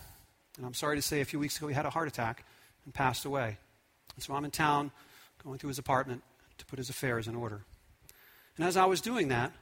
And 0.57 0.65
I'm 0.65 0.75
sorry 0.75 0.97
to 0.97 1.03
say 1.03 1.21
a 1.21 1.25
few 1.25 1.39
weeks 1.39 1.57
ago 1.57 1.67
he 1.67 1.75
had 1.75 1.87
a 1.87 1.91
heart 1.91 2.09
attack 2.09 2.45
and 2.85 2.95
passed 2.95 3.25
away. 3.25 3.59
And 4.15 4.23
so 4.23 4.35
I'm 4.35 4.45
in 4.45 4.51
town 4.51 4.93
going 5.43 5.59
through 5.59 5.69
his 5.69 5.79
apartment 5.79 6.23
to 6.59 6.67
put 6.67 6.79
his 6.79 6.89
affairs 6.89 7.27
in 7.27 7.35
order. 7.35 7.63
And 8.57 8.65
as 8.65 8.77
I 8.77 8.87
was 8.87 9.01
doing 9.01 9.29
that, 9.29 9.53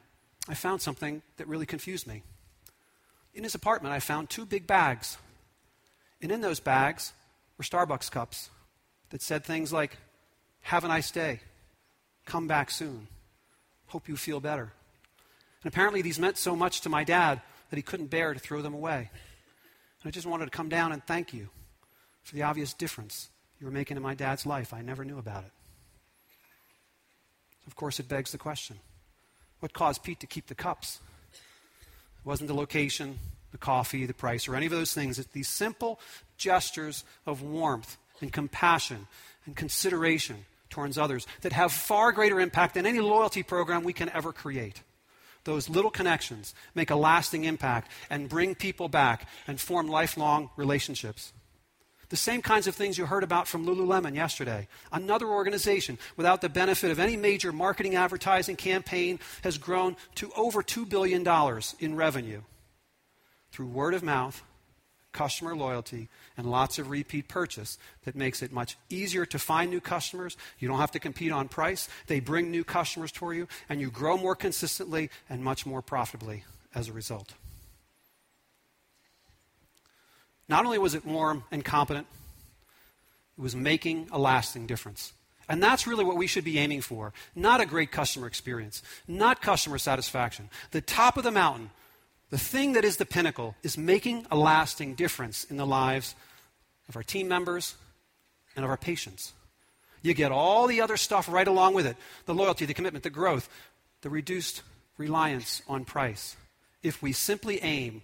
I 0.47 0.53
found 0.53 0.81
something 0.81 1.21
that 1.37 1.47
really 1.47 1.65
confused 1.65 2.05
me. 2.05 2.21
In 3.33 3.43
his 3.43 3.55
apartment, 3.55 3.93
I 3.93 3.99
found 3.99 4.29
two 4.29 4.45
big 4.45 4.67
bags. 4.67 5.17
And 6.21 6.31
in 6.31 6.41
those 6.41 6.59
bags 6.59 7.13
Starbucks 7.63 8.11
cups 8.11 8.49
that 9.09 9.21
said 9.21 9.43
things 9.43 9.73
like, 9.73 9.97
Have 10.61 10.83
a 10.83 10.87
nice 10.87 11.11
day. 11.11 11.39
Come 12.25 12.47
back 12.47 12.71
soon. 12.71 13.07
Hope 13.87 14.07
you 14.07 14.15
feel 14.15 14.39
better. 14.39 14.73
And 15.63 15.71
apparently, 15.71 16.01
these 16.01 16.19
meant 16.19 16.37
so 16.37 16.55
much 16.55 16.81
to 16.81 16.89
my 16.89 17.03
dad 17.03 17.41
that 17.69 17.77
he 17.77 17.81
couldn't 17.81 18.07
bear 18.07 18.33
to 18.33 18.39
throw 18.39 18.61
them 18.61 18.73
away. 18.73 19.09
And 20.01 20.09
I 20.09 20.11
just 20.11 20.27
wanted 20.27 20.45
to 20.45 20.51
come 20.51 20.69
down 20.69 20.91
and 20.91 21.05
thank 21.05 21.33
you 21.33 21.49
for 22.23 22.35
the 22.35 22.43
obvious 22.43 22.73
difference 22.73 23.29
you 23.59 23.65
were 23.65 23.71
making 23.71 23.97
in 23.97 24.03
my 24.03 24.13
dad's 24.13 24.45
life. 24.45 24.73
I 24.73 24.81
never 24.81 25.05
knew 25.05 25.17
about 25.17 25.43
it. 25.43 25.51
Of 27.65 27.75
course, 27.75 27.99
it 27.99 28.09
begs 28.09 28.31
the 28.31 28.37
question 28.37 28.79
what 29.59 29.71
caused 29.71 30.03
Pete 30.03 30.19
to 30.19 30.27
keep 30.27 30.47
the 30.47 30.55
cups? 30.55 30.99
It 31.31 32.25
wasn't 32.25 32.49
the 32.49 32.53
location, 32.53 33.17
the 33.53 33.57
coffee, 33.57 34.05
the 34.05 34.13
price, 34.13 34.47
or 34.49 34.55
any 34.55 34.65
of 34.65 34.71
those 34.73 34.93
things. 34.93 35.17
It's 35.17 35.31
these 35.31 35.47
simple 35.47 35.99
gestures 36.37 37.05
of 37.25 37.41
warmth 37.41 37.97
and 38.19 38.33
compassion 38.33 39.07
and 39.45 39.55
consideration 39.55 40.45
towards 40.69 40.97
others 40.97 41.25
that 41.41 41.53
have 41.53 41.71
far 41.71 42.11
greater 42.11 42.39
impact 42.41 42.73
than 42.73 42.85
any 42.85 42.99
loyalty 42.99 43.43
program 43.43 43.83
we 43.83 43.93
can 43.93 44.09
ever 44.09 44.33
create. 44.33 44.81
Those 45.43 45.69
little 45.69 45.91
connections 45.91 46.55
make 46.73 46.89
a 46.89 46.95
lasting 46.95 47.43
impact 47.43 47.91
and 48.09 48.27
bring 48.27 48.55
people 48.55 48.89
back 48.89 49.27
and 49.45 49.61
form 49.61 49.87
lifelong 49.87 50.49
relationships. 50.57 51.31
The 52.09 52.15
same 52.15 52.41
kinds 52.41 52.67
of 52.67 52.75
things 52.75 52.97
you 52.97 53.05
heard 53.05 53.23
about 53.23 53.47
from 53.47 53.65
Lululemon 53.65 54.15
yesterday. 54.15 54.67
Another 54.91 55.27
organization, 55.27 55.97
without 56.15 56.41
the 56.41 56.49
benefit 56.49 56.91
of 56.91 56.99
any 56.99 57.17
major 57.17 57.51
marketing 57.51 57.95
advertising 57.95 58.55
campaign, 58.55 59.19
has 59.43 59.57
grown 59.57 59.95
to 60.15 60.31
over 60.35 60.63
$2 60.63 60.87
billion 60.87 61.27
in 61.79 61.95
revenue 61.95 62.41
through 63.53 63.67
word 63.67 63.93
of 63.93 64.03
mouth 64.03 64.43
customer 65.13 65.55
loyalty, 65.55 66.09
and 66.35 66.49
lots 66.49 66.79
of 66.79 66.89
repeat 66.89 67.27
purchase 67.27 67.77
that 68.03 68.15
makes 68.15 68.41
it 68.41 68.51
much 68.51 68.75
easier 68.89 69.25
to 69.27 69.39
find 69.39 69.71
new 69.71 69.79
customers. 69.79 70.35
You 70.59 70.67
don't 70.67 70.79
have 70.79 70.91
to 70.91 70.99
compete 70.99 71.31
on 71.31 71.47
price. 71.47 71.87
They 72.07 72.19
bring 72.19 72.51
new 72.51 72.63
customers 72.63 73.11
for 73.11 73.33
you, 73.33 73.47
and 73.69 73.79
you 73.79 73.89
grow 73.89 74.17
more 74.17 74.35
consistently 74.35 75.09
and 75.29 75.43
much 75.43 75.65
more 75.65 75.81
profitably 75.81 76.43
as 76.75 76.89
a 76.89 76.93
result. 76.93 77.33
Not 80.49 80.65
only 80.65 80.79
was 80.79 80.95
it 80.95 81.05
warm 81.05 81.43
and 81.51 81.63
competent, 81.63 82.07
it 83.37 83.41
was 83.41 83.55
making 83.55 84.09
a 84.11 84.19
lasting 84.19 84.67
difference. 84.67 85.13
And 85.47 85.61
that's 85.61 85.87
really 85.87 86.03
what 86.03 86.17
we 86.17 86.27
should 86.27 86.43
be 86.43 86.57
aiming 86.57 86.81
for. 86.81 87.13
Not 87.35 87.61
a 87.61 87.65
great 87.65 87.91
customer 87.91 88.27
experience, 88.27 88.81
not 89.07 89.41
customer 89.41 89.77
satisfaction. 89.77 90.49
The 90.71 90.81
top 90.81 91.17
of 91.17 91.23
the 91.23 91.31
mountain 91.31 91.69
the 92.33 92.39
thing 92.39 92.73
that 92.73 92.83
is 92.83 92.97
the 92.97 93.05
pinnacle 93.05 93.53
is 93.61 93.77
making 93.77 94.25
a 94.31 94.35
lasting 94.35 94.95
difference 94.95 95.43
in 95.43 95.57
the 95.57 95.67
lives 95.67 96.15
of 96.89 96.95
our 96.95 97.03
team 97.03 97.27
members 97.27 97.75
and 98.55 98.65
of 98.65 98.71
our 98.71 98.77
patients. 98.77 99.33
You 100.01 100.15
get 100.15 100.31
all 100.31 100.65
the 100.65 100.81
other 100.81 100.97
stuff 100.97 101.29
right 101.29 101.47
along 101.47 101.75
with 101.75 101.85
it 101.85 101.95
the 102.25 102.33
loyalty, 102.33 102.65
the 102.65 102.73
commitment, 102.73 103.03
the 103.03 103.11
growth, 103.11 103.47
the 104.01 104.09
reduced 104.09 104.63
reliance 104.97 105.61
on 105.67 105.85
price 105.85 106.35
if 106.81 107.03
we 107.03 107.11
simply 107.11 107.61
aim 107.61 108.01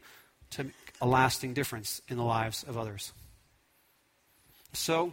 to 0.51 0.65
make 0.65 0.93
a 1.01 1.07
lasting 1.07 1.55
difference 1.55 1.99
in 2.07 2.17
the 2.17 2.23
lives 2.23 2.61
of 2.61 2.77
others. 2.77 3.13
So, 4.73 5.11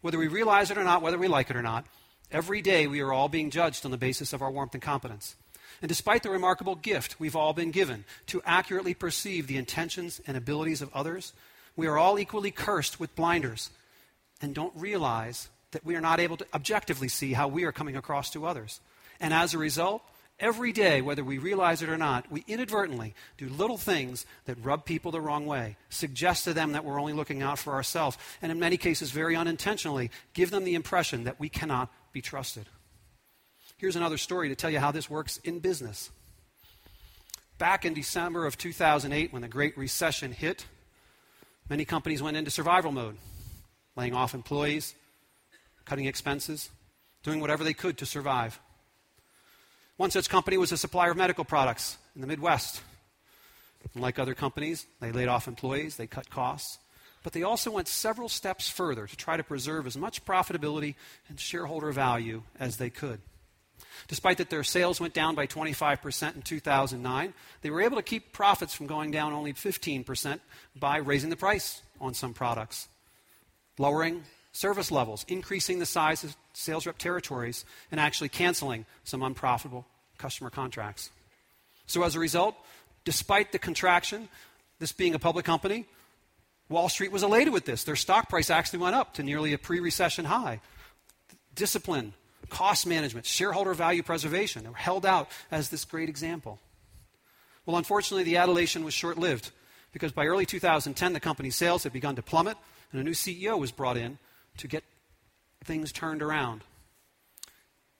whether 0.00 0.16
we 0.16 0.28
realize 0.28 0.70
it 0.70 0.78
or 0.78 0.84
not, 0.84 1.02
whether 1.02 1.18
we 1.18 1.28
like 1.28 1.50
it 1.50 1.56
or 1.56 1.62
not, 1.62 1.84
every 2.30 2.62
day 2.62 2.86
we 2.86 3.02
are 3.02 3.12
all 3.12 3.28
being 3.28 3.50
judged 3.50 3.84
on 3.84 3.90
the 3.90 3.98
basis 3.98 4.32
of 4.32 4.40
our 4.40 4.50
warmth 4.50 4.72
and 4.72 4.82
competence. 4.82 5.36
And 5.84 5.88
despite 5.90 6.22
the 6.22 6.30
remarkable 6.30 6.76
gift 6.76 7.20
we've 7.20 7.36
all 7.36 7.52
been 7.52 7.70
given 7.70 8.06
to 8.28 8.40
accurately 8.46 8.94
perceive 8.94 9.46
the 9.46 9.58
intentions 9.58 10.18
and 10.26 10.34
abilities 10.34 10.80
of 10.80 10.88
others, 10.94 11.34
we 11.76 11.86
are 11.86 11.98
all 11.98 12.18
equally 12.18 12.50
cursed 12.50 12.98
with 12.98 13.14
blinders 13.14 13.68
and 14.40 14.54
don't 14.54 14.74
realize 14.74 15.50
that 15.72 15.84
we 15.84 15.94
are 15.94 16.00
not 16.00 16.20
able 16.20 16.38
to 16.38 16.46
objectively 16.54 17.08
see 17.08 17.34
how 17.34 17.48
we 17.48 17.64
are 17.64 17.70
coming 17.70 17.96
across 17.96 18.30
to 18.30 18.46
others. 18.46 18.80
And 19.20 19.34
as 19.34 19.52
a 19.52 19.58
result, 19.58 20.00
every 20.40 20.72
day, 20.72 21.02
whether 21.02 21.22
we 21.22 21.36
realize 21.36 21.82
it 21.82 21.90
or 21.90 21.98
not, 21.98 22.32
we 22.32 22.44
inadvertently 22.48 23.14
do 23.36 23.50
little 23.50 23.76
things 23.76 24.24
that 24.46 24.64
rub 24.64 24.86
people 24.86 25.10
the 25.10 25.20
wrong 25.20 25.44
way, 25.44 25.76
suggest 25.90 26.44
to 26.44 26.54
them 26.54 26.72
that 26.72 26.86
we're 26.86 26.98
only 26.98 27.12
looking 27.12 27.42
out 27.42 27.58
for 27.58 27.74
ourselves, 27.74 28.16
and 28.40 28.50
in 28.50 28.58
many 28.58 28.78
cases, 28.78 29.10
very 29.10 29.36
unintentionally, 29.36 30.10
give 30.32 30.50
them 30.50 30.64
the 30.64 30.76
impression 30.76 31.24
that 31.24 31.38
we 31.38 31.50
cannot 31.50 31.92
be 32.10 32.22
trusted. 32.22 32.64
Here's 33.84 33.96
another 33.96 34.16
story 34.16 34.48
to 34.48 34.54
tell 34.54 34.70
you 34.70 34.78
how 34.78 34.92
this 34.92 35.10
works 35.10 35.36
in 35.44 35.58
business. 35.58 36.08
Back 37.58 37.84
in 37.84 37.92
December 37.92 38.46
of 38.46 38.56
2008, 38.56 39.30
when 39.30 39.42
the 39.42 39.46
Great 39.48 39.76
Recession 39.76 40.32
hit, 40.32 40.64
many 41.68 41.84
companies 41.84 42.22
went 42.22 42.38
into 42.38 42.50
survival 42.50 42.92
mode. 42.92 43.18
laying 43.94 44.14
off 44.14 44.32
employees, 44.32 44.94
cutting 45.84 46.06
expenses, 46.06 46.70
doing 47.22 47.40
whatever 47.40 47.62
they 47.62 47.74
could 47.74 47.98
to 47.98 48.06
survive. 48.06 48.58
One 49.98 50.10
such 50.10 50.30
company 50.30 50.56
was 50.56 50.72
a 50.72 50.78
supplier 50.78 51.10
of 51.10 51.18
medical 51.18 51.44
products 51.44 51.98
in 52.14 52.22
the 52.22 52.26
Midwest. 52.26 52.80
Like 53.94 54.18
other 54.18 54.34
companies, 54.34 54.86
they 55.00 55.12
laid 55.12 55.28
off 55.28 55.46
employees, 55.46 55.98
they 55.98 56.06
cut 56.06 56.30
costs, 56.30 56.78
but 57.22 57.34
they 57.34 57.42
also 57.42 57.70
went 57.70 57.88
several 57.88 58.30
steps 58.30 58.66
further 58.66 59.06
to 59.06 59.14
try 59.14 59.36
to 59.36 59.44
preserve 59.44 59.86
as 59.86 59.98
much 59.98 60.24
profitability 60.24 60.94
and 61.28 61.38
shareholder 61.38 61.92
value 61.92 62.44
as 62.58 62.78
they 62.78 62.88
could. 62.88 63.20
Despite 64.08 64.38
that 64.38 64.50
their 64.50 64.64
sales 64.64 65.00
went 65.00 65.14
down 65.14 65.34
by 65.34 65.46
25% 65.46 66.34
in 66.34 66.42
2009, 66.42 67.34
they 67.62 67.70
were 67.70 67.82
able 67.82 67.96
to 67.96 68.02
keep 68.02 68.32
profits 68.32 68.74
from 68.74 68.86
going 68.86 69.10
down 69.10 69.32
only 69.32 69.52
15% 69.52 70.40
by 70.76 70.98
raising 70.98 71.30
the 71.30 71.36
price 71.36 71.82
on 72.00 72.14
some 72.14 72.34
products, 72.34 72.88
lowering 73.78 74.22
service 74.52 74.90
levels, 74.90 75.24
increasing 75.28 75.78
the 75.78 75.86
size 75.86 76.22
of 76.24 76.36
sales 76.52 76.86
rep 76.86 76.98
territories, 76.98 77.64
and 77.90 77.98
actually 78.00 78.28
canceling 78.28 78.86
some 79.04 79.22
unprofitable 79.22 79.86
customer 80.18 80.50
contracts. 80.50 81.10
So, 81.86 82.02
as 82.02 82.14
a 82.14 82.20
result, 82.20 82.54
despite 83.04 83.52
the 83.52 83.58
contraction, 83.58 84.28
this 84.78 84.92
being 84.92 85.14
a 85.14 85.18
public 85.18 85.44
company, 85.44 85.86
Wall 86.68 86.88
Street 86.88 87.12
was 87.12 87.22
elated 87.22 87.52
with 87.52 87.66
this. 87.66 87.84
Their 87.84 87.96
stock 87.96 88.28
price 88.28 88.48
actually 88.48 88.78
went 88.80 88.94
up 88.94 89.14
to 89.14 89.22
nearly 89.22 89.52
a 89.52 89.58
pre 89.58 89.80
recession 89.80 90.24
high. 90.24 90.60
Discipline, 91.54 92.14
cost 92.50 92.86
management, 92.86 93.26
shareholder 93.26 93.74
value 93.74 94.02
preservation, 94.02 94.62
they 94.62 94.68
were 94.68 94.76
held 94.76 95.06
out 95.06 95.28
as 95.50 95.70
this 95.70 95.84
great 95.84 96.08
example. 96.08 96.58
Well, 97.66 97.76
unfortunately, 97.76 98.24
the 98.24 98.36
adulation 98.36 98.84
was 98.84 98.94
short 98.94 99.18
lived 99.18 99.50
because 99.92 100.12
by 100.12 100.26
early 100.26 100.46
2010, 100.46 101.12
the 101.12 101.20
company's 101.20 101.56
sales 101.56 101.84
had 101.84 101.92
begun 101.92 102.16
to 102.16 102.22
plummet 102.22 102.56
and 102.92 103.00
a 103.00 103.04
new 103.04 103.12
CEO 103.12 103.58
was 103.58 103.72
brought 103.72 103.96
in 103.96 104.18
to 104.58 104.68
get 104.68 104.84
things 105.64 105.92
turned 105.92 106.22
around. 106.22 106.62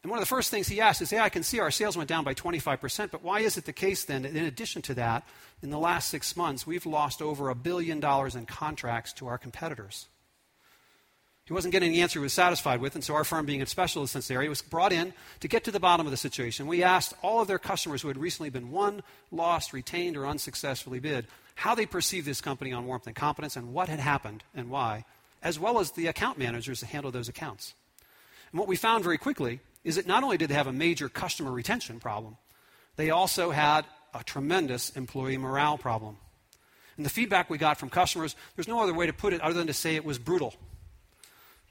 And 0.03 0.11
one 0.11 0.19
of 0.19 0.23
the 0.23 0.29
first 0.29 0.51
things 0.51 0.69
he 0.69 0.83
asked 0.83 1.01
is, 1.01 1.09
Hey, 1.09 1.19
I 1.19 1.31
can 1.31 1.43
see 1.43 1.61
our 1.61 1.71
sales 1.71 1.97
went 1.97 2.11
down 2.11 2.25
by 2.25 2.35
25%, 2.35 3.11
but 3.11 3.23
why 3.23 3.41
is 3.41 3.57
it 3.57 3.65
the 3.65 3.73
case 3.73 4.05
then 4.05 4.23
that 4.23 4.37
in 4.37 4.45
addition 4.45 4.83
to 4.83 4.95
that, 4.95 5.27
in 5.63 5.71
the 5.71 5.79
last 5.79 6.11
six 6.11 6.37
months, 6.37 6.67
we've 6.67 6.85
lost 6.85 7.23
over 7.23 7.49
a 7.49 7.55
billion 7.55 8.01
dollars 8.01 8.35
in 8.35 8.45
contracts 8.45 9.15
to 9.15 9.27
our 9.27 9.39
competitors? 9.39 10.09
He 11.47 11.53
wasn't 11.53 11.73
getting 11.73 11.93
the 11.93 12.01
answer 12.01 12.19
he 12.19 12.23
was 12.23 12.33
satisfied 12.33 12.81
with, 12.81 12.95
and 12.95 13.05
so 13.05 13.15
our 13.15 13.25
firm, 13.25 13.45
being 13.45 13.61
a 13.61 13.67
specialist 13.67 14.15
in 14.15 14.21
this 14.21 14.31
area, 14.31 14.49
was 14.49 14.63
brought 14.63 14.93
in 14.93 15.13
to 15.41 15.49
get 15.49 15.65
to 15.65 15.71
the 15.71 15.81
bottom 15.81 16.07
of 16.07 16.11
the 16.11 16.17
situation. 16.17 16.67
We 16.67 16.83
asked 16.83 17.13
all 17.23 17.41
of 17.41 17.49
their 17.49 17.59
customers 17.59 18.01
who 18.01 18.09
had 18.09 18.17
recently 18.17 18.49
been 18.49 18.71
won, 18.71 19.03
lost, 19.31 19.75
retained, 19.75 20.17
or 20.17 20.27
unsuccessfully 20.27 21.01
bid 21.01 21.27
how 21.57 21.75
they 21.75 21.87
perceived 21.87 22.27
this 22.27 22.41
company 22.41 22.73
on 22.73 22.87
warmth 22.87 23.07
and 23.07 23.15
competence 23.15 23.57
and 23.57 23.73
what 23.73 23.89
had 23.89 24.01
happened 24.01 24.43
and 24.55 24.71
why, 24.71 25.05
as 25.43 25.59
well 25.59 25.79
as 25.79 25.93
the 25.93 26.07
account 26.07 26.39
managers 26.39 26.81
that 26.81 26.87
handle 26.87 27.11
those 27.11 27.29
accounts. 27.29 27.75
And 28.51 28.59
what 28.59 28.69
we 28.69 28.77
found 28.77 29.05
very 29.05 29.19
quickly 29.19 29.61
is 29.85 29.97
that 29.97 30.07
not 30.07 30.25
only 30.25 30.39
did 30.39 30.49
they 30.49 30.55
have 30.55 30.67
a 30.67 30.73
major 30.73 31.09
customer 31.09 31.53
retention 31.53 32.01
problem, 32.01 32.39
they 32.97 33.11
also 33.11 33.51
had 33.51 33.85
a 34.15 34.25
tremendous 34.25 34.91
employee 34.91 35.37
morale 35.37 35.77
problem. 35.77 36.17
And 36.97 37.05
the 37.05 37.11
feedback 37.11 37.51
we 37.51 37.59
got 37.59 37.79
from 37.79 37.91
customers, 37.91 38.35
there's 38.57 38.69
no 38.69 38.81
other 38.81 38.95
way 38.95 39.07
to 39.07 39.13
put 39.13 39.33
it 39.33 39.41
other 39.41 39.55
than 39.55 39.67
to 39.67 39.75
say 39.75 39.95
it 39.95 40.05
was 40.05 40.19
brutal. 40.19 40.55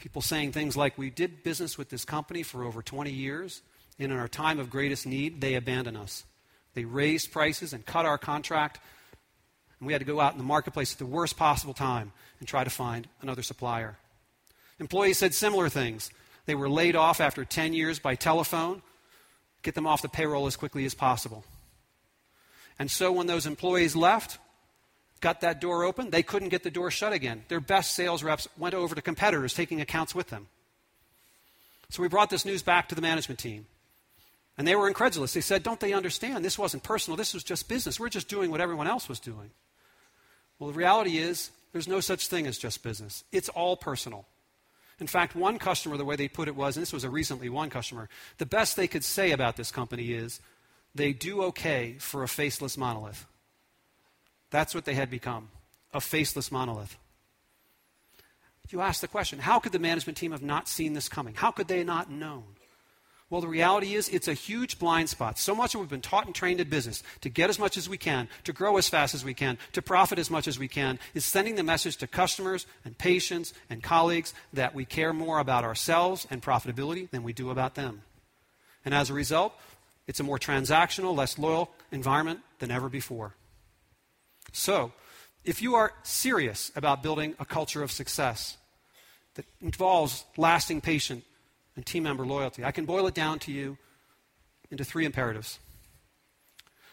People 0.03 0.21
saying 0.21 0.51
things 0.51 0.75
like, 0.75 0.97
We 0.97 1.09
did 1.09 1.43
business 1.43 1.77
with 1.77 1.87
this 1.87 2.03
company 2.03 2.43
for 2.43 2.65
over 2.65 2.81
20 2.81 3.09
years, 3.09 3.61
and 3.97 4.11
in 4.11 4.19
our 4.19 4.27
time 4.27 4.59
of 4.59 4.69
greatest 4.69 5.07
need, 5.07 5.39
they 5.39 5.55
abandoned 5.55 5.95
us. 5.95 6.25
They 6.73 6.83
raised 6.83 7.31
prices 7.31 7.71
and 7.71 7.85
cut 7.85 8.05
our 8.05 8.17
contract, 8.17 8.81
and 9.79 9.87
we 9.87 9.93
had 9.93 10.01
to 10.01 10.05
go 10.05 10.19
out 10.19 10.33
in 10.33 10.39
the 10.39 10.43
marketplace 10.43 10.91
at 10.91 10.97
the 10.97 11.05
worst 11.05 11.37
possible 11.37 11.73
time 11.73 12.11
and 12.39 12.47
try 12.49 12.65
to 12.65 12.69
find 12.69 13.07
another 13.21 13.43
supplier. 13.43 13.95
Employees 14.77 15.19
said 15.19 15.33
similar 15.33 15.69
things. 15.69 16.11
They 16.47 16.55
were 16.55 16.69
laid 16.69 16.97
off 16.97 17.21
after 17.21 17.45
10 17.45 17.71
years 17.71 17.97
by 17.97 18.15
telephone, 18.15 18.81
get 19.61 19.73
them 19.73 19.87
off 19.87 20.01
the 20.01 20.09
payroll 20.09 20.47
as 20.47 20.57
quickly 20.57 20.83
as 20.83 20.93
possible. 20.93 21.45
And 22.77 22.91
so 22.91 23.13
when 23.13 23.27
those 23.27 23.45
employees 23.45 23.95
left, 23.95 24.37
got 25.23 25.41
that 25.41 25.61
door 25.61 25.85
open, 25.85 26.11
they 26.11 26.21
couldn't 26.21 26.49
get 26.49 26.63
the 26.63 26.69
door 26.69 26.91
shut 26.91 27.13
again. 27.13 27.45
Their 27.47 27.61
best 27.61 27.93
sales 27.93 28.21
reps 28.21 28.47
went 28.57 28.75
over 28.75 28.93
to 28.93 29.01
competitors, 29.01 29.53
taking 29.53 29.79
accounts 29.81 30.13
with 30.13 30.27
them. 30.27 30.47
So 31.89 32.01
we 32.01 32.09
brought 32.09 32.29
this 32.29 32.45
news 32.45 32.61
back 32.61 32.89
to 32.89 32.95
the 32.95 33.01
management 33.01 33.39
team. 33.39 33.65
And 34.57 34.67
they 34.67 34.75
were 34.75 34.87
incredulous. 34.87 35.33
They 35.33 35.41
said, 35.41 35.63
Don't 35.63 35.79
they 35.79 35.93
understand? 35.93 36.43
This 36.45 36.59
wasn't 36.59 36.83
personal. 36.83 37.17
This 37.17 37.33
was 37.33 37.43
just 37.43 37.67
business. 37.67 37.99
We're 37.99 38.09
just 38.09 38.27
doing 38.27 38.51
what 38.51 38.61
everyone 38.61 38.85
else 38.85 39.07
was 39.09 39.19
doing. 39.19 39.49
Well, 40.59 40.69
the 40.69 40.77
reality 40.77 41.17
is, 41.17 41.49
there's 41.71 41.87
no 41.87 42.01
such 42.01 42.27
thing 42.27 42.45
as 42.45 42.57
just 42.57 42.83
business, 42.83 43.23
it's 43.31 43.49
all 43.49 43.77
personal. 43.77 44.25
In 44.99 45.07
fact, 45.07 45.35
one 45.35 45.57
customer, 45.57 45.97
the 45.97 46.05
way 46.05 46.15
they 46.15 46.27
put 46.27 46.47
it 46.47 46.55
was, 46.55 46.77
and 46.77 46.81
this 46.81 46.93
was 46.93 47.03
a 47.03 47.09
recently 47.09 47.49
one 47.49 47.69
customer, 47.69 48.09
the 48.37 48.45
best 48.45 48.75
they 48.75 48.87
could 48.87 49.03
say 49.03 49.31
about 49.31 49.55
this 49.55 49.71
company 49.71 50.13
is, 50.13 50.39
they 50.93 51.13
do 51.13 51.41
okay 51.43 51.95
for 51.97 52.21
a 52.21 52.27
faceless 52.27 52.77
monolith. 52.77 53.25
That's 54.53 54.75
what 54.75 54.85
they 54.85 54.93
had 54.93 55.09
become 55.09 55.49
a 55.95 55.99
faceless 55.99 56.51
monolith. 56.51 56.95
You 58.69 58.81
ask 58.81 59.01
the 59.01 59.07
question 59.07 59.39
how 59.39 59.57
could 59.57 59.71
the 59.71 59.79
management 59.79 60.15
team 60.15 60.31
have 60.31 60.43
not 60.43 60.67
seen 60.67 60.93
this 60.93 61.09
coming? 61.09 61.33
How 61.33 61.49
could 61.49 61.67
they 61.67 61.83
not 61.83 62.11
known? 62.11 62.43
Well, 63.31 63.41
the 63.41 63.47
reality 63.47 63.95
is 63.95 64.09
it's 64.09 64.27
a 64.27 64.35
huge 64.35 64.77
blind 64.77 65.09
spot. 65.09 65.39
So 65.39 65.55
much 65.55 65.73
of 65.73 65.81
we've 65.81 65.89
been 65.89 66.01
taught 66.01 66.27
and 66.27 66.35
trained 66.35 66.59
in 66.59 66.69
business 66.69 67.01
to 67.21 67.29
get 67.29 67.49
as 67.49 67.57
much 67.57 67.77
as 67.77 67.89
we 67.89 67.97
can, 67.97 68.29
to 68.43 68.53
grow 68.53 68.77
as 68.77 68.87
fast 68.87 69.15
as 69.15 69.25
we 69.25 69.33
can, 69.33 69.57
to 69.71 69.81
profit 69.81 70.19
as 70.19 70.29
much 70.29 70.47
as 70.47 70.59
we 70.59 70.67
can, 70.67 70.99
is 71.15 71.25
sending 71.25 71.55
the 71.55 71.63
message 71.63 71.97
to 71.97 72.05
customers 72.05 72.67
and 72.85 72.95
patients 72.95 73.55
and 73.71 73.81
colleagues 73.81 74.35
that 74.53 74.75
we 74.75 74.85
care 74.85 75.13
more 75.13 75.39
about 75.39 75.63
ourselves 75.63 76.27
and 76.29 76.43
profitability 76.43 77.09
than 77.09 77.23
we 77.23 77.33
do 77.33 77.49
about 77.49 77.73
them. 77.73 78.03
And 78.85 78.93
as 78.93 79.09
a 79.09 79.15
result, 79.15 79.53
it's 80.05 80.19
a 80.19 80.23
more 80.23 80.37
transactional, 80.37 81.15
less 81.15 81.39
loyal 81.39 81.71
environment 81.91 82.41
than 82.59 82.69
ever 82.69 82.87
before. 82.87 83.33
So, 84.53 84.93
if 85.43 85.61
you 85.61 85.75
are 85.75 85.91
serious 86.03 86.71
about 86.75 87.03
building 87.03 87.35
a 87.39 87.45
culture 87.45 87.83
of 87.83 87.91
success 87.91 88.57
that 89.33 89.45
involves 89.59 90.23
lasting 90.37 90.79
patient 90.79 91.25
and 91.75 91.85
team 91.85 92.03
member 92.03 92.25
loyalty, 92.25 92.63
I 92.63 92.71
can 92.71 92.85
boil 92.85 93.07
it 93.07 93.13
down 93.13 93.39
to 93.39 93.51
you 93.51 93.77
into 94.71 94.85
three 94.85 95.05
imperatives. 95.05 95.59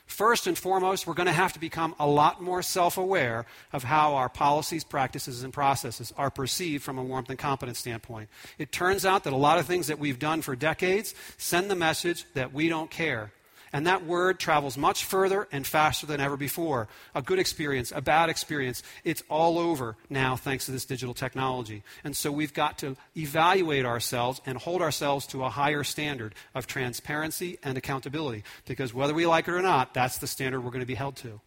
First 0.06 0.48
and 0.48 0.58
foremost, 0.58 1.06
we're 1.06 1.14
going 1.14 1.26
to 1.26 1.32
have 1.32 1.52
to 1.52 1.60
become 1.60 1.94
a 2.00 2.06
lot 2.06 2.42
more 2.42 2.62
self 2.62 2.98
aware 2.98 3.46
of 3.72 3.84
how 3.84 4.16
our 4.16 4.28
policies, 4.28 4.82
practices, 4.82 5.44
and 5.44 5.52
processes 5.52 6.12
are 6.16 6.30
perceived 6.30 6.82
from 6.82 6.98
a 6.98 7.04
warmth 7.04 7.30
and 7.30 7.38
competence 7.38 7.78
standpoint. 7.78 8.28
It 8.58 8.72
turns 8.72 9.06
out 9.06 9.22
that 9.24 9.32
a 9.32 9.36
lot 9.36 9.58
of 9.58 9.66
things 9.66 9.86
that 9.86 10.00
we've 10.00 10.18
done 10.18 10.42
for 10.42 10.56
decades 10.56 11.14
send 11.36 11.70
the 11.70 11.76
message 11.76 12.24
that 12.34 12.52
we 12.52 12.68
don't 12.68 12.90
care 12.90 13.30
and 13.72 13.86
that 13.86 14.04
word 14.04 14.38
travels 14.38 14.76
much 14.76 15.04
further 15.04 15.46
and 15.52 15.66
faster 15.66 16.06
than 16.06 16.20
ever 16.20 16.36
before. 16.36 16.88
A 17.14 17.22
good 17.22 17.38
experience, 17.38 17.92
a 17.94 18.00
bad 18.00 18.28
experience, 18.28 18.82
it's 19.04 19.22
all 19.28 19.58
over 19.58 19.96
now 20.08 20.36
thanks 20.36 20.66
to 20.66 20.72
this 20.72 20.84
digital 20.84 21.14
technology. 21.14 21.82
And 22.02 22.16
so 22.16 22.32
we've 22.32 22.54
got 22.54 22.78
to 22.78 22.96
evaluate 23.16 23.84
ourselves 23.84 24.40
and 24.44 24.58
hold 24.58 24.82
ourselves 24.82 25.26
to 25.28 25.44
a 25.44 25.50
higher 25.50 25.84
standard 25.84 26.34
of 26.54 26.66
transparency 26.66 27.58
and 27.62 27.78
accountability. 27.78 28.44
Because 28.66 28.92
whether 28.92 29.14
we 29.14 29.26
like 29.26 29.48
it 29.48 29.54
or 29.54 29.62
not, 29.62 29.94
that's 29.94 30.18
the 30.18 30.26
standard 30.26 30.60
we're 30.62 30.70
going 30.70 30.80
to 30.80 30.86
be 30.86 30.94
held 30.94 31.16
to. 31.16 31.40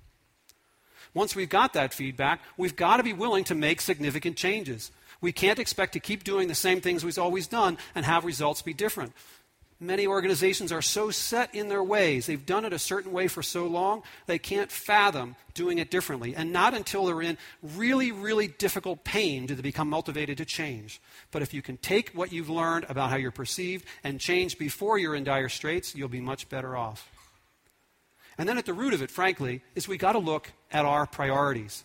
Once 1.13 1.35
we've 1.35 1.49
got 1.49 1.73
that 1.73 1.93
feedback, 1.93 2.41
we've 2.57 2.75
got 2.75 2.97
to 2.97 3.03
be 3.03 3.13
willing 3.13 3.43
to 3.43 3.53
make 3.55 3.81
significant 3.81 4.35
changes. 4.35 4.91
We 5.21 5.31
can't 5.31 5.59
expect 5.59 5.93
to 5.93 5.99
keep 5.99 6.23
doing 6.23 6.47
the 6.47 6.55
same 6.55 6.81
things 6.81 7.05
we've 7.05 7.19
always 7.19 7.47
done 7.47 7.77
and 7.93 8.05
have 8.05 8.25
results 8.25 8.61
be 8.61 8.73
different. 8.73 9.13
Many 9.83 10.07
organizations 10.07 10.71
are 10.71 10.81
so 10.81 11.11
set 11.11 11.53
in 11.53 11.67
their 11.67 11.83
ways, 11.83 12.25
they've 12.25 12.45
done 12.45 12.63
it 12.63 12.71
a 12.71 12.79
certain 12.79 13.11
way 13.11 13.27
for 13.27 13.43
so 13.43 13.67
long, 13.67 14.01
they 14.27 14.39
can't 14.39 14.71
fathom 14.71 15.35
doing 15.53 15.77
it 15.77 15.91
differently. 15.91 16.33
And 16.37 16.53
not 16.53 16.73
until 16.73 17.05
they're 17.05 17.21
in 17.21 17.37
really, 17.61 18.13
really 18.13 18.47
difficult 18.47 19.03
pain 19.03 19.45
do 19.45 19.55
they 19.55 19.61
become 19.61 19.89
motivated 19.89 20.37
to 20.37 20.45
change. 20.45 21.01
But 21.31 21.41
if 21.41 21.53
you 21.53 21.61
can 21.61 21.75
take 21.75 22.11
what 22.11 22.31
you've 22.31 22.49
learned 22.49 22.85
about 22.87 23.09
how 23.09 23.17
you're 23.17 23.31
perceived 23.31 23.85
and 24.05 24.21
change 24.21 24.57
before 24.57 24.97
you're 24.97 25.15
in 25.15 25.25
dire 25.25 25.49
straits, 25.49 25.93
you'll 25.93 26.07
be 26.07 26.21
much 26.21 26.47
better 26.47 26.77
off. 26.77 27.09
And 28.37 28.47
then 28.47 28.57
at 28.57 28.65
the 28.65 28.73
root 28.73 28.93
of 28.93 29.01
it, 29.01 29.11
frankly, 29.11 29.63
is 29.75 29.85
we 29.85 29.97
got 29.97 30.13
to 30.13 30.19
look 30.19 30.53
at 30.71 30.85
our 30.85 31.05
priorities. 31.05 31.83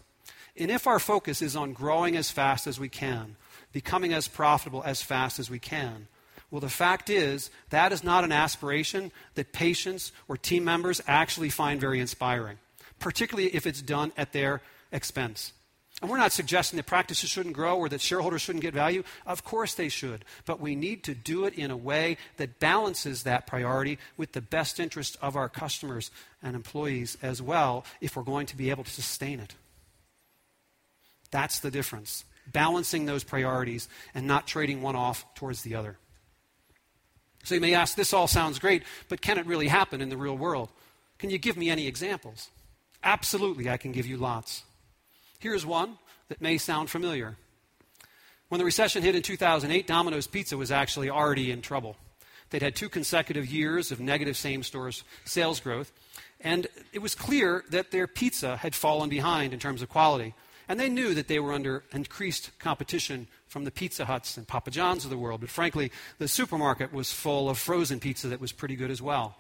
And 0.57 0.71
if 0.71 0.87
our 0.87 1.01
focus 1.01 1.43
is 1.43 1.57
on 1.57 1.73
growing 1.73 2.17
as 2.17 2.31
fast 2.31 2.69
as 2.69 2.79
we 2.79 2.89
can, 2.89 3.35
becoming 3.73 4.13
as 4.13 4.29
profitable 4.29 4.85
as 4.85 5.03
fast 5.03 5.41
as 5.41 5.51
we 5.51 5.59
can, 5.59 6.07
well, 6.51 6.61
the 6.61 6.69
fact 6.69 7.11
is, 7.11 7.51
that 7.71 7.93
is 7.93 8.03
not 8.03 8.25
an 8.25 8.33
aspiration 8.33 9.13
that 9.35 9.53
patients 9.53 10.13
or 10.29 10.37
team 10.37 10.65
members 10.65 11.03
actually 11.07 11.51
find 11.51 11.81
very 11.81 12.01
inspiring, 12.01 12.59
particularly 12.99 13.55
if 13.55 13.67
it's 13.67 13.83
done 13.83 14.13
at 14.17 14.33
their 14.33 14.63
expense. 14.91 15.53
And 16.01 16.11
we're 16.11 16.19
not 16.19 16.33
suggesting 16.33 16.77
that 16.77 16.87
practices 16.87 17.29
shouldn't 17.29 17.57
grow 17.57 17.77
or 17.77 17.89
that 17.89 18.01
shareholders 18.01 18.41
shouldn't 18.41 18.63
get 18.63 18.73
value. 18.73 19.03
Of 19.27 19.45
course 19.45 19.75
they 19.75 19.89
should. 19.89 20.25
But 20.47 20.61
we 20.61 20.77
need 20.77 21.03
to 21.05 21.15
do 21.15 21.45
it 21.45 21.55
in 21.55 21.73
a 21.73 21.77
way 21.77 22.19
that 22.37 22.61
balances 22.61 23.25
that 23.25 23.49
priority 23.49 23.99
with 24.17 24.33
the 24.33 24.41
best 24.41 24.79
interest 24.79 25.17
of 25.21 25.35
our 25.35 25.49
customers 25.49 26.13
and 26.41 26.55
employees 26.55 27.19
as 27.21 27.43
well 27.43 27.85
if 28.01 28.17
we're 28.17 28.23
going 28.23 28.47
to 28.47 28.57
be 28.57 28.71
able 28.71 28.85
to 28.85 28.91
sustain 28.91 29.41
it. 29.41 29.57
That's 31.31 31.59
the 31.59 31.71
difference 31.71 32.25
balancing 32.51 33.05
those 33.05 33.25
priorities 33.25 33.91
and 34.15 34.27
not 34.27 34.47
trading 34.47 34.81
one 34.81 34.97
off 34.97 35.27
towards 35.35 35.63
the 35.63 35.75
other. 35.75 35.99
So 37.49 37.55
you 37.55 37.63
may 37.63 37.73
ask, 37.73 37.97
this 37.97 38.13
all 38.13 38.29
sounds 38.29 38.59
great, 38.59 38.83
but 39.09 39.23
can 39.23 39.39
it 39.39 39.47
really 39.47 39.69
happen 39.69 40.03
in 40.03 40.11
the 40.11 40.19
real 40.19 40.37
world? 40.37 40.69
Can 41.19 41.31
you 41.31 41.39
give 41.39 41.57
me 41.57 41.71
any 41.71 41.87
examples? 41.87 42.51
Absolutely, 43.03 43.71
I 43.71 43.79
can 43.79 43.91
give 43.91 44.07
you 44.07 44.19
lots. 44.19 44.65
Here's 45.39 45.65
one 45.65 45.97
that 46.29 46.43
may 46.43 46.59
sound 46.59 46.91
familiar. 46.91 47.37
When 48.51 48.59
the 48.59 48.67
recession 48.67 49.03
hit 49.03 49.15
in 49.15 49.23
2008, 49.23 49.87
Domino's 49.87 50.27
Pizza 50.27 50.59
was 50.59 50.71
actually 50.71 51.09
already 51.09 51.51
in 51.51 51.63
trouble. 51.63 51.97
They'd 52.51 52.61
had 52.61 52.77
two 52.77 52.91
consecutive 52.91 53.47
years 53.47 53.91
of 53.91 53.99
negative 53.99 54.37
same 54.37 54.63
store 54.63 54.91
sales 55.25 55.59
growth, 55.59 55.91
and 56.43 56.67
it 56.93 56.99
was 56.99 57.15
clear 57.15 57.65
that 57.71 57.93
their 57.93 58.07
pizza 58.07 58.59
had 58.59 58.75
fallen 58.75 59.09
behind 59.09 59.55
in 59.55 59.59
terms 59.59 59.81
of 59.81 59.89
quality. 59.89 60.35
And 60.69 60.79
they 60.79 60.91
knew 60.91 61.15
that 61.15 61.29
they 61.29 61.39
were 61.39 61.53
under 61.53 61.85
increased 61.93 62.51
competition 62.59 63.27
from 63.47 63.65
the 63.65 63.71
Pizza 63.71 64.05
Huts 64.05 64.37
and 64.37 64.47
Papa 64.47 64.71
John's 64.71 65.05
of 65.05 65.11
the 65.11 65.17
world. 65.17 65.41
But 65.41 65.49
frankly, 65.49 65.91
the 66.19 66.29
supermarket 66.29 66.93
was 66.93 67.11
full 67.11 67.49
of 67.49 67.59
frozen 67.59 68.01
pizza 68.01 68.29
that 68.29 68.41
was 68.41 68.53
pretty 68.53 68.77
good 68.77 68.91
as 68.91 69.01
well. 69.01 69.37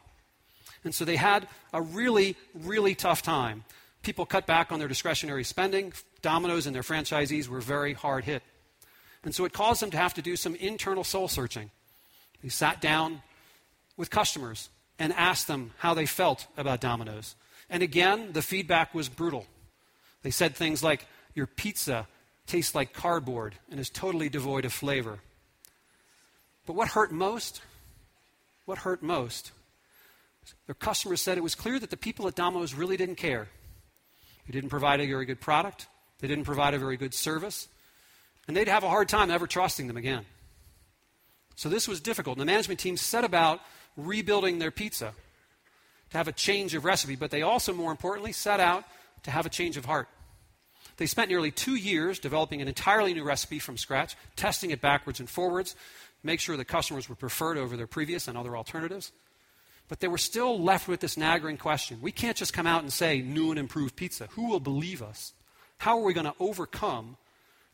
And 0.84 0.94
so 0.94 1.04
they 1.04 1.16
had 1.16 1.46
a 1.72 1.82
really, 1.82 2.36
really 2.54 2.94
tough 2.94 3.22
time. 3.22 3.64
People 4.02 4.24
cut 4.24 4.46
back 4.46 4.72
on 4.72 4.78
their 4.78 4.88
discretionary 4.88 5.44
spending. 5.44 5.92
Domino's 6.22 6.66
and 6.66 6.74
their 6.74 6.82
franchisees 6.82 7.48
were 7.48 7.60
very 7.60 7.92
hard 7.92 8.24
hit. 8.24 8.42
And 9.22 9.34
so 9.34 9.44
it 9.44 9.52
caused 9.52 9.82
them 9.82 9.90
to 9.90 9.96
have 9.98 10.14
to 10.14 10.22
do 10.22 10.36
some 10.36 10.54
internal 10.54 11.04
soul 11.04 11.28
searching. 11.28 11.70
They 12.42 12.48
sat 12.48 12.80
down 12.80 13.22
with 13.96 14.08
customers 14.08 14.70
and 14.98 15.12
asked 15.12 15.48
them 15.48 15.72
how 15.78 15.92
they 15.92 16.06
felt 16.06 16.46
about 16.56 16.80
Domino's. 16.80 17.34
And 17.68 17.82
again, 17.82 18.32
the 18.32 18.42
feedback 18.42 18.94
was 18.94 19.08
brutal. 19.08 19.46
They 20.22 20.30
said 20.30 20.54
things 20.54 20.82
like, 20.82 21.06
Your 21.38 21.46
pizza 21.46 22.08
tastes 22.48 22.74
like 22.74 22.92
cardboard 22.92 23.54
and 23.70 23.78
is 23.78 23.90
totally 23.90 24.28
devoid 24.28 24.64
of 24.64 24.72
flavor. 24.72 25.20
But 26.66 26.72
what 26.72 26.88
hurt 26.88 27.12
most? 27.12 27.62
What 28.64 28.78
hurt 28.78 29.04
most? 29.04 29.52
Their 30.66 30.74
customers 30.74 31.20
said 31.20 31.38
it 31.38 31.44
was 31.44 31.54
clear 31.54 31.78
that 31.78 31.90
the 31.90 31.96
people 31.96 32.26
at 32.26 32.34
Domino's 32.34 32.74
really 32.74 32.96
didn't 32.96 33.18
care. 33.18 33.46
They 34.48 34.52
didn't 34.52 34.70
provide 34.70 35.00
a 35.00 35.06
very 35.06 35.26
good 35.26 35.40
product, 35.40 35.86
they 36.18 36.26
didn't 36.26 36.42
provide 36.42 36.74
a 36.74 36.78
very 36.78 36.96
good 36.96 37.14
service, 37.14 37.68
and 38.48 38.56
they'd 38.56 38.66
have 38.66 38.82
a 38.82 38.88
hard 38.88 39.08
time 39.08 39.30
ever 39.30 39.46
trusting 39.46 39.86
them 39.86 39.96
again. 39.96 40.26
So 41.54 41.68
this 41.68 41.86
was 41.86 42.00
difficult. 42.00 42.36
And 42.36 42.40
the 42.40 42.52
management 42.52 42.80
team 42.80 42.96
set 42.96 43.22
about 43.22 43.60
rebuilding 43.96 44.58
their 44.58 44.72
pizza 44.72 45.14
to 46.10 46.18
have 46.18 46.26
a 46.26 46.32
change 46.32 46.74
of 46.74 46.84
recipe, 46.84 47.14
but 47.14 47.30
they 47.30 47.42
also, 47.42 47.72
more 47.72 47.92
importantly, 47.92 48.32
set 48.32 48.58
out 48.58 48.82
to 49.22 49.30
have 49.30 49.46
a 49.46 49.50
change 49.50 49.76
of 49.76 49.84
heart. 49.84 50.08
They 50.98 51.06
spent 51.06 51.30
nearly 51.30 51.52
two 51.52 51.76
years 51.76 52.18
developing 52.18 52.60
an 52.60 52.68
entirely 52.68 53.14
new 53.14 53.22
recipe 53.22 53.60
from 53.60 53.78
scratch, 53.78 54.16
testing 54.36 54.72
it 54.72 54.80
backwards 54.80 55.20
and 55.20 55.30
forwards, 55.30 55.76
make 56.24 56.40
sure 56.40 56.56
the 56.56 56.64
customers 56.64 57.08
were 57.08 57.14
preferred 57.14 57.56
over 57.56 57.76
their 57.76 57.86
previous 57.86 58.26
and 58.28 58.36
other 58.36 58.56
alternatives. 58.56 59.12
But 59.86 60.00
they 60.00 60.08
were 60.08 60.18
still 60.18 60.60
left 60.60 60.88
with 60.88 61.00
this 61.00 61.16
nagging 61.16 61.56
question. 61.56 62.00
We 62.02 62.12
can't 62.12 62.36
just 62.36 62.52
come 62.52 62.66
out 62.66 62.82
and 62.82 62.92
say 62.92 63.22
new 63.22 63.50
and 63.50 63.58
improved 63.58 63.96
pizza. 63.96 64.26
Who 64.32 64.48
will 64.48 64.60
believe 64.60 65.00
us? 65.00 65.32
How 65.78 65.98
are 65.98 66.04
we 66.04 66.12
going 66.12 66.26
to 66.26 66.34
overcome 66.40 67.16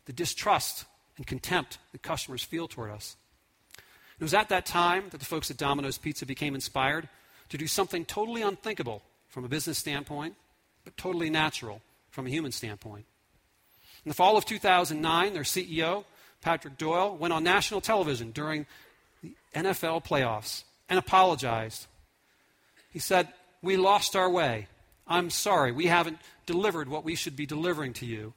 the 0.05 0.13
distrust 0.13 0.85
and 1.17 1.25
contempt 1.25 1.79
that 1.91 2.03
customers 2.03 2.43
feel 2.43 2.67
toward 2.67 2.91
us? 2.91 3.17
It 4.19 4.23
was 4.23 4.35
at 4.35 4.49
that 4.49 4.67
time 4.67 5.05
that 5.09 5.19
the 5.19 5.25
folks 5.25 5.49
at 5.49 5.57
Domino's 5.57 5.97
Pizza 5.97 6.25
became 6.27 6.55
inspired 6.55 7.09
to 7.49 7.57
do 7.57 7.67
something 7.67 8.05
totally 8.05 8.43
unthinkable 8.43 9.01
from 9.27 9.43
a 9.43 9.49
business 9.49 9.79
standpoint, 9.79 10.35
but 10.85 10.95
totally 10.95 11.31
natural 11.31 11.81
from 12.11 12.27
a 12.27 12.29
human 12.29 12.51
standpoint. 12.51 13.05
In 14.05 14.09
the 14.09 14.15
fall 14.15 14.37
of 14.37 14.45
2009, 14.45 15.33
their 15.33 15.43
CEO, 15.43 16.05
Patrick 16.41 16.77
Doyle, 16.77 17.17
went 17.17 17.33
on 17.33 17.43
national 17.43 17.81
television 17.81 18.31
during 18.31 18.67
the 19.23 19.35
NFL 19.55 20.05
playoffs 20.05 20.63
and 20.87 20.99
apologized. 20.99 21.87
He 22.91 22.99
said, 22.99 23.27
We 23.63 23.77
lost 23.77 24.15
our 24.15 24.29
way. 24.29 24.67
I'm 25.07 25.31
sorry. 25.31 25.71
We 25.71 25.87
haven't 25.87 26.19
delivered 26.45 26.87
what 26.87 27.03
we 27.03 27.15
should 27.15 27.35
be 27.35 27.47
delivering 27.47 27.93
to 27.93 28.05
you. 28.05 28.33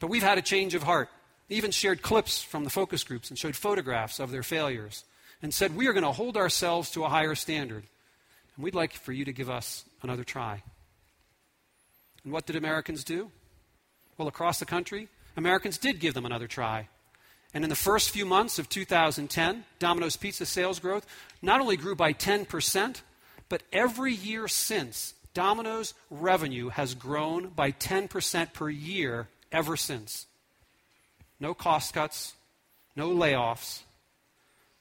But 0.00 0.08
we've 0.08 0.22
had 0.22 0.38
a 0.38 0.42
change 0.42 0.74
of 0.74 0.82
heart. 0.82 1.08
He 1.48 1.54
even 1.54 1.70
shared 1.70 2.02
clips 2.02 2.42
from 2.42 2.64
the 2.64 2.70
focus 2.70 3.04
groups 3.04 3.30
and 3.30 3.38
showed 3.38 3.54
photographs 3.54 4.18
of 4.18 4.32
their 4.32 4.42
failures 4.42 5.04
and 5.40 5.54
said, 5.54 5.76
We 5.76 5.86
are 5.86 5.92
going 5.92 6.04
to 6.04 6.12
hold 6.12 6.36
ourselves 6.36 6.90
to 6.92 7.04
a 7.04 7.08
higher 7.08 7.36
standard. 7.36 7.84
And 8.56 8.64
we'd 8.64 8.74
like 8.74 8.92
for 8.92 9.12
you 9.12 9.24
to 9.24 9.32
give 9.32 9.50
us 9.50 9.84
another 10.02 10.24
try. 10.24 10.64
And 12.24 12.32
what 12.32 12.46
did 12.46 12.56
Americans 12.56 13.04
do? 13.04 13.30
Well, 14.20 14.28
across 14.28 14.58
the 14.58 14.66
country, 14.66 15.08
Americans 15.34 15.78
did 15.78 15.98
give 15.98 16.12
them 16.12 16.26
another 16.26 16.46
try. 16.46 16.88
And 17.54 17.64
in 17.64 17.70
the 17.70 17.74
first 17.74 18.10
few 18.10 18.26
months 18.26 18.58
of 18.58 18.68
2010, 18.68 19.64
Domino's 19.78 20.18
Pizza 20.18 20.44
sales 20.44 20.78
growth 20.78 21.06
not 21.40 21.62
only 21.62 21.78
grew 21.78 21.94
by 21.94 22.12
10%, 22.12 23.00
but 23.48 23.62
every 23.72 24.12
year 24.12 24.46
since, 24.46 25.14
Domino's 25.32 25.94
revenue 26.10 26.68
has 26.68 26.94
grown 26.94 27.48
by 27.48 27.72
10% 27.72 28.52
per 28.52 28.68
year 28.68 29.28
ever 29.50 29.74
since. 29.74 30.26
No 31.40 31.54
cost 31.54 31.94
cuts, 31.94 32.34
no 32.94 33.08
layoffs, 33.08 33.84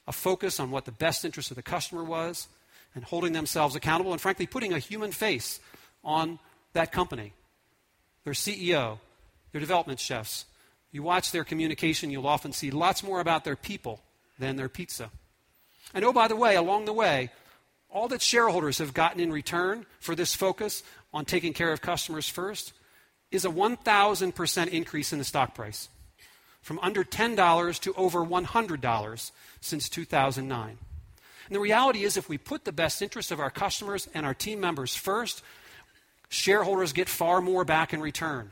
a 0.05 0.11
focus 0.11 0.59
on 0.59 0.69
what 0.69 0.83
the 0.83 0.91
best 0.91 1.23
interest 1.23 1.49
of 1.49 1.55
the 1.55 1.63
customer 1.63 2.03
was, 2.03 2.49
and 2.93 3.05
holding 3.05 3.31
themselves 3.31 3.77
accountable, 3.77 4.11
and 4.11 4.19
frankly, 4.19 4.47
putting 4.47 4.73
a 4.73 4.79
human 4.79 5.13
face 5.13 5.61
on 6.03 6.39
that 6.73 6.91
company. 6.91 7.31
Their 8.25 8.33
CEO, 8.33 8.99
their 9.51 9.61
development 9.61 9.99
chefs. 9.99 10.45
You 10.91 11.03
watch 11.03 11.31
their 11.31 11.43
communication, 11.43 12.11
you'll 12.11 12.27
often 12.27 12.51
see 12.51 12.71
lots 12.71 13.03
more 13.03 13.19
about 13.19 13.43
their 13.43 13.55
people 13.55 14.01
than 14.39 14.55
their 14.55 14.69
pizza. 14.69 15.11
And 15.93 16.03
oh, 16.05 16.13
by 16.13 16.27
the 16.27 16.35
way, 16.35 16.55
along 16.55 16.85
the 16.85 16.93
way, 16.93 17.31
all 17.89 18.07
that 18.09 18.21
shareholders 18.21 18.77
have 18.77 18.93
gotten 18.93 19.19
in 19.19 19.31
return 19.31 19.85
for 19.99 20.15
this 20.15 20.35
focus 20.35 20.83
on 21.13 21.25
taking 21.25 21.53
care 21.53 21.71
of 21.71 21.81
customers 21.81 22.29
first 22.29 22.73
is 23.31 23.45
a 23.45 23.49
1,000% 23.49 24.67
increase 24.67 25.13
in 25.13 25.19
the 25.19 25.25
stock 25.25 25.55
price 25.55 25.89
from 26.61 26.79
under 26.79 27.03
$10 27.03 27.79
to 27.79 27.93
over 27.93 28.19
$100 28.19 29.31
since 29.61 29.89
2009. 29.89 30.77
And 31.47 31.55
the 31.55 31.59
reality 31.59 32.03
is, 32.03 32.17
if 32.17 32.29
we 32.29 32.37
put 32.37 32.65
the 32.65 32.71
best 32.71 33.01
interests 33.01 33.31
of 33.31 33.39
our 33.39 33.49
customers 33.49 34.07
and 34.13 34.25
our 34.25 34.35
team 34.35 34.59
members 34.59 34.95
first, 34.95 35.41
shareholders 36.29 36.93
get 36.93 37.09
far 37.09 37.41
more 37.41 37.65
back 37.65 37.91
in 37.93 38.01
return. 38.01 38.51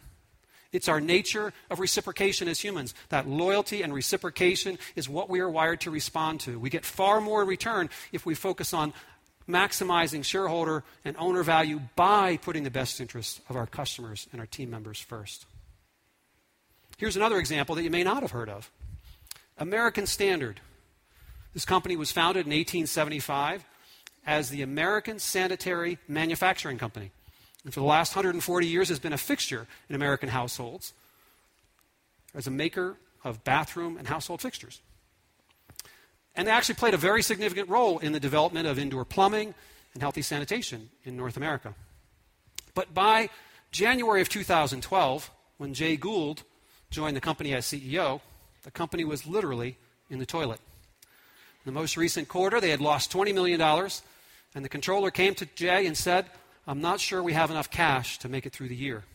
It's 0.72 0.88
our 0.88 1.00
nature 1.00 1.54
of 1.70 1.80
reciprocation 1.80 2.48
as 2.48 2.60
humans. 2.60 2.94
That 3.10 3.28
loyalty 3.28 3.82
and 3.82 3.94
reciprocation 3.94 4.78
is 4.96 5.08
what 5.10 5.30
we 5.30 5.40
are 5.40 5.50
wired 5.50 5.82
to 5.82 5.92
respond 5.92 6.40
to. 6.42 6.60
We 6.60 6.70
get 6.70 6.86
far 6.86 7.22
more 7.22 7.42
in 7.42 7.48
return 7.48 7.90
if 8.12 8.26
we 8.26 8.36
focus 8.36 8.74
on 8.74 8.94
maximizing 9.48 10.24
shareholder 10.24 10.84
and 11.06 11.16
owner 11.18 11.44
value 11.44 11.80
by 11.96 12.38
putting 12.38 12.64
the 12.64 12.72
best 12.72 13.00
interests 13.00 13.40
of 13.50 13.56
our 13.56 13.66
customers 13.66 14.28
and 14.32 14.42
our 14.42 14.48
team 14.48 14.70
members 14.70 15.00
first. 15.00 15.46
Here's 16.98 17.16
another 17.16 17.38
example 17.38 17.76
that 17.76 17.84
you 17.84 17.92
may 17.92 18.04
not 18.04 18.24
have 18.24 18.32
heard 18.32 18.50
of 18.50 18.72
American 19.58 20.06
Standard. 20.06 20.60
This 21.54 21.66
company 21.66 21.96
was 21.96 22.12
founded 22.12 22.46
in 22.46 22.52
1875 22.52 23.64
as 24.26 24.50
the 24.50 24.62
American 24.62 25.20
Sanitary 25.20 25.98
Manufacturing 26.08 26.78
Company 26.78 27.12
and 27.64 27.74
for 27.74 27.80
the 27.80 27.86
last 27.86 28.16
140 28.16 28.68
years 28.68 28.90
has 28.90 29.00
been 29.00 29.14
a 29.14 29.18
fixture 29.18 29.68
in 29.90 29.96
American 29.96 30.30
households 30.30 30.94
as 32.34 32.48
a 32.48 32.52
maker 32.52 32.96
of 33.24 33.44
bathroom 33.44 33.98
and 33.98 34.08
household 34.08 34.42
fixtures. 34.42 34.82
And 36.36 36.48
they 36.48 36.52
actually 36.52 36.76
played 36.76 36.94
a 36.94 36.98
very 36.98 37.24
significant 37.24 37.68
role 37.68 37.98
in 37.98 38.12
the 38.12 38.20
development 38.20 38.68
of 38.68 38.78
indoor 38.78 39.06
plumbing 39.06 39.56
and 39.94 40.02
healthy 40.02 40.22
sanitation 40.22 40.90
in 41.04 41.18
North 41.18 41.36
America. 41.36 41.74
But 42.76 42.94
by 42.94 43.30
January 43.72 44.22
of 44.22 44.30
2012, 44.30 45.32
when 45.58 45.74
Jay 45.74 45.98
Gould 45.98 46.44
joined 46.92 47.16
the 47.16 47.22
company 47.22 47.54
as 47.56 47.66
CEO, 47.66 48.22
the 48.64 48.72
company 48.72 49.04
was 49.04 49.26
literally 49.26 49.78
in 50.10 50.20
the 50.20 50.26
toilet. 50.26 50.60
In 51.66 51.74
the 51.74 51.80
most 51.80 51.98
recent 51.98 52.28
quarter, 52.28 52.62
they 52.62 52.70
had 52.70 52.82
lost 52.82 53.12
$20 53.12 53.34
million, 53.34 53.60
and 53.60 54.64
the 54.64 54.70
controller 54.70 55.12
came 55.12 55.34
to 55.36 55.46
Jay 55.56 55.88
and 55.88 55.98
said, 55.98 56.28
I'm 56.68 56.82
not 56.82 57.00
sure 57.00 57.24
we 57.24 57.34
have 57.34 57.50
enough 57.50 57.72
cash 57.72 58.20
to 58.20 58.30
make 58.30 58.46
it 58.46 58.54
through 58.54 58.68
the 58.68 58.76
year. 58.76 59.06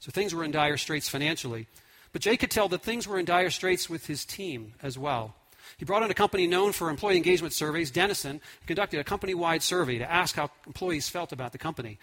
So 0.00 0.10
things 0.10 0.34
were 0.34 0.42
in 0.42 0.50
dire 0.50 0.78
straits 0.78 1.08
financially. 1.08 1.68
But 2.12 2.22
Jay 2.22 2.36
could 2.36 2.50
tell 2.50 2.68
that 2.68 2.82
things 2.82 3.06
were 3.06 3.18
in 3.18 3.24
dire 3.24 3.50
straits 3.50 3.88
with 3.88 4.06
his 4.06 4.24
team 4.24 4.74
as 4.82 4.98
well. 4.98 5.34
He 5.78 5.84
brought 5.84 6.02
in 6.02 6.10
a 6.10 6.14
company 6.14 6.46
known 6.46 6.72
for 6.72 6.90
employee 6.90 7.16
engagement 7.16 7.54
surveys, 7.54 7.90
Denison, 7.90 8.40
conducted 8.66 9.00
a 9.00 9.04
company 9.04 9.34
wide 9.34 9.62
survey 9.62 9.98
to 9.98 10.10
ask 10.10 10.34
how 10.34 10.50
employees 10.66 11.08
felt 11.08 11.32
about 11.32 11.52
the 11.52 11.58
company. 11.58 11.98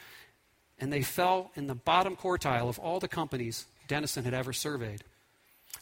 And 0.80 0.94
they 0.94 1.02
fell 1.02 1.52
in 1.56 1.68
the 1.68 1.76
bottom 1.76 2.16
quartile 2.16 2.70
of 2.70 2.80
all 2.80 3.00
the 3.00 3.08
companies 3.08 3.66
Denison 3.88 4.24
had 4.24 4.34
ever 4.34 4.54
surveyed. 4.54 5.04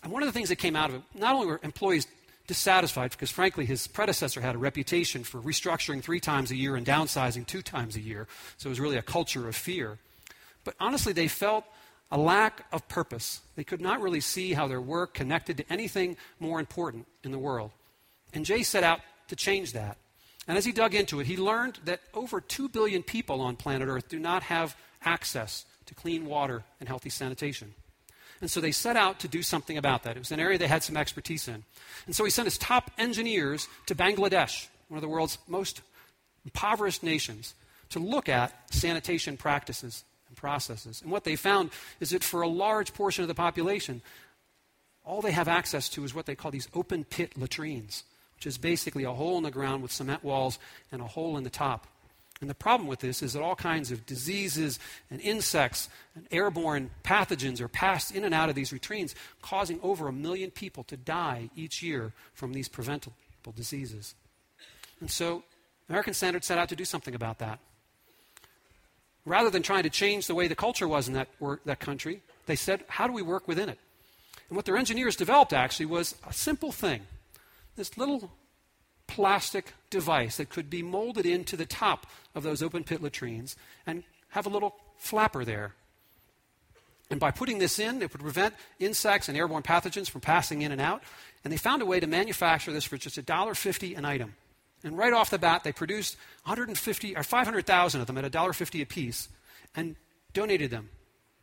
And 0.04 0.12
one 0.12 0.24
of 0.24 0.28
the 0.28 0.34
things 0.34 0.50
that 0.50 0.58
came 0.58 0.76
out 0.76 0.90
of 0.90 0.96
it, 0.96 1.02
not 1.14 1.36
only 1.36 1.48
were 1.48 1.60
employees 1.64 2.08
dissatisfied 2.48 3.12
because, 3.12 3.30
frankly, 3.30 3.66
his 3.66 3.88
predecessor 3.88 4.41
had 4.41 4.56
a 4.56 4.58
reputation 4.58 5.24
for 5.24 5.39
restructuring 5.41 6.02
three 6.02 6.20
times 6.20 6.50
a 6.50 6.56
year 6.56 6.76
and 6.76 6.86
downsizing 6.86 7.45
two 7.45 7.62
times 7.62 7.95
a 7.95 8.02
year. 8.02 8.28
So 8.58 8.68
it 8.68 8.72
was 8.72 8.80
really 8.80 8.98
a 8.98 9.02
culture 9.02 9.48
of 9.48 9.56
fear. 9.56 10.00
But 10.64 10.76
honestly, 10.80 11.14
they 11.14 11.28
felt 11.28 11.66
a 12.10 12.18
lack 12.18 12.66
of 12.72 12.88
purpose. 12.88 13.41
They 13.56 13.64
could 13.64 13.82
not 13.82 14.02
really 14.02 14.22
see 14.22 14.54
how 14.54 14.68
their 14.68 14.82
work 14.82 15.14
connected 15.14 15.58
to 15.58 15.72
anything 15.72 16.16
more 16.39 16.60
important 16.60 17.06
in 17.24 17.32
the 17.32 17.39
world. 17.39 17.72
And 18.34 18.45
Jay 18.45 18.64
set 18.64 18.84
out 18.84 19.02
to 19.28 19.36
change 19.36 19.74
that. 19.74 19.98
And 20.48 20.58
as 20.58 20.64
he 20.64 20.72
dug 20.72 20.95
into 20.95 21.20
it, 21.20 21.28
he 21.28 21.36
learned 21.36 21.80
that 21.84 22.00
over 22.14 22.39
2 22.39 22.70
billion 22.70 23.04
people 23.04 23.41
on 23.41 23.58
planet 23.58 23.89
Earth 23.89 24.08
do 24.08 24.20
not 24.20 24.43
have 24.43 24.78
access 25.04 25.66
to 25.86 25.93
clean 25.93 26.26
water 26.26 26.64
and 26.80 26.88
healthy 26.88 27.10
sanitation. 27.10 27.74
And 28.42 28.52
so 28.52 28.62
they 28.62 28.72
set 28.72 28.96
out 28.96 29.20
to 29.20 29.28
do 29.28 29.42
something 29.42 29.78
about 29.78 30.04
that. 30.04 30.16
It 30.16 30.20
was 30.20 30.32
an 30.32 30.40
area 30.40 30.58
they 30.58 30.68
had 30.68 30.84
some 30.84 30.98
expertise 30.98 31.48
in. 31.48 31.64
And 32.06 32.16
so 32.16 32.24
he 32.24 32.30
sent 32.30 32.46
his 32.46 32.58
top 32.58 32.92
engineers 32.98 33.68
to 33.88 33.96
Bangladesh, 33.96 34.68
one 34.90 34.98
of 34.98 35.02
the 35.02 35.08
world's 35.08 35.38
most 35.48 35.82
impoverished 36.46 37.04
nations, 37.04 37.56
to 37.90 38.00
look 38.00 38.30
at 38.30 38.54
sanitation 38.74 39.38
practices 39.38 40.04
and 40.28 40.38
processes. 40.38 41.02
And 41.02 41.12
what 41.12 41.24
they 41.24 41.36
found 41.36 41.72
is 42.00 42.12
that 42.12 42.24
for 42.24 42.42
a 42.42 42.48
large 42.48 42.94
portion 42.94 43.24
of 43.24 43.28
the 43.28 43.36
population, 43.36 44.02
all 45.04 45.22
they 45.22 45.32
have 45.32 45.48
access 45.48 45.90
to 45.90 46.04
is 46.04 46.14
what 46.14 46.26
they 46.26 46.36
call 46.36 46.52
these 46.52 46.68
open 46.76 47.06
pit 47.06 47.38
latrines, 47.38 48.04
which 48.36 48.46
is 48.46 48.58
basically 48.58 49.04
a 49.04 49.12
hole 49.12 49.38
in 49.38 49.44
the 49.44 49.52
ground 49.52 49.82
with 49.82 49.92
cement 49.92 50.24
walls 50.24 50.60
and 50.92 51.02
a 51.02 51.06
hole 51.06 51.38
in 51.38 51.44
the 51.44 51.50
top. 51.50 51.88
And 52.40 52.50
the 52.50 52.56
problem 52.56 52.88
with 52.88 53.00
this 53.00 53.24
is 53.24 53.34
that 53.34 53.42
all 53.42 53.56
kinds 53.56 53.92
of 53.92 54.06
diseases 54.06 54.80
and 55.10 55.20
insects 55.22 55.90
and 56.16 56.28
airborne 56.32 56.92
pathogens 57.04 57.60
are 57.62 57.68
passed 57.68 58.14
in 58.14 58.24
and 58.24 58.34
out 58.34 58.50
of 58.50 58.56
these 58.56 58.72
latrines, 58.72 59.16
causing 59.42 59.80
over 59.82 60.08
a 60.08 60.14
million 60.14 60.52
people 60.52 60.84
to 60.86 60.98
die 60.98 61.50
each 61.56 61.82
year 61.82 62.14
from 62.34 62.54
these 62.54 62.68
preventable 62.68 63.16
diseases. 63.56 64.14
And 65.00 65.10
so, 65.10 65.44
American 65.90 66.14
Standard 66.14 66.44
set 66.44 66.58
out 66.58 66.70
to 66.70 66.76
do 66.76 66.86
something 66.86 67.16
about 67.16 67.40
that. 67.40 67.60
Rather 69.26 69.50
than 69.50 69.64
trying 69.64 69.84
to 69.84 69.90
change 69.90 70.28
the 70.28 70.36
way 70.36 70.48
the 70.48 70.56
culture 70.56 70.88
was 70.88 71.08
in 71.08 71.14
that, 71.16 71.30
that 71.66 71.80
country, 71.80 72.22
they 72.46 72.56
said, 72.56 72.84
how 72.88 73.08
do 73.08 73.14
we 73.14 73.22
work 73.22 73.48
within 73.48 73.70
it? 73.70 73.80
And 74.50 74.56
what 74.56 74.66
their 74.66 74.78
engineers 74.78 75.16
developed 75.16 75.54
actually 75.54 75.88
was 75.88 76.16
a 76.28 76.34
simple 76.34 76.72
thing 76.72 77.02
this 77.76 77.96
little 77.96 78.32
plastic 79.08 79.74
device 79.89 80.38
that 80.38 80.49
could 80.49 80.70
be 80.70 80.84
molded 80.84 81.26
into 81.26 81.55
the 81.55 81.66
top 81.66 82.05
of 82.36 82.43
those 82.43 82.62
open 82.62 82.84
pit 82.84 83.01
latrines 83.01 83.55
and 83.86 84.03
have 84.30 84.45
a 84.45 84.49
little 84.49 84.76
flapper 84.97 85.45
there. 85.45 85.74
And 87.10 87.20
by 87.20 87.32
putting 87.32 87.58
this 87.58 87.80
in, 87.80 88.01
it 88.01 88.12
would 88.12 88.22
prevent 88.22 88.53
insects 88.80 89.30
and 89.30 89.38
airborne 89.38 89.64
pathogens 89.64 90.10
from 90.10 90.22
passing 90.22 90.62
in 90.62 90.72
and 90.72 90.82
out. 90.82 91.01
And 91.43 91.53
they 91.53 91.58
found 91.58 91.82
a 91.82 91.86
way 91.86 91.99
to 91.99 92.08
manufacture 92.08 92.74
this 92.74 92.84
for 92.84 92.97
just 92.97 93.18
$1.50 93.18 93.97
an 93.97 94.03
item. 94.03 94.36
And 94.84 94.97
right 94.97 95.14
off 95.14 95.30
the 95.30 95.39
bat, 95.39 95.64
they 95.64 95.72
produced 95.72 96.18
150 96.43 97.16
or 97.16 97.24
500,000 97.24 98.01
of 98.01 98.08
them 98.08 98.18
at 98.18 98.30
$1.50 98.30 98.82
a 98.82 98.86
piece 98.86 99.30
and 99.76 99.95
donated 100.34 100.70
them 100.70 100.89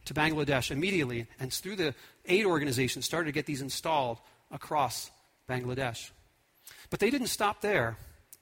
to 0.04 0.14
Bangladesh 0.14 0.70
immediately. 0.70 1.26
And 1.40 1.52
through 1.52 1.76
the 1.76 1.94
aid 2.26 2.44
organization, 2.44 3.00
started 3.00 3.26
to 3.26 3.32
get 3.32 3.46
these 3.46 3.62
installed 3.62 4.18
across 4.50 5.10
Bangladesh. 5.48 6.10
But 6.90 7.00
they 7.00 7.10
didn't 7.10 7.28
stop 7.28 7.60
there. 7.60 7.96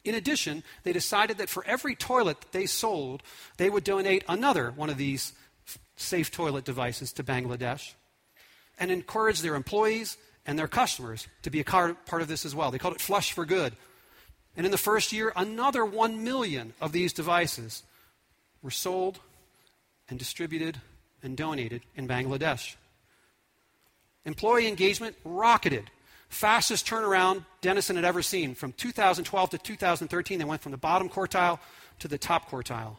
In 0.05 0.15
addition, 0.15 0.65
they 0.83 0.93
decided 0.93 1.39
that 1.39 1.49
for 1.49 1.65
every 1.65 1.95
toilet 1.95 2.41
that 2.41 2.53
they 2.53 2.67
sold, 2.67 3.23
they 3.57 3.71
would 3.71 3.85
donate 3.85 4.25
another 4.29 4.73
one 4.73 4.91
of 4.91 4.97
these 4.97 5.33
safe 5.97 6.31
toilet 6.31 6.65
devices 6.65 7.13
to 7.13 7.23
Bangladesh 7.23 7.93
and 8.79 8.91
encourage 8.91 9.43
their 9.43 9.55
employees 9.55 10.17
and 10.45 10.59
their 10.59 10.69
customers 10.69 11.29
to 11.43 11.51
be 11.51 11.61
a 11.61 11.65
part 11.65 11.97
of 12.11 12.29
this 12.29 12.45
as 12.45 12.55
well. 12.55 12.71
They 12.71 12.79
called 12.79 12.95
it 12.95 13.01
Flush 13.01 13.33
for 13.33 13.45
Good. 13.45 13.77
And 14.57 14.67
in 14.67 14.73
the 14.73 14.79
first 14.79 15.13
year, 15.13 15.33
another 15.37 15.85
1 15.85 16.25
million 16.25 16.75
of 16.81 16.93
these 16.93 17.13
devices 17.13 17.85
were 18.61 18.71
sold 18.71 19.21
and 20.09 20.19
distributed 20.19 20.81
and 21.23 21.37
donated 21.37 21.83
in 21.95 22.09
Bangladesh. 22.09 22.75
Employee 24.25 24.69
engagement 24.69 25.17
rocketed 25.25 25.91
Fastest 26.33 26.87
turnaround 26.87 27.45
Denison 27.61 27.97
had 27.97 28.07
ever 28.07 28.23
seen. 28.23 28.55
From 28.55 28.73
2012 28.73 29.51
to 29.51 29.59
2013, 29.59 30.39
they 30.39 30.47
went 30.47 30.63
from 30.63 30.73
the 30.73 30.79
bottom 30.79 31.11
quartile 31.11 31.59
to 31.99 32.09
the 32.09 32.17
top 32.17 32.49
quartile. 32.49 32.97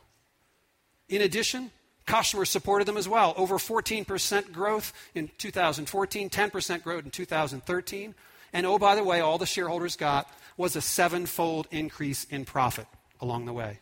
In 1.09 1.23
addition, 1.23 1.71
customers 2.05 2.51
supported 2.51 2.87
them 2.87 2.95
as 2.95 3.09
well. 3.09 3.33
Over 3.35 3.57
14% 3.57 4.51
growth 4.51 4.93
in 5.15 5.31
2014, 5.39 6.29
10% 6.29 6.83
growth 6.83 7.05
in 7.05 7.09
2013. 7.09 8.13
And 8.53 8.65
oh, 8.67 8.77
by 8.77 8.93
the 8.93 9.03
way, 9.03 9.19
all 9.19 9.39
the 9.39 9.47
shareholders 9.47 9.95
got 9.95 10.29
was 10.55 10.75
a 10.75 10.81
sevenfold 10.81 11.67
increase 11.71 12.25
in 12.25 12.45
profit 12.45 12.85
along 13.19 13.47
the 13.47 13.53
way. 13.53 13.79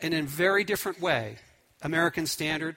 And 0.00 0.14
in 0.14 0.24
a 0.24 0.26
very 0.26 0.64
different 0.64 0.98
way, 0.98 1.36
American 1.82 2.26
Standard 2.26 2.76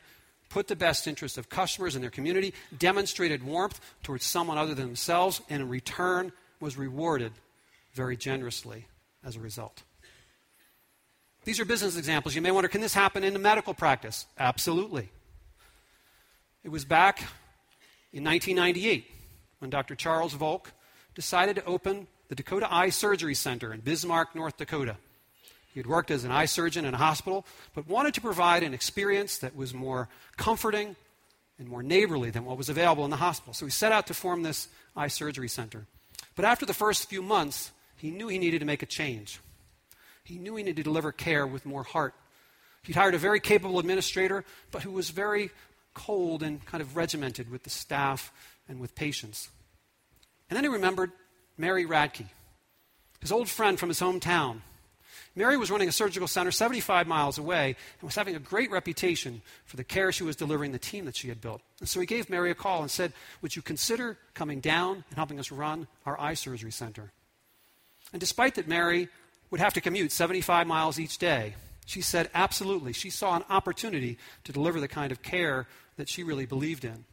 put 0.56 0.70
the 0.70 0.76
best 0.76 1.06
interest 1.06 1.38
of 1.38 1.50
customers 1.50 1.96
and 1.96 2.02
their 2.02 2.10
community, 2.10 2.54
demonstrated 2.80 3.44
warmth 3.44 3.78
towards 4.04 4.24
someone 4.24 4.58
other 4.58 4.74
than 4.74 4.86
themselves, 4.86 5.42
and 5.50 5.62
in 5.62 5.68
return 5.68 6.32
was 6.62 6.78
rewarded 6.78 7.34
very 7.92 8.16
generously 8.16 8.86
as 9.22 9.36
a 9.36 9.40
result. 9.42 9.84
These 11.44 11.60
are 11.60 11.66
business 11.66 11.98
examples. 11.98 12.36
You 12.36 12.42
may 12.42 12.52
wonder 12.52 12.70
can 12.70 12.80
this 12.80 12.94
happen 12.94 13.26
in 13.26 13.34
the 13.34 13.40
medical 13.40 13.74
practice? 13.74 14.28
Absolutely. 14.40 15.10
It 16.64 16.70
was 16.70 16.86
back 16.86 17.20
in 18.14 18.24
1998 18.24 19.12
when 19.60 19.70
Dr. 19.70 19.94
Charles 19.94 20.36
Volk 20.36 20.72
decided 21.16 21.58
to 21.58 21.66
open 21.66 22.08
the 22.30 22.36
Dakota 22.36 22.74
Eye 22.74 22.92
Surgery 22.92 23.36
Center 23.36 23.74
in 23.74 23.82
Bismarck, 23.82 24.34
North 24.34 24.56
Dakota. 24.56 24.96
He 25.76 25.80
had 25.80 25.88
worked 25.88 26.10
as 26.10 26.24
an 26.24 26.32
eye 26.32 26.46
surgeon 26.46 26.86
in 26.86 26.94
a 26.94 26.98
hospital, 26.98 27.46
but 27.74 27.86
wanted 27.86 28.14
to 28.14 28.22
provide 28.22 28.64
an 28.64 28.74
experience 28.74 29.40
that 29.40 29.58
was 29.58 29.74
more 29.74 30.08
comforting 30.38 30.96
and 31.60 31.68
more 31.68 31.84
neighborly 31.84 32.30
than 32.30 32.46
what 32.46 32.58
was 32.58 32.70
available 32.70 33.04
in 33.04 33.12
the 33.12 33.18
hospital. 33.18 33.54
So 33.54 33.66
he 33.66 33.72
set 33.72 33.92
out 33.92 34.08
to 34.08 34.14
form 34.14 34.42
this 34.42 34.70
eye 34.96 35.10
surgery 35.10 35.50
center. 35.50 35.86
But 36.38 36.46
after 36.46 36.66
the 36.66 36.74
first 36.74 37.10
few 37.10 37.22
months, 37.22 37.72
he 37.98 38.10
knew 38.10 38.30
he 38.30 38.40
needed 38.40 38.60
to 38.60 38.66
make 38.66 38.84
a 38.84 38.86
change. 38.86 39.42
He 40.24 40.38
knew 40.38 40.56
he 40.56 40.64
needed 40.64 40.78
to 40.78 40.84
deliver 40.84 41.12
care 41.12 41.46
with 41.46 41.66
more 41.66 41.84
heart. 41.84 42.14
He'd 42.84 42.96
hired 42.96 43.14
a 43.14 43.18
very 43.18 43.42
capable 43.42 43.78
administrator, 43.78 44.46
but 44.72 44.84
who 44.84 44.92
was 44.92 45.10
very 45.10 45.50
cold 45.94 46.42
and 46.42 46.66
kind 46.66 46.80
of 46.80 46.96
regimented 46.96 47.52
with 47.52 47.64
the 47.64 47.70
staff 47.70 48.32
and 48.70 48.80
with 48.80 48.96
patients. 48.96 49.50
And 50.50 50.56
then 50.56 50.64
he 50.64 50.70
remembered 50.70 51.12
Mary 51.58 51.86
Radke, 51.86 52.28
his 53.20 53.34
old 53.34 53.50
friend 53.50 53.78
from 53.78 53.90
his 53.90 54.00
hometown, 54.00 54.62
Mary 55.36 55.58
was 55.58 55.70
running 55.70 55.90
a 55.90 55.92
surgical 55.92 56.28
center 56.28 56.52
75 56.52 57.08
miles 57.08 57.38
away 57.38 57.76
and 58.00 58.08
was 58.08 58.16
having 58.16 58.36
a 58.36 58.40
great 58.40 58.72
reputation 58.72 59.42
for 59.66 59.76
the 59.76 59.84
care 59.84 60.12
she 60.12 60.24
was 60.24 60.36
delivering 60.36 60.72
the 60.72 60.80
team 60.80 61.06
that 61.06 61.16
she 61.16 61.28
had 61.28 61.42
built. 61.42 61.62
And 61.80 61.90
so 61.90 62.00
he 62.00 62.06
gave 62.06 62.30
Mary 62.30 62.52
a 62.52 62.56
call 62.56 62.82
and 62.82 62.90
said, 62.90 63.12
Would 63.42 63.56
you 63.56 63.62
consider 63.62 64.18
coming 64.34 64.62
down 64.62 65.04
and 65.10 65.18
helping 65.18 65.40
us 65.40 65.52
run 65.52 65.88
our 66.06 66.20
eye 66.20 66.36
surgery 66.36 66.72
center? 66.72 67.12
And 68.14 68.20
despite 68.20 68.56
that 68.56 68.68
Mary 68.68 69.10
would 69.52 69.60
have 69.60 69.74
to 69.74 69.82
commute 69.82 70.12
75 70.12 70.68
miles 70.68 71.00
each 71.00 71.18
day, 71.18 71.56
she 71.86 72.02
said, 72.02 72.30
Absolutely. 72.34 72.94
She 72.94 73.10
saw 73.10 73.36
an 73.36 73.44
opportunity 73.50 74.18
to 74.46 74.54
deliver 74.54 74.80
the 74.80 74.88
kind 74.88 75.12
of 75.12 75.22
care 75.22 75.68
that 75.98 76.08
she 76.08 76.24
really 76.24 76.46
believed 76.46 76.86
in. 76.86 77.06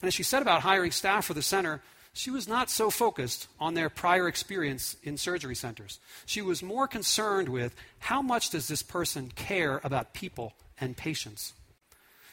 And 0.00 0.08
as 0.08 0.14
she 0.14 0.22
said 0.22 0.42
about 0.42 0.62
hiring 0.62 0.92
staff 0.92 1.24
for 1.24 1.34
the 1.34 1.42
center, 1.42 1.82
she 2.12 2.30
was 2.30 2.48
not 2.48 2.70
so 2.70 2.90
focused 2.90 3.48
on 3.58 3.74
their 3.74 3.88
prior 3.88 4.26
experience 4.26 4.96
in 5.02 5.16
surgery 5.16 5.54
centers. 5.54 6.00
She 6.26 6.42
was 6.42 6.62
more 6.62 6.88
concerned 6.88 7.48
with 7.48 7.74
how 8.00 8.20
much 8.20 8.50
does 8.50 8.68
this 8.68 8.82
person 8.82 9.30
care 9.34 9.80
about 9.84 10.12
people 10.12 10.54
and 10.80 10.96
patients. 10.96 11.52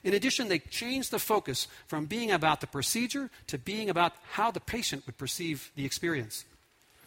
In 0.04 0.14
addition, 0.14 0.48
they 0.48 0.60
changed 0.60 1.12
the 1.12 1.20
focus 1.20 1.68
from 1.88 2.06
being 2.06 2.32
about 2.32 2.62
the 2.62 2.68
procedure 2.68 3.30
to 3.48 3.58
being 3.58 3.90
about 3.90 4.14
how 4.32 4.52
the 4.52 4.60
patient 4.60 5.06
would 5.06 5.18
perceive 5.18 5.72
the 5.76 5.86
experience. 5.86 6.46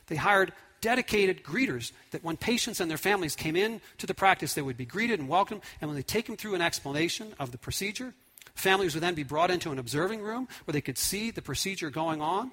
They 0.06 0.16
hired 0.16 0.52
dedicated 0.80 1.42
greeters 1.42 1.92
that 2.10 2.24
when 2.24 2.36
patients 2.36 2.80
and 2.80 2.90
their 2.90 2.98
families 2.98 3.36
came 3.36 3.56
in 3.56 3.80
to 3.98 4.06
the 4.06 4.14
practice, 4.14 4.54
they 4.54 4.62
would 4.62 4.76
be 4.76 4.84
greeted 4.84 5.20
and 5.20 5.28
welcomed. 5.28 5.62
And 5.80 5.88
when 5.88 5.96
they 5.96 6.02
take 6.02 6.26
them 6.26 6.36
through 6.36 6.54
an 6.54 6.62
explanation 6.62 7.34
of 7.38 7.52
the 7.52 7.58
procedure, 7.58 8.14
families 8.54 8.94
would 8.94 9.02
then 9.02 9.14
be 9.14 9.22
brought 9.22 9.50
into 9.50 9.72
an 9.72 9.78
observing 9.78 10.22
room 10.22 10.48
where 10.64 10.72
they 10.72 10.80
could 10.80 10.98
see 10.98 11.30
the 11.30 11.42
procedure 11.42 11.90
going 11.90 12.20
on. 12.20 12.50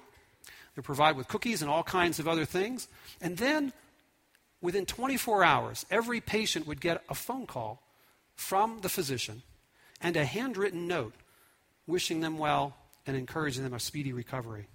They're 0.78 0.84
provided 0.84 1.16
with 1.16 1.26
cookies 1.26 1.60
and 1.60 1.68
all 1.68 1.82
kinds 1.82 2.20
of 2.20 2.28
other 2.28 2.44
things. 2.44 2.86
And 3.20 3.36
then, 3.36 3.72
within 4.60 4.86
24 4.86 5.42
hours, 5.42 5.84
every 5.90 6.20
patient 6.20 6.68
would 6.68 6.80
get 6.80 7.02
a 7.08 7.16
phone 7.16 7.46
call 7.48 7.82
from 8.36 8.78
the 8.82 8.88
physician 8.88 9.42
and 10.00 10.16
a 10.16 10.24
handwritten 10.24 10.86
note 10.86 11.14
wishing 11.88 12.20
them 12.20 12.38
well 12.38 12.76
and 13.08 13.16
encouraging 13.16 13.64
them 13.64 13.74
a 13.74 13.80
speedy 13.80 14.12
recovery. 14.12 14.68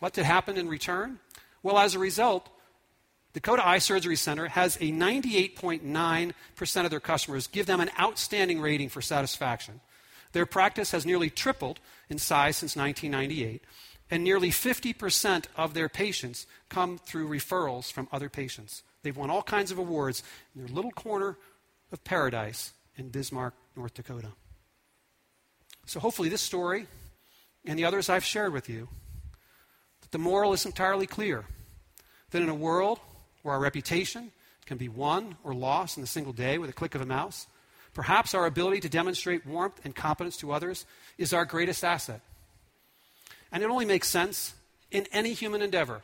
What 0.00 0.14
did 0.14 0.24
happen 0.24 0.56
in 0.56 0.66
return? 0.66 1.20
Well, 1.62 1.78
as 1.78 1.94
a 1.94 2.00
result, 2.00 2.48
Dakota 3.34 3.64
Eye 3.64 3.78
Surgery 3.78 4.16
Center 4.16 4.48
has 4.48 4.74
a 4.78 4.90
98.9% 4.90 6.84
of 6.84 6.90
their 6.90 6.98
customers 6.98 7.46
give 7.46 7.66
them 7.66 7.78
an 7.78 7.92
outstanding 8.00 8.60
rating 8.60 8.88
for 8.88 9.00
satisfaction. 9.00 9.80
Their 10.32 10.44
practice 10.44 10.90
has 10.90 11.06
nearly 11.06 11.30
tripled 11.30 11.78
in 12.08 12.18
size 12.18 12.56
since 12.56 12.74
1998, 12.74 13.62
and 14.10 14.22
nearly 14.22 14.50
50% 14.50 15.46
of 15.56 15.74
their 15.74 15.88
patients 15.88 16.46
come 16.68 16.98
through 16.98 17.28
referrals 17.28 17.90
from 17.90 18.08
other 18.12 18.28
patients. 18.28 18.82
They've 19.02 19.16
won 19.16 19.30
all 19.30 19.42
kinds 19.42 19.70
of 19.70 19.78
awards 19.78 20.22
in 20.54 20.64
their 20.64 20.74
little 20.74 20.90
corner 20.90 21.36
of 21.92 22.04
paradise 22.04 22.72
in 22.96 23.08
Bismarck, 23.08 23.54
North 23.76 23.94
Dakota. 23.94 24.28
So 25.86 26.00
hopefully, 26.00 26.28
this 26.28 26.42
story 26.42 26.86
and 27.64 27.78
the 27.78 27.84
others 27.84 28.08
I've 28.08 28.24
shared 28.24 28.52
with 28.52 28.68
you, 28.68 28.88
that 30.00 30.10
the 30.10 30.18
moral 30.18 30.52
is 30.52 30.66
entirely 30.66 31.06
clear. 31.06 31.44
That 32.30 32.42
in 32.42 32.48
a 32.48 32.54
world 32.54 32.98
where 33.42 33.54
our 33.54 33.60
reputation 33.60 34.32
can 34.66 34.76
be 34.76 34.88
won 34.88 35.36
or 35.44 35.54
lost 35.54 35.96
in 35.96 36.02
a 36.02 36.06
single 36.06 36.32
day 36.32 36.58
with 36.58 36.70
a 36.70 36.74
click 36.74 36.94
of 36.94 37.00
a 37.00 37.06
mouse, 37.06 37.46
perhaps 37.92 38.34
our 38.34 38.46
ability 38.46 38.80
to 38.80 38.88
demonstrate 38.88 39.46
warmth 39.46 39.80
and 39.84 39.94
competence 39.94 40.36
to 40.38 40.52
others 40.52 40.84
is 41.18 41.32
our 41.32 41.44
greatest 41.44 41.84
asset. 41.84 42.20
And 43.54 43.62
it 43.62 43.70
only 43.70 43.84
makes 43.84 44.08
sense 44.08 44.52
in 44.90 45.06
any 45.12 45.32
human 45.32 45.62
endeavor, 45.62 46.02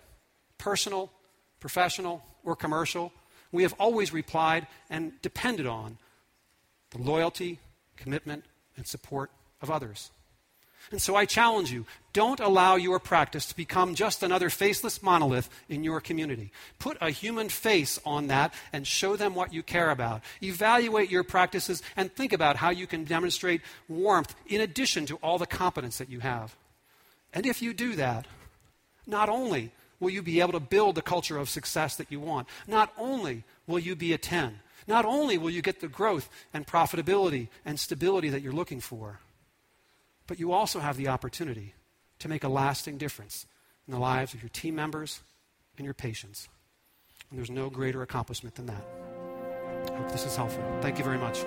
personal, 0.56 1.10
professional, 1.58 2.22
or 2.44 2.54
commercial. 2.54 3.12
We 3.50 3.64
have 3.64 3.72
always 3.72 4.12
replied 4.12 4.68
and 4.88 5.20
depended 5.20 5.66
on 5.66 5.98
the 6.90 6.98
loyalty, 6.98 7.58
commitment, 7.96 8.44
and 8.76 8.86
support 8.86 9.32
of 9.60 9.68
others. 9.68 10.12
And 10.92 11.02
so 11.02 11.16
I 11.16 11.24
challenge 11.24 11.72
you 11.72 11.86
don't 12.12 12.38
allow 12.38 12.76
your 12.76 13.00
practice 13.00 13.46
to 13.46 13.56
become 13.56 13.96
just 13.96 14.22
another 14.22 14.48
faceless 14.48 15.02
monolith 15.02 15.50
in 15.68 15.82
your 15.82 16.00
community. 16.00 16.52
Put 16.78 16.98
a 17.00 17.10
human 17.10 17.48
face 17.48 17.98
on 18.06 18.28
that 18.28 18.54
and 18.72 18.86
show 18.86 19.16
them 19.16 19.34
what 19.34 19.52
you 19.52 19.64
care 19.64 19.90
about. 19.90 20.22
Evaluate 20.40 21.10
your 21.10 21.24
practices 21.24 21.82
and 21.96 22.14
think 22.14 22.32
about 22.32 22.56
how 22.56 22.70
you 22.70 22.86
can 22.86 23.02
demonstrate 23.02 23.60
warmth 23.88 24.36
in 24.46 24.60
addition 24.60 25.04
to 25.06 25.16
all 25.16 25.36
the 25.36 25.46
competence 25.46 25.98
that 25.98 26.08
you 26.08 26.20
have. 26.20 26.54
And 27.32 27.46
if 27.46 27.62
you 27.62 27.72
do 27.72 27.94
that, 27.96 28.26
not 29.06 29.28
only 29.28 29.72
will 29.98 30.10
you 30.10 30.22
be 30.22 30.40
able 30.40 30.52
to 30.52 30.60
build 30.60 30.94
the 30.94 31.02
culture 31.02 31.36
of 31.36 31.48
success 31.48 31.96
that 31.96 32.10
you 32.10 32.20
want, 32.20 32.48
not 32.66 32.92
only 32.98 33.44
will 33.66 33.78
you 33.78 33.94
be 33.94 34.12
a 34.12 34.18
10, 34.18 34.60
not 34.86 35.04
only 35.04 35.38
will 35.38 35.50
you 35.50 35.62
get 35.62 35.80
the 35.80 35.88
growth 35.88 36.28
and 36.52 36.66
profitability 36.66 37.48
and 37.64 37.78
stability 37.78 38.28
that 38.30 38.42
you're 38.42 38.52
looking 38.52 38.80
for, 38.80 39.20
but 40.26 40.40
you 40.40 40.52
also 40.52 40.80
have 40.80 40.96
the 40.96 41.08
opportunity 41.08 41.74
to 42.18 42.28
make 42.28 42.44
a 42.44 42.48
lasting 42.48 42.98
difference 42.98 43.46
in 43.86 43.92
the 43.92 44.00
lives 44.00 44.34
of 44.34 44.42
your 44.42 44.48
team 44.50 44.74
members 44.74 45.20
and 45.76 45.84
your 45.84 45.94
patients. 45.94 46.48
And 47.30 47.38
there's 47.38 47.50
no 47.50 47.70
greater 47.70 48.02
accomplishment 48.02 48.54
than 48.54 48.66
that. 48.66 48.84
I 49.92 49.96
hope 49.96 50.12
this 50.12 50.26
is 50.26 50.36
helpful. 50.36 50.62
Thank 50.80 50.98
you 50.98 51.04
very 51.04 51.18
much. 51.18 51.44